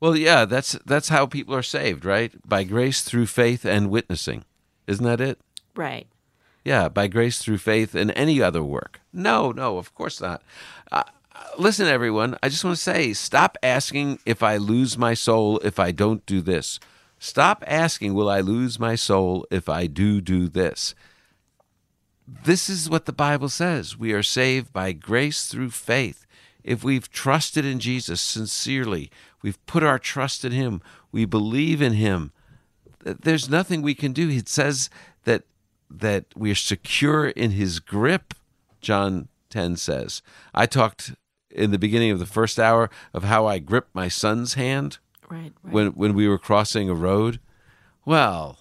Well, 0.00 0.16
yeah, 0.16 0.44
that's 0.44 0.72
that's 0.84 1.08
how 1.08 1.26
people 1.26 1.54
are 1.54 1.62
saved, 1.62 2.04
right? 2.04 2.32
By 2.46 2.64
grace 2.64 3.02
through 3.02 3.26
faith 3.26 3.64
and 3.64 3.90
witnessing. 3.90 4.44
Isn't 4.86 5.06
that 5.06 5.20
it? 5.20 5.38
Right. 5.74 6.06
Yeah, 6.64 6.88
by 6.88 7.08
grace 7.08 7.38
through 7.38 7.58
faith 7.58 7.94
and 7.94 8.12
any 8.16 8.42
other 8.42 8.62
work. 8.62 9.00
No, 9.12 9.52
no, 9.52 9.78
of 9.78 9.94
course 9.94 10.20
not. 10.20 10.42
Uh, 10.90 11.04
listen, 11.58 11.86
everyone, 11.86 12.36
I 12.42 12.48
just 12.48 12.64
want 12.64 12.76
to 12.76 12.82
say 12.82 13.12
stop 13.12 13.56
asking 13.62 14.18
if 14.24 14.42
I 14.42 14.56
lose 14.56 14.98
my 14.98 15.14
soul 15.14 15.58
if 15.58 15.78
I 15.78 15.90
don't 15.90 16.24
do 16.26 16.40
this. 16.40 16.80
Stop 17.18 17.64
asking, 17.66 18.14
Will 18.14 18.28
I 18.28 18.40
lose 18.40 18.78
my 18.78 18.94
soul 18.94 19.46
if 19.50 19.68
I 19.68 19.86
do 19.86 20.20
do 20.20 20.48
this? 20.48 20.94
This 22.26 22.68
is 22.68 22.88
what 22.88 23.06
the 23.06 23.12
Bible 23.12 23.48
says. 23.48 23.98
We 23.98 24.12
are 24.12 24.22
saved 24.22 24.72
by 24.72 24.92
grace 24.92 25.46
through 25.46 25.70
faith. 25.70 26.26
If 26.62 26.82
we've 26.82 27.10
trusted 27.10 27.64
in 27.64 27.78
Jesus 27.78 28.20
sincerely, 28.20 29.10
we've 29.42 29.64
put 29.66 29.82
our 29.82 29.98
trust 29.98 30.44
in 30.44 30.52
Him, 30.52 30.80
we 31.12 31.26
believe 31.26 31.82
in 31.82 31.94
Him, 31.94 32.32
there's 33.04 33.50
nothing 33.50 33.82
we 33.82 33.94
can 33.94 34.12
do. 34.12 34.30
It 34.30 34.48
says 34.48 34.88
that 35.24 35.44
that 35.90 36.24
we 36.34 36.50
are 36.50 36.56
secure 36.56 37.28
in 37.28 37.52
His 37.52 37.78
grip. 37.78 38.34
John 38.80 39.28
10 39.50 39.76
says. 39.76 40.20
I 40.52 40.66
talked 40.66 41.14
in 41.54 41.70
the 41.70 41.78
beginning 41.78 42.10
of 42.10 42.18
the 42.18 42.26
first 42.26 42.58
hour 42.58 42.90
of 43.12 43.24
how 43.24 43.46
I 43.46 43.58
gripped 43.58 43.94
my 43.94 44.08
son's 44.08 44.54
hand 44.54 44.98
right, 45.30 45.52
right. 45.62 45.72
when 45.72 45.88
when 45.88 46.14
we 46.14 46.28
were 46.28 46.38
crossing 46.38 46.88
a 46.88 46.94
road. 46.94 47.40
Well, 48.04 48.58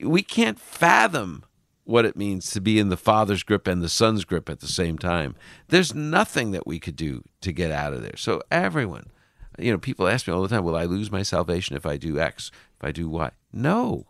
we 0.00 0.22
can't 0.22 0.60
fathom 0.60 1.44
what 1.84 2.04
it 2.04 2.16
means 2.16 2.50
to 2.50 2.60
be 2.60 2.78
in 2.78 2.88
the 2.88 2.96
father's 2.96 3.42
grip 3.42 3.66
and 3.66 3.82
the 3.82 3.88
son's 3.88 4.24
grip 4.24 4.48
at 4.48 4.60
the 4.60 4.68
same 4.68 4.96
time. 4.96 5.34
There's 5.68 5.94
nothing 5.94 6.52
that 6.52 6.66
we 6.66 6.78
could 6.78 6.94
do 6.94 7.24
to 7.40 7.52
get 7.52 7.72
out 7.72 7.92
of 7.92 8.02
there. 8.02 8.16
So 8.16 8.40
everyone, 8.50 9.10
you 9.58 9.72
know, 9.72 9.78
people 9.78 10.06
ask 10.06 10.28
me 10.28 10.32
all 10.32 10.42
the 10.42 10.48
time, 10.48 10.64
"Will 10.64 10.76
I 10.76 10.84
lose 10.84 11.10
my 11.10 11.22
salvation 11.22 11.76
if 11.76 11.84
I 11.84 11.96
do 11.96 12.20
X? 12.20 12.50
If 12.78 12.84
I 12.84 12.92
do 12.92 13.08
Y?" 13.08 13.30
No. 13.52 14.06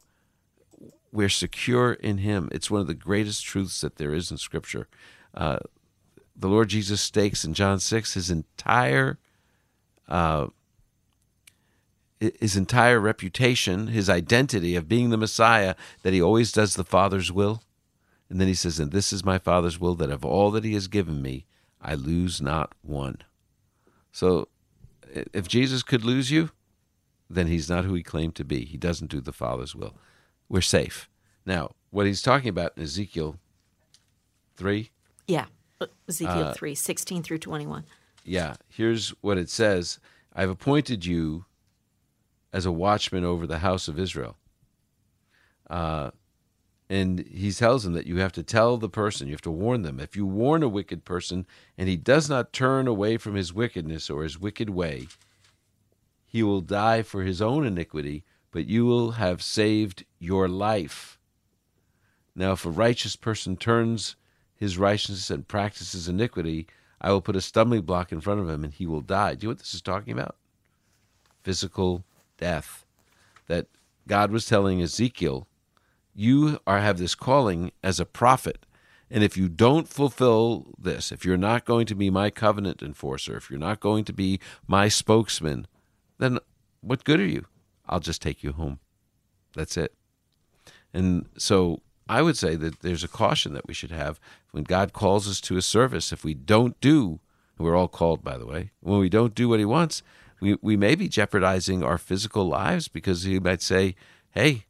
We're 1.10 1.28
secure 1.28 1.92
in 1.92 2.18
Him. 2.18 2.48
It's 2.52 2.70
one 2.70 2.80
of 2.80 2.86
the 2.86 2.94
greatest 2.94 3.44
truths 3.44 3.80
that 3.82 3.96
there 3.96 4.14
is 4.14 4.30
in 4.30 4.38
Scripture. 4.38 4.88
Uh, 5.34 5.58
the 6.42 6.48
Lord 6.48 6.68
Jesus 6.68 7.00
stakes 7.00 7.44
in 7.44 7.54
John 7.54 7.78
six 7.78 8.14
his 8.14 8.30
entire 8.30 9.18
uh, 10.08 10.48
his 12.38 12.56
entire 12.56 13.00
reputation, 13.00 13.88
his 13.88 14.08
identity 14.08 14.76
of 14.76 14.88
being 14.88 15.10
the 15.10 15.16
Messiah, 15.16 15.74
that 16.02 16.12
he 16.12 16.22
always 16.22 16.52
does 16.52 16.74
the 16.74 16.84
Father's 16.84 17.32
will. 17.32 17.62
And 18.28 18.40
then 18.40 18.46
he 18.48 18.54
says, 18.54 18.78
And 18.78 18.92
this 18.92 19.12
is 19.12 19.24
my 19.24 19.38
Father's 19.38 19.80
will, 19.80 19.94
that 19.96 20.10
of 20.10 20.24
all 20.24 20.50
that 20.52 20.64
he 20.64 20.74
has 20.74 20.86
given 20.86 21.20
me, 21.20 21.46
I 21.80 21.94
lose 21.94 22.40
not 22.40 22.74
one. 22.82 23.18
So 24.12 24.48
if 25.32 25.48
Jesus 25.48 25.82
could 25.82 26.04
lose 26.04 26.30
you, 26.30 26.50
then 27.28 27.48
he's 27.48 27.68
not 27.68 27.84
who 27.84 27.94
he 27.94 28.02
claimed 28.02 28.36
to 28.36 28.44
be. 28.44 28.64
He 28.64 28.76
doesn't 28.76 29.10
do 29.10 29.20
the 29.20 29.32
Father's 29.32 29.74
will. 29.74 29.94
We're 30.48 30.60
safe. 30.60 31.08
Now, 31.44 31.72
what 31.90 32.06
he's 32.06 32.22
talking 32.22 32.48
about 32.48 32.72
in 32.76 32.84
Ezekiel 32.84 33.36
3. 34.56 34.90
Yeah, 35.26 35.46
Ezekiel 36.08 36.48
uh, 36.48 36.52
3, 36.52 36.74
16 36.74 37.22
through 37.22 37.38
21. 37.38 37.84
Yeah, 38.24 38.54
here's 38.68 39.10
what 39.20 39.38
it 39.38 39.50
says 39.50 39.98
I've 40.34 40.50
appointed 40.50 41.04
you 41.04 41.44
as 42.52 42.66
a 42.66 42.72
watchman 42.72 43.24
over 43.24 43.46
the 43.46 43.58
house 43.58 43.88
of 43.88 43.98
Israel. 43.98 44.36
Uh, 45.68 46.10
and 46.90 47.20
he 47.20 47.50
tells 47.52 47.84
them 47.84 47.94
that 47.94 48.06
you 48.06 48.18
have 48.18 48.32
to 48.32 48.42
tell 48.42 48.76
the 48.76 48.88
person, 48.88 49.26
you 49.26 49.32
have 49.32 49.40
to 49.42 49.50
warn 49.50 49.80
them. 49.80 49.98
If 49.98 50.14
you 50.14 50.26
warn 50.26 50.62
a 50.62 50.68
wicked 50.68 51.06
person 51.06 51.46
and 51.78 51.88
he 51.88 51.96
does 51.96 52.28
not 52.28 52.52
turn 52.52 52.86
away 52.86 53.16
from 53.16 53.34
his 53.34 53.52
wickedness 53.52 54.10
or 54.10 54.22
his 54.22 54.38
wicked 54.38 54.68
way, 54.68 55.06
he 56.26 56.42
will 56.42 56.60
die 56.60 57.02
for 57.02 57.22
his 57.22 57.40
own 57.40 57.66
iniquity, 57.66 58.24
but 58.50 58.66
you 58.66 58.84
will 58.84 59.12
have 59.12 59.42
saved 59.42 60.04
your 60.18 60.48
life. 60.48 61.18
Now, 62.34 62.52
if 62.52 62.66
a 62.66 62.70
righteous 62.70 63.16
person 63.16 63.56
turns 63.56 64.16
his 64.62 64.78
righteousness 64.78 65.28
and 65.28 65.48
practices 65.48 66.06
iniquity, 66.06 66.68
I 67.00 67.10
will 67.10 67.20
put 67.20 67.34
a 67.34 67.40
stumbling 67.40 67.82
block 67.82 68.12
in 68.12 68.20
front 68.20 68.38
of 68.38 68.48
him 68.48 68.62
and 68.62 68.72
he 68.72 68.86
will 68.86 69.00
die. 69.00 69.34
Do 69.34 69.44
you 69.44 69.48
know 69.48 69.50
what 69.50 69.58
this 69.58 69.74
is 69.74 69.82
talking 69.82 70.12
about? 70.12 70.36
Physical 71.42 72.04
death. 72.38 72.86
That 73.48 73.66
God 74.06 74.30
was 74.30 74.46
telling 74.46 74.80
Ezekiel, 74.80 75.48
you 76.14 76.60
are 76.64 76.78
have 76.78 76.98
this 76.98 77.16
calling 77.16 77.72
as 77.82 77.98
a 77.98 78.04
prophet. 78.06 78.64
And 79.10 79.24
if 79.24 79.36
you 79.36 79.48
don't 79.48 79.88
fulfill 79.88 80.68
this, 80.78 81.10
if 81.10 81.24
you're 81.24 81.36
not 81.36 81.64
going 81.64 81.86
to 81.86 81.96
be 81.96 82.08
my 82.08 82.30
covenant 82.30 82.82
enforcer, 82.82 83.36
if 83.36 83.50
you're 83.50 83.58
not 83.58 83.80
going 83.80 84.04
to 84.04 84.12
be 84.12 84.38
my 84.68 84.86
spokesman, 84.86 85.66
then 86.18 86.38
what 86.82 87.02
good 87.02 87.18
are 87.18 87.26
you? 87.26 87.46
I'll 87.88 87.98
just 87.98 88.22
take 88.22 88.44
you 88.44 88.52
home. 88.52 88.78
That's 89.56 89.76
it. 89.76 89.92
And 90.94 91.28
so 91.36 91.80
I 92.12 92.20
would 92.20 92.36
say 92.36 92.56
that 92.56 92.80
there's 92.80 93.02
a 93.02 93.08
caution 93.08 93.54
that 93.54 93.66
we 93.66 93.72
should 93.72 93.90
have 93.90 94.20
when 94.50 94.64
God 94.64 94.92
calls 94.92 95.26
us 95.26 95.40
to 95.42 95.56
a 95.56 95.62
service. 95.62 96.12
If 96.12 96.24
we 96.24 96.34
don't 96.34 96.78
do, 96.82 97.20
we're 97.56 97.74
all 97.74 97.88
called, 97.88 98.22
by 98.22 98.36
the 98.36 98.44
way, 98.44 98.70
when 98.80 98.98
we 98.98 99.08
don't 99.08 99.34
do 99.34 99.48
what 99.48 99.60
He 99.60 99.64
wants, 99.64 100.02
we, 100.38 100.58
we 100.60 100.76
may 100.76 100.94
be 100.94 101.08
jeopardizing 101.08 101.82
our 101.82 101.96
physical 101.96 102.46
lives 102.46 102.86
because 102.88 103.22
he 103.22 103.40
might 103.40 103.62
say, 103.62 103.94
"Hey, 104.32 104.66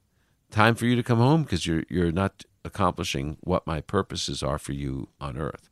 time 0.53 0.77
for 0.77 0.87
you 0.87 0.95
to 0.95 1.03
come 1.03 1.19
home 1.19 1.43
because 1.43 1.67
you're 1.67 1.83
you're 1.89 2.13
not 2.13 2.45
accomplishing 2.65 3.39
what 3.41 3.67
my 3.67 3.81
purposes 3.81 4.43
are 4.45 4.59
for 4.59 4.73
you 4.73 5.09
on 5.21 5.37
earth." 5.37 5.69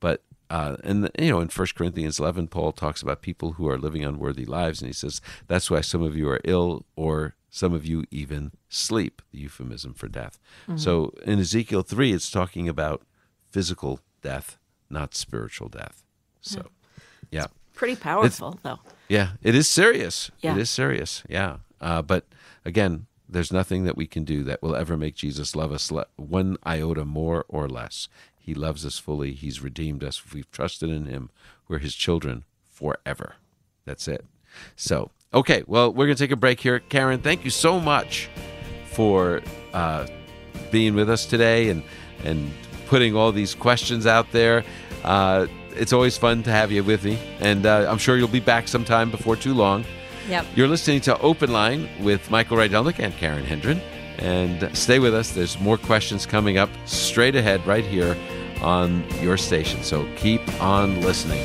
But 0.00 0.22
uh, 0.50 0.76
and 0.84 1.10
you 1.18 1.30
know, 1.30 1.40
in 1.40 1.48
1 1.48 1.66
Corinthians 1.76 2.18
11, 2.18 2.48
Paul 2.48 2.72
talks 2.72 3.02
about 3.02 3.22
people 3.22 3.52
who 3.52 3.68
are 3.68 3.78
living 3.78 4.04
unworthy 4.04 4.44
lives, 4.44 4.80
and 4.80 4.88
he 4.88 4.92
says 4.92 5.20
that's 5.46 5.70
why 5.70 5.80
some 5.80 6.02
of 6.02 6.16
you 6.16 6.28
are 6.28 6.40
ill, 6.44 6.84
or 6.96 7.34
some 7.50 7.72
of 7.72 7.86
you 7.86 8.04
even 8.10 8.52
sleep. 8.68 9.22
The 9.32 9.38
euphemism 9.38 9.94
for 9.94 10.08
death. 10.08 10.38
Mm-hmm. 10.62 10.76
So 10.76 11.14
in 11.24 11.38
Ezekiel 11.38 11.82
3, 11.82 12.12
it's 12.12 12.30
talking 12.30 12.68
about 12.68 13.02
physical 13.50 14.00
death, 14.22 14.58
not 14.90 15.14
spiritual 15.14 15.68
death. 15.68 16.02
So, 16.40 16.70
yeah. 17.30 17.40
yeah. 17.40 17.46
Pretty 17.74 17.96
powerful, 17.96 18.52
it's, 18.52 18.62
though. 18.62 18.78
Yeah, 19.08 19.30
it 19.42 19.54
is 19.54 19.68
serious. 19.68 20.30
Yeah. 20.40 20.54
It 20.54 20.58
is 20.58 20.70
serious. 20.70 21.22
Yeah. 21.28 21.58
Uh, 21.80 22.02
but 22.02 22.26
again, 22.64 23.06
there's 23.28 23.52
nothing 23.52 23.84
that 23.84 23.96
we 23.96 24.06
can 24.06 24.24
do 24.24 24.44
that 24.44 24.62
will 24.62 24.76
ever 24.76 24.96
make 24.96 25.14
Jesus 25.14 25.56
love 25.56 25.72
us 25.72 25.90
le- 25.90 26.06
one 26.16 26.56
iota 26.66 27.04
more 27.04 27.44
or 27.48 27.68
less. 27.68 28.08
He 28.44 28.52
loves 28.52 28.84
us 28.84 28.98
fully. 28.98 29.32
He's 29.32 29.62
redeemed 29.62 30.04
us. 30.04 30.22
We've 30.34 30.50
trusted 30.50 30.90
in 30.90 31.06
Him, 31.06 31.30
we're 31.66 31.78
His 31.78 31.94
children 31.94 32.44
forever. 32.70 33.36
That's 33.86 34.06
it. 34.06 34.26
So, 34.76 35.10
okay, 35.32 35.62
well, 35.66 35.90
we're 35.90 36.04
going 36.04 36.16
to 36.16 36.22
take 36.22 36.30
a 36.30 36.36
break 36.36 36.60
here. 36.60 36.78
Karen, 36.78 37.22
thank 37.22 37.44
you 37.44 37.50
so 37.50 37.80
much 37.80 38.28
for 38.92 39.40
uh, 39.72 40.06
being 40.70 40.94
with 40.94 41.08
us 41.08 41.24
today 41.24 41.70
and, 41.70 41.82
and 42.22 42.50
putting 42.86 43.16
all 43.16 43.32
these 43.32 43.54
questions 43.54 44.06
out 44.06 44.30
there. 44.30 44.62
Uh, 45.04 45.46
it's 45.70 45.94
always 45.94 46.18
fun 46.18 46.42
to 46.42 46.50
have 46.50 46.70
you 46.70 46.84
with 46.84 47.02
me, 47.02 47.18
and 47.40 47.64
uh, 47.64 47.90
I'm 47.90 47.98
sure 47.98 48.18
you'll 48.18 48.28
be 48.28 48.40
back 48.40 48.68
sometime 48.68 49.10
before 49.10 49.36
too 49.36 49.54
long. 49.54 49.86
Yep. 50.28 50.46
You're 50.54 50.68
listening 50.68 51.00
to 51.02 51.18
Open 51.20 51.50
Line 51.50 51.88
with 52.04 52.30
Michael 52.30 52.58
Rydelnik 52.58 52.98
and 52.98 53.14
Karen 53.14 53.44
Hendren. 53.44 53.80
And 54.18 54.70
stay 54.76 55.00
with 55.00 55.12
us. 55.12 55.32
There's 55.32 55.58
more 55.58 55.76
questions 55.76 56.24
coming 56.24 56.56
up 56.56 56.70
straight 56.84 57.34
ahead 57.34 57.66
right 57.66 57.84
here 57.84 58.16
on 58.64 59.04
your 59.20 59.36
station. 59.36 59.82
So 59.82 60.08
keep 60.16 60.40
on 60.60 61.02
listening. 61.02 61.44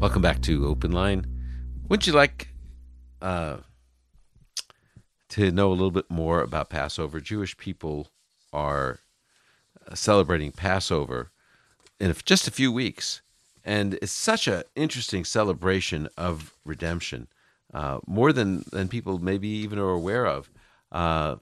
Welcome 0.00 0.22
back 0.22 0.40
to 0.42 0.66
Open 0.66 0.90
Line. 0.90 1.26
Would 1.88 2.06
you 2.06 2.14
like 2.14 2.48
uh, 3.20 3.58
to 5.30 5.50
know 5.50 5.68
a 5.68 5.72
little 5.72 5.90
bit 5.90 6.10
more 6.10 6.40
about 6.40 6.70
Passover, 6.70 7.20
Jewish 7.20 7.56
people 7.56 8.08
are 8.52 9.00
uh, 9.86 9.94
celebrating 9.94 10.52
Passover 10.52 11.30
in 11.98 12.14
just 12.24 12.48
a 12.48 12.50
few 12.50 12.70
weeks. 12.72 13.20
And 13.64 13.94
it's 13.94 14.12
such 14.12 14.46
an 14.46 14.62
interesting 14.76 15.24
celebration 15.24 16.08
of 16.18 16.54
redemption, 16.64 17.28
uh, 17.72 18.00
more 18.06 18.32
than, 18.32 18.64
than 18.70 18.88
people 18.88 19.18
maybe 19.18 19.48
even 19.48 19.78
are 19.78 19.90
aware 19.90 20.26
of. 20.26 20.50
Uh, 20.92 21.36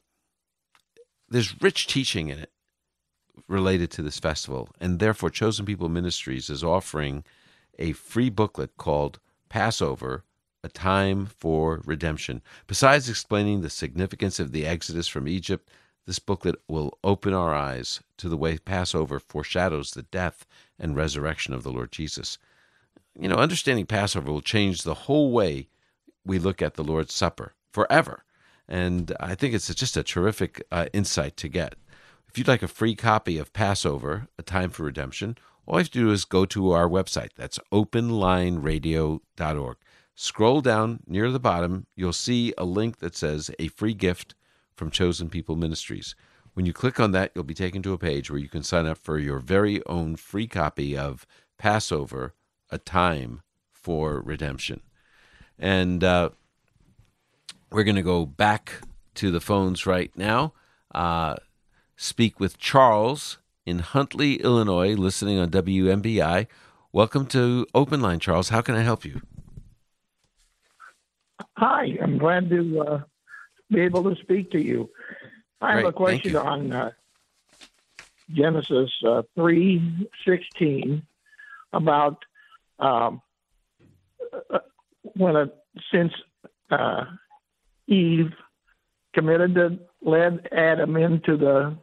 there's 1.28 1.60
rich 1.60 1.86
teaching 1.86 2.28
in 2.28 2.38
it 2.38 2.52
related 3.48 3.90
to 3.90 4.02
this 4.02 4.20
festival, 4.20 4.68
and 4.80 4.98
therefore, 4.98 5.30
Chosen 5.30 5.66
People 5.66 5.88
Ministries 5.88 6.48
is 6.48 6.62
offering 6.62 7.24
a 7.78 7.92
free 7.92 8.30
booklet 8.30 8.76
called 8.76 9.18
Passover 9.48 10.24
a 10.64 10.68
time 10.68 11.26
for 11.26 11.80
redemption. 11.84 12.42
Besides 12.66 13.08
explaining 13.08 13.60
the 13.60 13.70
significance 13.70 14.38
of 14.38 14.52
the 14.52 14.66
exodus 14.66 15.08
from 15.08 15.26
Egypt, 15.26 15.68
this 16.06 16.18
booklet 16.18 16.56
will 16.68 16.98
open 17.04 17.32
our 17.32 17.54
eyes 17.54 18.00
to 18.18 18.28
the 18.28 18.36
way 18.36 18.58
Passover 18.58 19.20
foreshadows 19.20 19.92
the 19.92 20.02
death 20.02 20.44
and 20.78 20.96
resurrection 20.96 21.54
of 21.54 21.62
the 21.62 21.70
Lord 21.70 21.92
Jesus. 21.92 22.38
You 23.18 23.28
know, 23.28 23.36
understanding 23.36 23.86
Passover 23.86 24.32
will 24.32 24.40
change 24.40 24.82
the 24.82 24.94
whole 24.94 25.32
way 25.32 25.68
we 26.24 26.38
look 26.38 26.62
at 26.62 26.74
the 26.74 26.84
Lord's 26.84 27.14
Supper 27.14 27.54
forever. 27.70 28.24
And 28.68 29.14
I 29.20 29.34
think 29.34 29.54
it's 29.54 29.72
just 29.74 29.96
a 29.96 30.02
terrific 30.02 30.62
uh, 30.72 30.86
insight 30.92 31.36
to 31.38 31.48
get. 31.48 31.74
If 32.28 32.38
you'd 32.38 32.48
like 32.48 32.62
a 32.62 32.68
free 32.68 32.94
copy 32.94 33.38
of 33.38 33.52
Passover, 33.52 34.28
A 34.38 34.42
Time 34.42 34.70
for 34.70 34.84
Redemption, 34.84 35.36
all 35.66 35.76
you 35.76 35.80
have 35.80 35.90
to 35.90 35.98
do 35.98 36.10
is 36.10 36.24
go 36.24 36.46
to 36.46 36.70
our 36.70 36.88
website. 36.88 37.30
That's 37.36 37.58
openlineradio.org. 37.72 39.76
Scroll 40.14 40.60
down 40.60 41.00
near 41.06 41.30
the 41.30 41.40
bottom, 41.40 41.86
you'll 41.94 42.12
see 42.12 42.52
a 42.58 42.64
link 42.64 42.98
that 42.98 43.16
says 43.16 43.50
a 43.58 43.68
free 43.68 43.94
gift 43.94 44.34
from 44.74 44.90
Chosen 44.90 45.28
People 45.28 45.56
Ministries. 45.56 46.14
When 46.54 46.66
you 46.66 46.72
click 46.72 47.00
on 47.00 47.12
that, 47.12 47.32
you'll 47.34 47.44
be 47.44 47.54
taken 47.54 47.82
to 47.82 47.92
a 47.92 47.98
page 47.98 48.30
where 48.30 48.40
you 48.40 48.48
can 48.48 48.62
sign 48.62 48.86
up 48.86 48.98
for 48.98 49.18
your 49.18 49.38
very 49.38 49.84
own 49.86 50.16
free 50.16 50.46
copy 50.46 50.96
of 50.96 51.26
Passover, 51.58 52.34
A 52.70 52.78
Time 52.78 53.42
for 53.70 54.20
Redemption. 54.20 54.80
And 55.58 56.04
uh, 56.04 56.30
we're 57.70 57.84
going 57.84 57.96
to 57.96 58.02
go 58.02 58.26
back 58.26 58.82
to 59.14 59.30
the 59.30 59.40
phones 59.40 59.86
right 59.86 60.10
now. 60.16 60.52
Uh, 60.94 61.36
speak 61.96 62.38
with 62.38 62.58
Charles 62.58 63.38
in 63.64 63.78
Huntley, 63.78 64.34
Illinois, 64.36 64.94
listening 64.94 65.38
on 65.38 65.50
WMBI. 65.50 66.46
Welcome 66.92 67.26
to 67.28 67.66
Open 67.74 68.02
Line, 68.02 68.20
Charles. 68.20 68.50
How 68.50 68.60
can 68.60 68.74
I 68.74 68.82
help 68.82 69.04
you? 69.04 69.22
Hi, 71.56 71.96
I'm 72.02 72.18
glad 72.18 72.50
to 72.50 72.80
uh, 72.80 73.00
be 73.72 73.80
able 73.80 74.04
to 74.04 74.20
speak 74.22 74.50
to 74.52 74.62
you. 74.62 74.90
I 75.60 75.72
Great, 75.72 75.84
have 75.84 75.94
a 75.94 75.96
question 75.96 76.36
on 76.36 76.72
uh, 76.72 76.90
Genesis 78.30 78.90
uh, 79.06 79.22
three 79.34 80.08
sixteen 80.24 81.02
about 81.72 82.24
um, 82.78 83.22
uh, 84.50 84.58
when 85.14 85.36
a 85.36 85.50
since 85.90 86.12
uh, 86.70 87.04
Eve 87.86 88.32
committed 89.14 89.54
to 89.54 89.78
led 90.02 90.48
Adam 90.52 90.96
into 90.96 91.36
the 91.36 91.76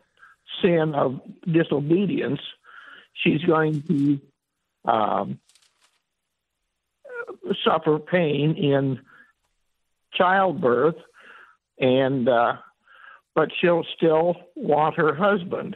sin 0.62 0.94
of 0.96 1.22
disobedience, 1.50 2.42
she's 3.14 3.42
going 3.44 3.82
to 3.84 4.20
um, 4.86 5.40
suffer 7.64 8.00
pain 8.00 8.56
in 8.56 9.00
childbirth, 10.14 10.96
and 11.80 12.28
uh, 12.28 12.54
but 13.36 13.50
she'll 13.60 13.86
still 13.96 14.36
want 14.56 14.96
her 14.96 15.16
husband. 15.16 15.76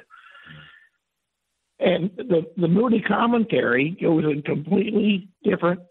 And 1.80 2.12
the 2.18 2.46
the 2.58 2.68
Moody 2.68 3.02
commentary 3.02 3.98
goes 4.02 4.24
in 4.24 4.40
a 4.40 4.42
completely 4.42 5.30
different 5.44 5.82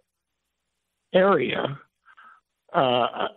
area. 1.13 1.79
Uh, 2.73 3.29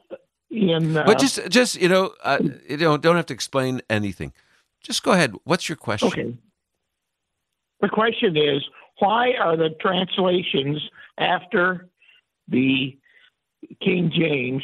in 0.50 0.96
uh, 0.96 1.04
But 1.06 1.20
just, 1.20 1.50
just 1.50 1.76
you 1.76 1.90
know, 1.90 2.14
uh, 2.24 2.40
you 2.70 2.78
don't 2.78 3.02
don't 3.02 3.16
have 3.16 3.26
to 3.28 3.34
explain 3.34 3.82
anything. 3.90 4.32
Just 4.82 5.04
go 5.04 5.12
ahead. 5.12 5.34
What's 5.44 5.68
your 5.68 5.76
question? 5.76 6.08
Okay. 6.08 6.38
The 7.82 7.90
question 7.90 8.38
is 8.38 8.64
why 9.00 9.34
are 9.34 9.58
the 9.58 9.72
translations 9.82 10.82
after 11.18 11.90
the 12.48 12.98
King 13.82 14.12
James 14.16 14.64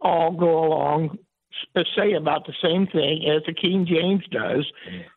all 0.00 0.30
go 0.30 0.64
along 0.64 1.18
say 1.96 2.12
about 2.14 2.46
the 2.46 2.54
same 2.62 2.86
thing 2.86 3.28
as 3.28 3.42
the 3.46 3.52
King 3.54 3.86
James 3.86 4.24
does 4.30 4.66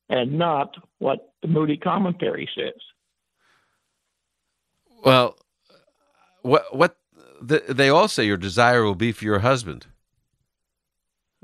and 0.10 0.34
not 0.38 0.76
what 1.00 1.34
the 1.42 1.48
Moody 1.48 1.78
commentary 1.78 2.48
says? 2.56 2.74
Well, 5.04 5.36
what 6.44 6.76
what 6.76 6.98
the, 7.42 7.64
they 7.70 7.90
all 7.90 8.08
say 8.08 8.26
your 8.26 8.38
desire 8.38 8.84
will 8.84 8.96
be 8.96 9.12
for 9.12 9.26
your 9.26 9.40
husband. 9.40 9.88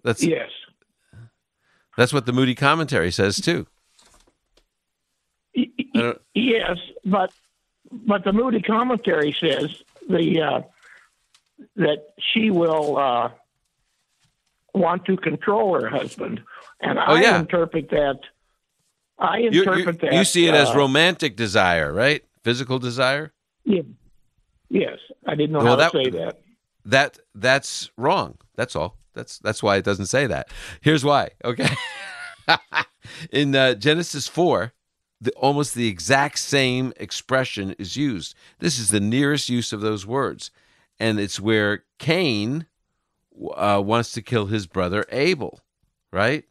That's 0.03 0.23
Yes. 0.23 0.49
that's 1.97 2.13
what 2.13 2.25
the 2.25 2.33
Moody 2.33 2.55
commentary 2.55 3.11
says 3.11 3.41
too. 3.41 3.65
Y- 5.55 5.67
y- 5.77 5.85
I 5.95 5.99
don't- 6.01 6.21
Yes, 6.35 6.77
but 7.03 7.31
but 7.91 8.23
the 8.23 8.33
Moody 8.33 8.61
commentary 8.61 9.31
says 9.39 9.81
the 10.07 10.41
uh, 10.41 10.61
that 11.77 12.13
she 12.19 12.51
will 12.51 12.97
uh, 12.97 13.31
want 14.77 15.05
to 15.05 15.17
control 15.17 15.79
her 15.79 15.89
husband, 15.89 16.41
and 16.81 16.97
Oh, 16.99 17.15
I 17.15 17.21
yeah. 17.21 17.39
interpret 17.39 17.89
that. 17.89 18.19
I 19.19 19.37
You, 19.39 19.49
you, 19.51 19.59
interpret 19.63 19.99
that 20.01 20.13
you 20.13 20.23
see 20.23 20.47
it 20.47 20.53
as 20.53 20.69
uh, 20.69 20.75
romantic 20.77 21.35
desire, 21.35 21.91
right? 21.93 22.23
Physical 22.43 22.79
desire. 22.79 23.33
yeah. 23.65 23.81
Yes, 24.69 24.99
I 25.25 25.35
didn't 25.35 25.53
know 25.53 25.59
Well, 25.59 25.67
how 25.69 25.75
that- 25.77 25.91
to 25.93 26.03
say 26.03 26.09
that. 26.11 26.41
That 26.85 27.19
that's 27.35 27.89
wrong. 27.97 28.37
That's 28.55 28.75
all. 28.75 28.97
That's 29.13 29.39
that's 29.39 29.61
why 29.63 29.75
it 29.77 29.83
doesn't 29.85 30.05
say 30.05 30.27
that. 30.27 30.49
Here's 30.81 31.03
why. 31.03 31.31
Okay. 31.43 31.67
In 33.31 33.55
uh, 33.55 33.73
Genesis 33.75 34.27
four, 34.27 34.73
the, 35.19 35.31
almost 35.31 35.73
the 35.75 35.87
exact 35.87 36.37
same 36.39 36.93
expression 36.97 37.75
is 37.79 37.95
used. 37.97 38.35
This 38.59 38.77
is 38.79 38.89
the 38.89 38.99
nearest 38.99 39.49
use 39.49 39.73
of 39.73 39.81
those 39.81 40.05
words, 40.05 40.51
and 40.99 41.19
it's 41.19 41.39
where 41.39 41.83
Cain 41.99 42.67
uh, 43.55 43.81
wants 43.83 44.11
to 44.13 44.21
kill 44.21 44.47
his 44.47 44.67
brother 44.67 45.05
Abel, 45.11 45.61
right? 46.11 46.45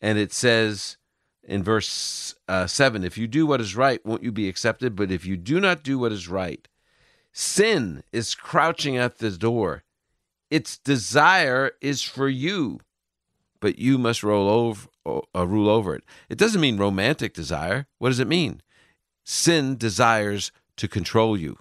And 0.00 0.18
it 0.18 0.32
says 0.32 0.96
in 1.42 1.62
verse 1.62 2.34
uh, 2.48 2.66
seven, 2.66 3.04
"If 3.04 3.16
you 3.16 3.26
do 3.26 3.46
what 3.46 3.60
is 3.60 3.76
right, 3.76 4.04
won't 4.04 4.22
you 4.22 4.32
be 4.32 4.48
accepted? 4.48 4.96
But 4.96 5.10
if 5.10 5.24
you 5.24 5.36
do 5.36 5.60
not 5.60 5.82
do 5.82 5.98
what 5.98 6.12
is 6.12 6.28
right." 6.28 6.66
Sin 7.32 8.02
is 8.12 8.34
crouching 8.34 8.96
at 8.98 9.18
the 9.18 9.30
door. 9.30 9.84
Its 10.50 10.76
desire 10.76 11.72
is 11.80 12.02
for 12.02 12.28
you, 12.28 12.80
but 13.58 13.78
you 13.78 13.96
must 13.96 14.22
roll 14.22 14.48
over, 14.48 14.88
uh, 15.34 15.46
rule 15.46 15.70
over 15.70 15.94
it. 15.94 16.04
It 16.28 16.36
doesn't 16.36 16.60
mean 16.60 16.76
romantic 16.76 17.32
desire. 17.32 17.86
What 17.98 18.10
does 18.10 18.20
it 18.20 18.28
mean? 18.28 18.60
Sin 19.24 19.78
desires 19.78 20.52
to 20.76 20.88
control 20.88 21.38
you, 21.38 21.56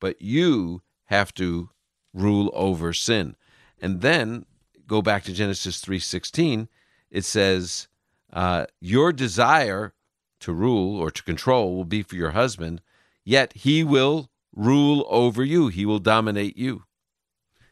but 0.00 0.20
you 0.20 0.82
have 1.04 1.32
to 1.34 1.70
rule 2.12 2.50
over 2.52 2.92
sin. 2.92 3.36
And 3.80 4.00
then 4.00 4.46
go 4.86 5.02
back 5.02 5.24
to 5.24 5.32
Genesis 5.32 5.80
three 5.80 5.98
sixteen. 5.98 6.68
It 7.10 7.24
says, 7.24 7.88
uh, 8.32 8.66
"Your 8.80 9.12
desire 9.12 9.94
to 10.40 10.52
rule 10.52 10.98
or 11.00 11.10
to 11.10 11.22
control 11.22 11.74
will 11.74 11.84
be 11.84 12.02
for 12.02 12.16
your 12.16 12.32
husband, 12.32 12.80
yet 13.24 13.52
he 13.54 13.82
will 13.82 14.30
rule 14.54 15.06
over 15.08 15.44
you. 15.44 15.68
He 15.68 15.86
will 15.86 15.98
dominate 15.98 16.56
you. 16.56 16.84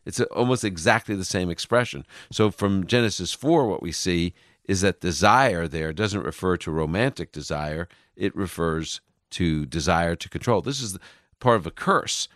It's 0.05 0.21
almost 0.21 0.65
exactly 0.65 1.15
the 1.15 1.25
same 1.25 1.49
expression. 1.51 2.05
So 2.31 2.51
from 2.51 2.87
Genesis 2.87 3.33
4, 3.33 3.67
what 3.67 3.83
we 3.83 3.93
see 3.93 4.35
is 4.65 4.83
that 4.83 5.01
desire 5.01 5.67
there 5.67 5.93
doesn't 5.93 6.23
refer 6.23 6.57
to 6.59 6.71
romantic 6.71 7.33
desire, 7.33 7.89
it 8.17 8.35
refers 8.37 9.01
to 9.31 9.67
desire 9.67 10.15
to 10.17 10.29
control. 10.29 10.61
This 10.61 10.81
is 10.81 10.99
part 11.41 11.57
of 11.57 11.67
a 11.67 11.71
curse. 11.71 12.29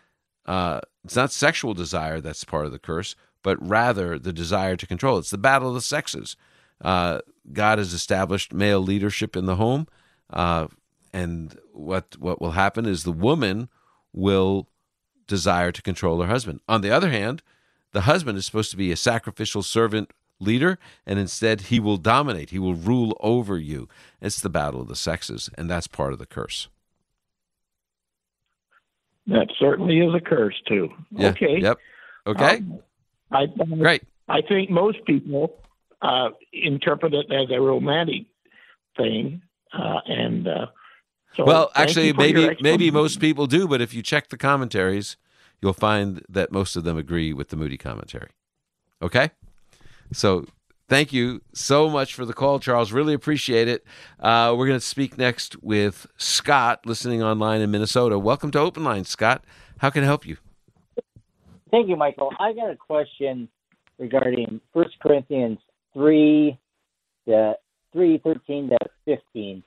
Uh, 0.46 0.80
it's 1.04 1.16
not 1.16 1.30
sexual 1.30 1.74
desire 1.74 2.20
that's 2.20 2.44
part 2.44 2.66
of 2.66 2.72
the 2.72 2.78
curse, 2.78 3.14
but 3.42 3.56
rather 3.66 4.18
the 4.18 4.32
desire 4.32 4.76
to 4.76 4.86
control. 4.86 5.18
It's 5.18 5.30
the 5.30 5.38
battle 5.38 5.68
of 5.68 5.74
the 5.74 5.80
sexes. 5.80 6.36
Uh, 6.80 7.20
God 7.52 7.78
has 7.78 7.92
established 7.92 8.52
male 8.52 8.80
leadership 8.80 9.36
in 9.36 9.46
the 9.46 9.56
home, 9.56 9.86
uh, 10.30 10.68
and 11.12 11.58
what 11.72 12.16
what 12.18 12.40
will 12.40 12.52
happen 12.52 12.86
is 12.86 13.02
the 13.02 13.12
woman 13.12 13.68
will 14.12 14.68
desire 15.26 15.72
to 15.72 15.82
control 15.82 16.20
her 16.20 16.28
husband. 16.28 16.60
On 16.68 16.80
the 16.80 16.90
other 16.90 17.10
hand, 17.10 17.42
the 17.92 18.02
husband 18.02 18.38
is 18.38 18.46
supposed 18.46 18.70
to 18.70 18.76
be 18.76 18.92
a 18.92 18.96
sacrificial 18.96 19.62
servant 19.62 20.10
leader, 20.40 20.78
and 21.06 21.18
instead 21.18 21.62
he 21.62 21.80
will 21.80 21.96
dominate, 21.96 22.50
he 22.50 22.58
will 22.58 22.74
rule 22.74 23.16
over 23.20 23.58
you. 23.58 23.88
It's 24.20 24.40
the 24.40 24.50
battle 24.50 24.80
of 24.80 24.88
the 24.88 24.96
sexes, 24.96 25.50
and 25.56 25.68
that's 25.70 25.86
part 25.86 26.12
of 26.12 26.18
the 26.18 26.26
curse. 26.26 26.68
That 29.26 29.48
certainly 29.58 29.98
is 29.98 30.14
a 30.14 30.20
curse 30.20 30.60
too. 30.66 30.88
Yeah. 31.10 31.28
Okay. 31.28 31.58
Yep. 31.60 31.78
Okay. 32.26 32.56
Um, 32.56 32.80
I 33.30 33.46
Great. 33.46 34.02
I 34.28 34.42
think 34.42 34.70
most 34.70 35.04
people 35.06 35.56
uh, 36.02 36.30
interpret 36.52 37.14
it 37.14 37.32
as 37.32 37.50
a 37.50 37.60
romantic 37.60 38.26
thing, 38.96 39.42
uh, 39.72 40.00
and 40.06 40.46
uh, 40.46 40.66
so. 41.34 41.44
well, 41.44 41.70
actually, 41.74 42.08
you 42.08 42.14
for 42.14 42.24
your 42.24 42.48
maybe 42.48 42.56
maybe 42.62 42.90
most 42.90 43.20
people 43.20 43.46
do, 43.46 43.66
but 43.68 43.80
if 43.80 43.94
you 43.94 44.02
check 44.02 44.28
the 44.28 44.36
commentaries, 44.36 45.16
you'll 45.60 45.72
find 45.72 46.24
that 46.28 46.52
most 46.52 46.76
of 46.76 46.84
them 46.84 46.96
agree 46.96 47.32
with 47.32 47.48
the 47.48 47.56
Moody 47.56 47.76
commentary. 47.76 48.30
Okay, 49.02 49.30
so 50.12 50.46
thank 50.88 51.12
you 51.12 51.42
so 51.52 51.88
much 51.88 52.14
for 52.14 52.24
the 52.24 52.34
call, 52.34 52.60
Charles. 52.60 52.92
Really 52.92 53.14
appreciate 53.14 53.68
it. 53.68 53.84
Uh, 54.20 54.54
we're 54.56 54.66
going 54.66 54.80
to 54.80 54.84
speak 54.84 55.18
next 55.18 55.62
with 55.62 56.06
Scott, 56.16 56.86
listening 56.86 57.22
online 57.22 57.60
in 57.60 57.70
Minnesota. 57.70 58.18
Welcome 58.18 58.50
to 58.52 58.58
Open 58.58 58.84
Line, 58.84 59.04
Scott. 59.04 59.44
How 59.78 59.90
can 59.90 60.02
I 60.02 60.06
help 60.06 60.26
you? 60.26 60.38
Thank 61.70 61.88
you, 61.88 61.96
Michael. 61.96 62.30
I 62.38 62.52
got 62.52 62.70
a 62.70 62.76
question 62.76 63.48
regarding 63.98 64.60
First 64.72 64.98
Corinthians 65.00 65.58
three, 65.92 66.58
the 67.26 67.54
three 67.92 68.18
thirteen 68.18 68.70
to 68.70 68.78
15 69.06 69.62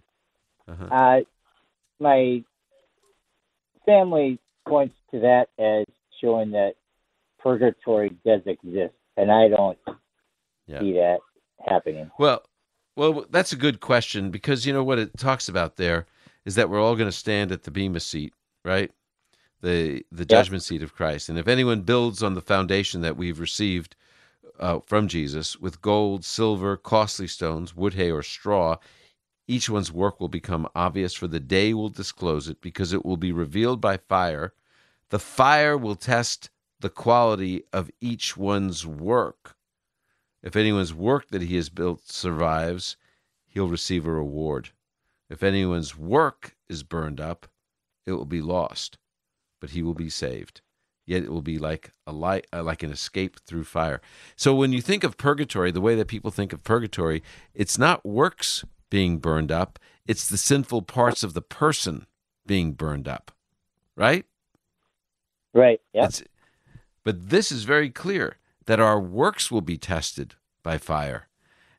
Uh-huh. 0.67 0.85
Uh, 0.85 1.19
my 1.99 2.43
family 3.85 4.39
points 4.67 4.95
to 5.11 5.19
that 5.19 5.49
as 5.59 5.85
showing 6.19 6.51
that 6.51 6.73
purgatory 7.39 8.09
does 8.25 8.41
exist, 8.45 8.93
and 9.17 9.31
I 9.31 9.47
don't 9.47 9.77
Yeah. 10.67 10.79
see 10.79 10.93
that 10.93 11.19
happening. 11.67 12.11
Well, 12.17 12.43
well, 12.95 13.25
that's 13.29 13.51
a 13.51 13.55
good 13.55 13.79
question 13.79 14.31
because 14.31 14.65
you 14.65 14.73
know 14.73 14.83
what 14.83 14.99
it 14.99 15.17
talks 15.17 15.49
about 15.49 15.77
there 15.77 16.05
is 16.45 16.55
that 16.55 16.69
we're 16.69 16.81
all 16.81 16.95
going 16.95 17.09
to 17.09 17.15
stand 17.15 17.51
at 17.51 17.63
the 17.63 17.71
bema 17.71 17.99
seat, 17.99 18.33
right? 18.63 18.91
The 19.61 20.03
the 20.11 20.25
judgment 20.25 20.63
seat 20.63 20.81
of 20.81 20.95
Christ, 20.95 21.29
and 21.29 21.37
if 21.37 21.47
anyone 21.47 21.81
builds 21.81 22.23
on 22.23 22.33
the 22.33 22.41
foundation 22.41 23.01
that 23.01 23.17
we've 23.17 23.39
received, 23.39 23.95
uh, 24.61 24.79
from 24.85 25.07
Jesus 25.07 25.57
with 25.57 25.81
gold, 25.81 26.23
silver, 26.23 26.77
costly 26.77 27.27
stones, 27.27 27.75
wood, 27.75 27.95
hay, 27.95 28.11
or 28.11 28.23
straw. 28.23 28.77
Each 29.47 29.69
one's 29.69 29.91
work 29.91 30.19
will 30.19 30.29
become 30.29 30.69
obvious, 30.75 31.13
for 31.13 31.27
the 31.27 31.39
day 31.39 31.73
will 31.73 31.89
disclose 31.89 32.47
it, 32.47 32.61
because 32.61 32.93
it 32.93 33.03
will 33.03 33.17
be 33.17 33.31
revealed 33.31 33.81
by 33.81 33.97
fire. 33.97 34.53
The 35.09 35.19
fire 35.19 35.77
will 35.77 35.95
test 35.95 36.49
the 36.79 36.89
quality 36.89 37.63
of 37.73 37.91
each 37.99 38.37
one's 38.37 38.85
work. 38.85 39.55
If 40.41 40.55
anyone's 40.55 40.93
work 40.93 41.29
that 41.29 41.41
he 41.41 41.55
has 41.57 41.69
built 41.69 42.07
survives, 42.07 42.95
he'll 43.47 43.67
receive 43.67 44.05
a 44.05 44.11
reward. 44.11 44.69
If 45.29 45.43
anyone's 45.43 45.97
work 45.97 46.55
is 46.69 46.83
burned 46.83 47.19
up, 47.19 47.47
it 48.05 48.13
will 48.13 48.25
be 48.25 48.41
lost, 48.41 48.97
but 49.61 49.69
he 49.69 49.81
will 49.81 49.93
be 49.93 50.09
saved. 50.09 50.59
Yet 51.05 51.23
it 51.23 51.31
will 51.31 51.41
be 51.41 51.57
like 51.57 51.93
a 52.05 52.11
light, 52.11 52.47
uh, 52.51 52.63
like 52.63 52.83
an 52.83 52.91
escape 52.91 53.39
through 53.45 53.63
fire. 53.63 54.01
So 54.35 54.53
when 54.53 54.73
you 54.73 54.81
think 54.81 55.03
of 55.05 55.17
purgatory, 55.17 55.71
the 55.71 55.81
way 55.81 55.95
that 55.95 56.07
people 56.07 56.31
think 56.31 56.51
of 56.51 56.63
purgatory, 56.63 57.23
it's 57.53 57.77
not 57.77 58.05
works 58.05 58.65
being 58.89 59.17
burned 59.17 59.51
up; 59.51 59.79
it's 60.05 60.27
the 60.27 60.37
sinful 60.37 60.83
parts 60.83 61.23
of 61.23 61.33
the 61.33 61.41
person 61.41 62.05
being 62.45 62.73
burned 62.73 63.07
up. 63.07 63.31
Right? 63.95 64.25
Right. 65.53 65.81
Yeah. 65.93 66.09
But 67.03 67.29
this 67.29 67.51
is 67.51 67.63
very 67.63 67.89
clear 67.89 68.37
that 68.65 68.79
our 68.79 68.99
works 68.99 69.49
will 69.51 69.61
be 69.61 69.77
tested 69.77 70.35
by 70.63 70.77
fire. 70.77 71.27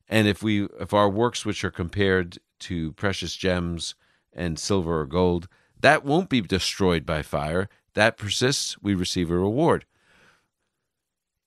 And 0.09 0.27
if 0.27 0.43
we 0.43 0.65
if 0.81 0.93
our 0.93 1.09
works 1.09 1.45
which 1.45 1.65
are 1.65 1.71
compared 1.71 2.39
to 2.61 2.93
precious 2.93 3.35
gems 3.37 3.95
and 4.33 4.59
silver 4.59 5.01
or 5.01 5.07
gold, 5.07 5.49
that 5.83 6.05
won't 6.05 6.29
be 6.29 6.41
destroyed 6.41 7.05
by 7.07 7.23
fire. 7.23 7.69
That 7.95 8.17
persists, 8.17 8.81
we 8.83 8.95
receive 8.95 9.31
a 9.31 9.37
reward. 9.37 9.85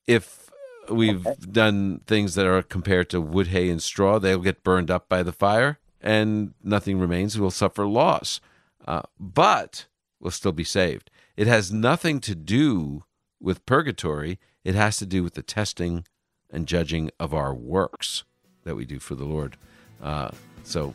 If 0.07 0.51
we've 0.89 1.25
done 1.51 2.01
things 2.05 2.35
that 2.35 2.45
are 2.45 2.61
compared 2.61 3.09
to 3.09 3.19
wood, 3.19 3.47
hay, 3.47 3.69
and 3.69 3.81
straw, 3.81 4.19
they'll 4.19 4.39
get 4.39 4.63
burned 4.63 4.91
up 4.91 5.09
by 5.09 5.23
the 5.23 5.31
fire 5.31 5.79
and 5.99 6.53
nothing 6.63 6.99
remains. 6.99 7.39
We'll 7.39 7.49
suffer 7.49 7.85
loss. 7.87 8.39
Uh, 8.87 9.01
but 9.19 9.87
we'll 10.19 10.31
still 10.31 10.51
be 10.51 10.63
saved. 10.63 11.09
It 11.35 11.47
has 11.47 11.73
nothing 11.73 12.19
to 12.21 12.35
do 12.35 13.03
with 13.41 13.65
purgatory, 13.65 14.39
it 14.63 14.75
has 14.75 14.97
to 14.97 15.05
do 15.05 15.23
with 15.23 15.33
the 15.33 15.43
testing 15.43 16.05
and 16.49 16.67
judging 16.67 17.11
of 17.19 17.33
our 17.33 17.53
works 17.53 18.23
that 18.63 18.75
we 18.75 18.85
do 18.85 18.99
for 18.99 19.15
the 19.15 19.25
Lord. 19.25 19.57
Uh, 20.01 20.29
so 20.63 20.93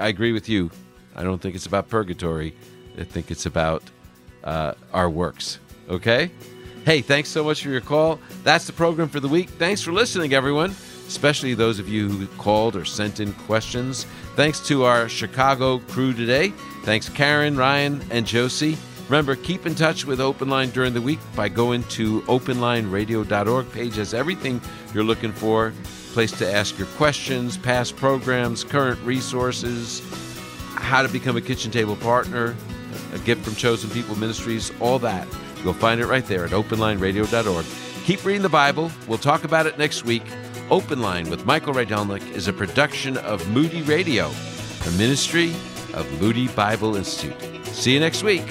I 0.00 0.08
agree 0.08 0.32
with 0.32 0.48
you. 0.48 0.70
I 1.14 1.22
don't 1.22 1.40
think 1.40 1.54
it's 1.54 1.66
about 1.66 1.88
purgatory. 1.88 2.54
I 2.98 3.04
think 3.04 3.30
it's 3.30 3.46
about 3.46 3.82
uh, 4.42 4.74
our 4.92 5.10
works. 5.10 5.58
Okay? 5.88 6.30
Hey, 6.84 7.00
thanks 7.00 7.30
so 7.30 7.42
much 7.42 7.62
for 7.62 7.70
your 7.70 7.80
call. 7.80 8.18
That's 8.42 8.66
the 8.66 8.72
program 8.72 9.08
for 9.08 9.20
the 9.20 9.28
week. 9.28 9.48
Thanks 9.50 9.80
for 9.80 9.92
listening, 9.92 10.34
everyone, 10.34 10.70
especially 11.08 11.54
those 11.54 11.78
of 11.78 11.88
you 11.88 12.08
who 12.08 12.26
called 12.36 12.76
or 12.76 12.84
sent 12.84 13.20
in 13.20 13.32
questions. 13.32 14.04
Thanks 14.36 14.60
to 14.68 14.84
our 14.84 15.08
Chicago 15.08 15.78
crew 15.78 16.12
today. 16.12 16.50
Thanks, 16.82 17.08
Karen, 17.08 17.56
Ryan, 17.56 18.04
and 18.10 18.26
Josie. 18.26 18.76
Remember, 19.08 19.36
keep 19.36 19.66
in 19.66 19.74
touch 19.74 20.04
with 20.04 20.20
Open 20.20 20.48
Line 20.48 20.70
during 20.70 20.94
the 20.94 21.00
week 21.00 21.20
by 21.34 21.48
going 21.48 21.84
to 21.84 22.22
openlineradio.org. 22.22 23.72
Page 23.72 23.96
has 23.96 24.14
everything 24.14 24.60
you're 24.92 25.04
looking 25.04 25.32
for. 25.32 25.72
Place 26.12 26.32
to 26.38 26.50
ask 26.50 26.78
your 26.78 26.86
questions, 26.88 27.56
past 27.58 27.96
programs, 27.96 28.62
current 28.62 29.00
resources, 29.00 30.02
how 30.74 31.02
to 31.02 31.08
become 31.08 31.36
a 31.36 31.40
kitchen 31.40 31.70
table 31.70 31.96
partner, 31.96 32.54
a 33.14 33.18
gift 33.20 33.44
from 33.44 33.54
Chosen 33.54 33.88
People 33.90 34.16
Ministries, 34.16 34.72
all 34.80 34.98
that. 34.98 35.26
You'll 35.62 35.72
find 35.72 36.00
it 36.00 36.06
right 36.06 36.26
there 36.26 36.44
at 36.44 36.50
openlineradio.org. 36.50 37.64
Keep 38.04 38.24
reading 38.24 38.42
the 38.42 38.48
Bible. 38.50 38.90
We'll 39.08 39.18
talk 39.18 39.44
about 39.44 39.66
it 39.66 39.78
next 39.78 40.04
week. 40.04 40.24
Open 40.70 41.00
Line 41.00 41.30
with 41.30 41.46
Michael 41.46 41.72
Rydelnik 41.72 42.28
is 42.32 42.48
a 42.48 42.52
production 42.52 43.16
of 43.18 43.48
Moody 43.50 43.82
Radio, 43.82 44.30
a 44.86 44.90
ministry 44.92 45.54
of 45.94 46.20
Moody 46.20 46.48
Bible 46.48 46.96
Institute. 46.96 47.34
See 47.68 47.94
you 47.94 48.00
next 48.00 48.22
week. 48.22 48.44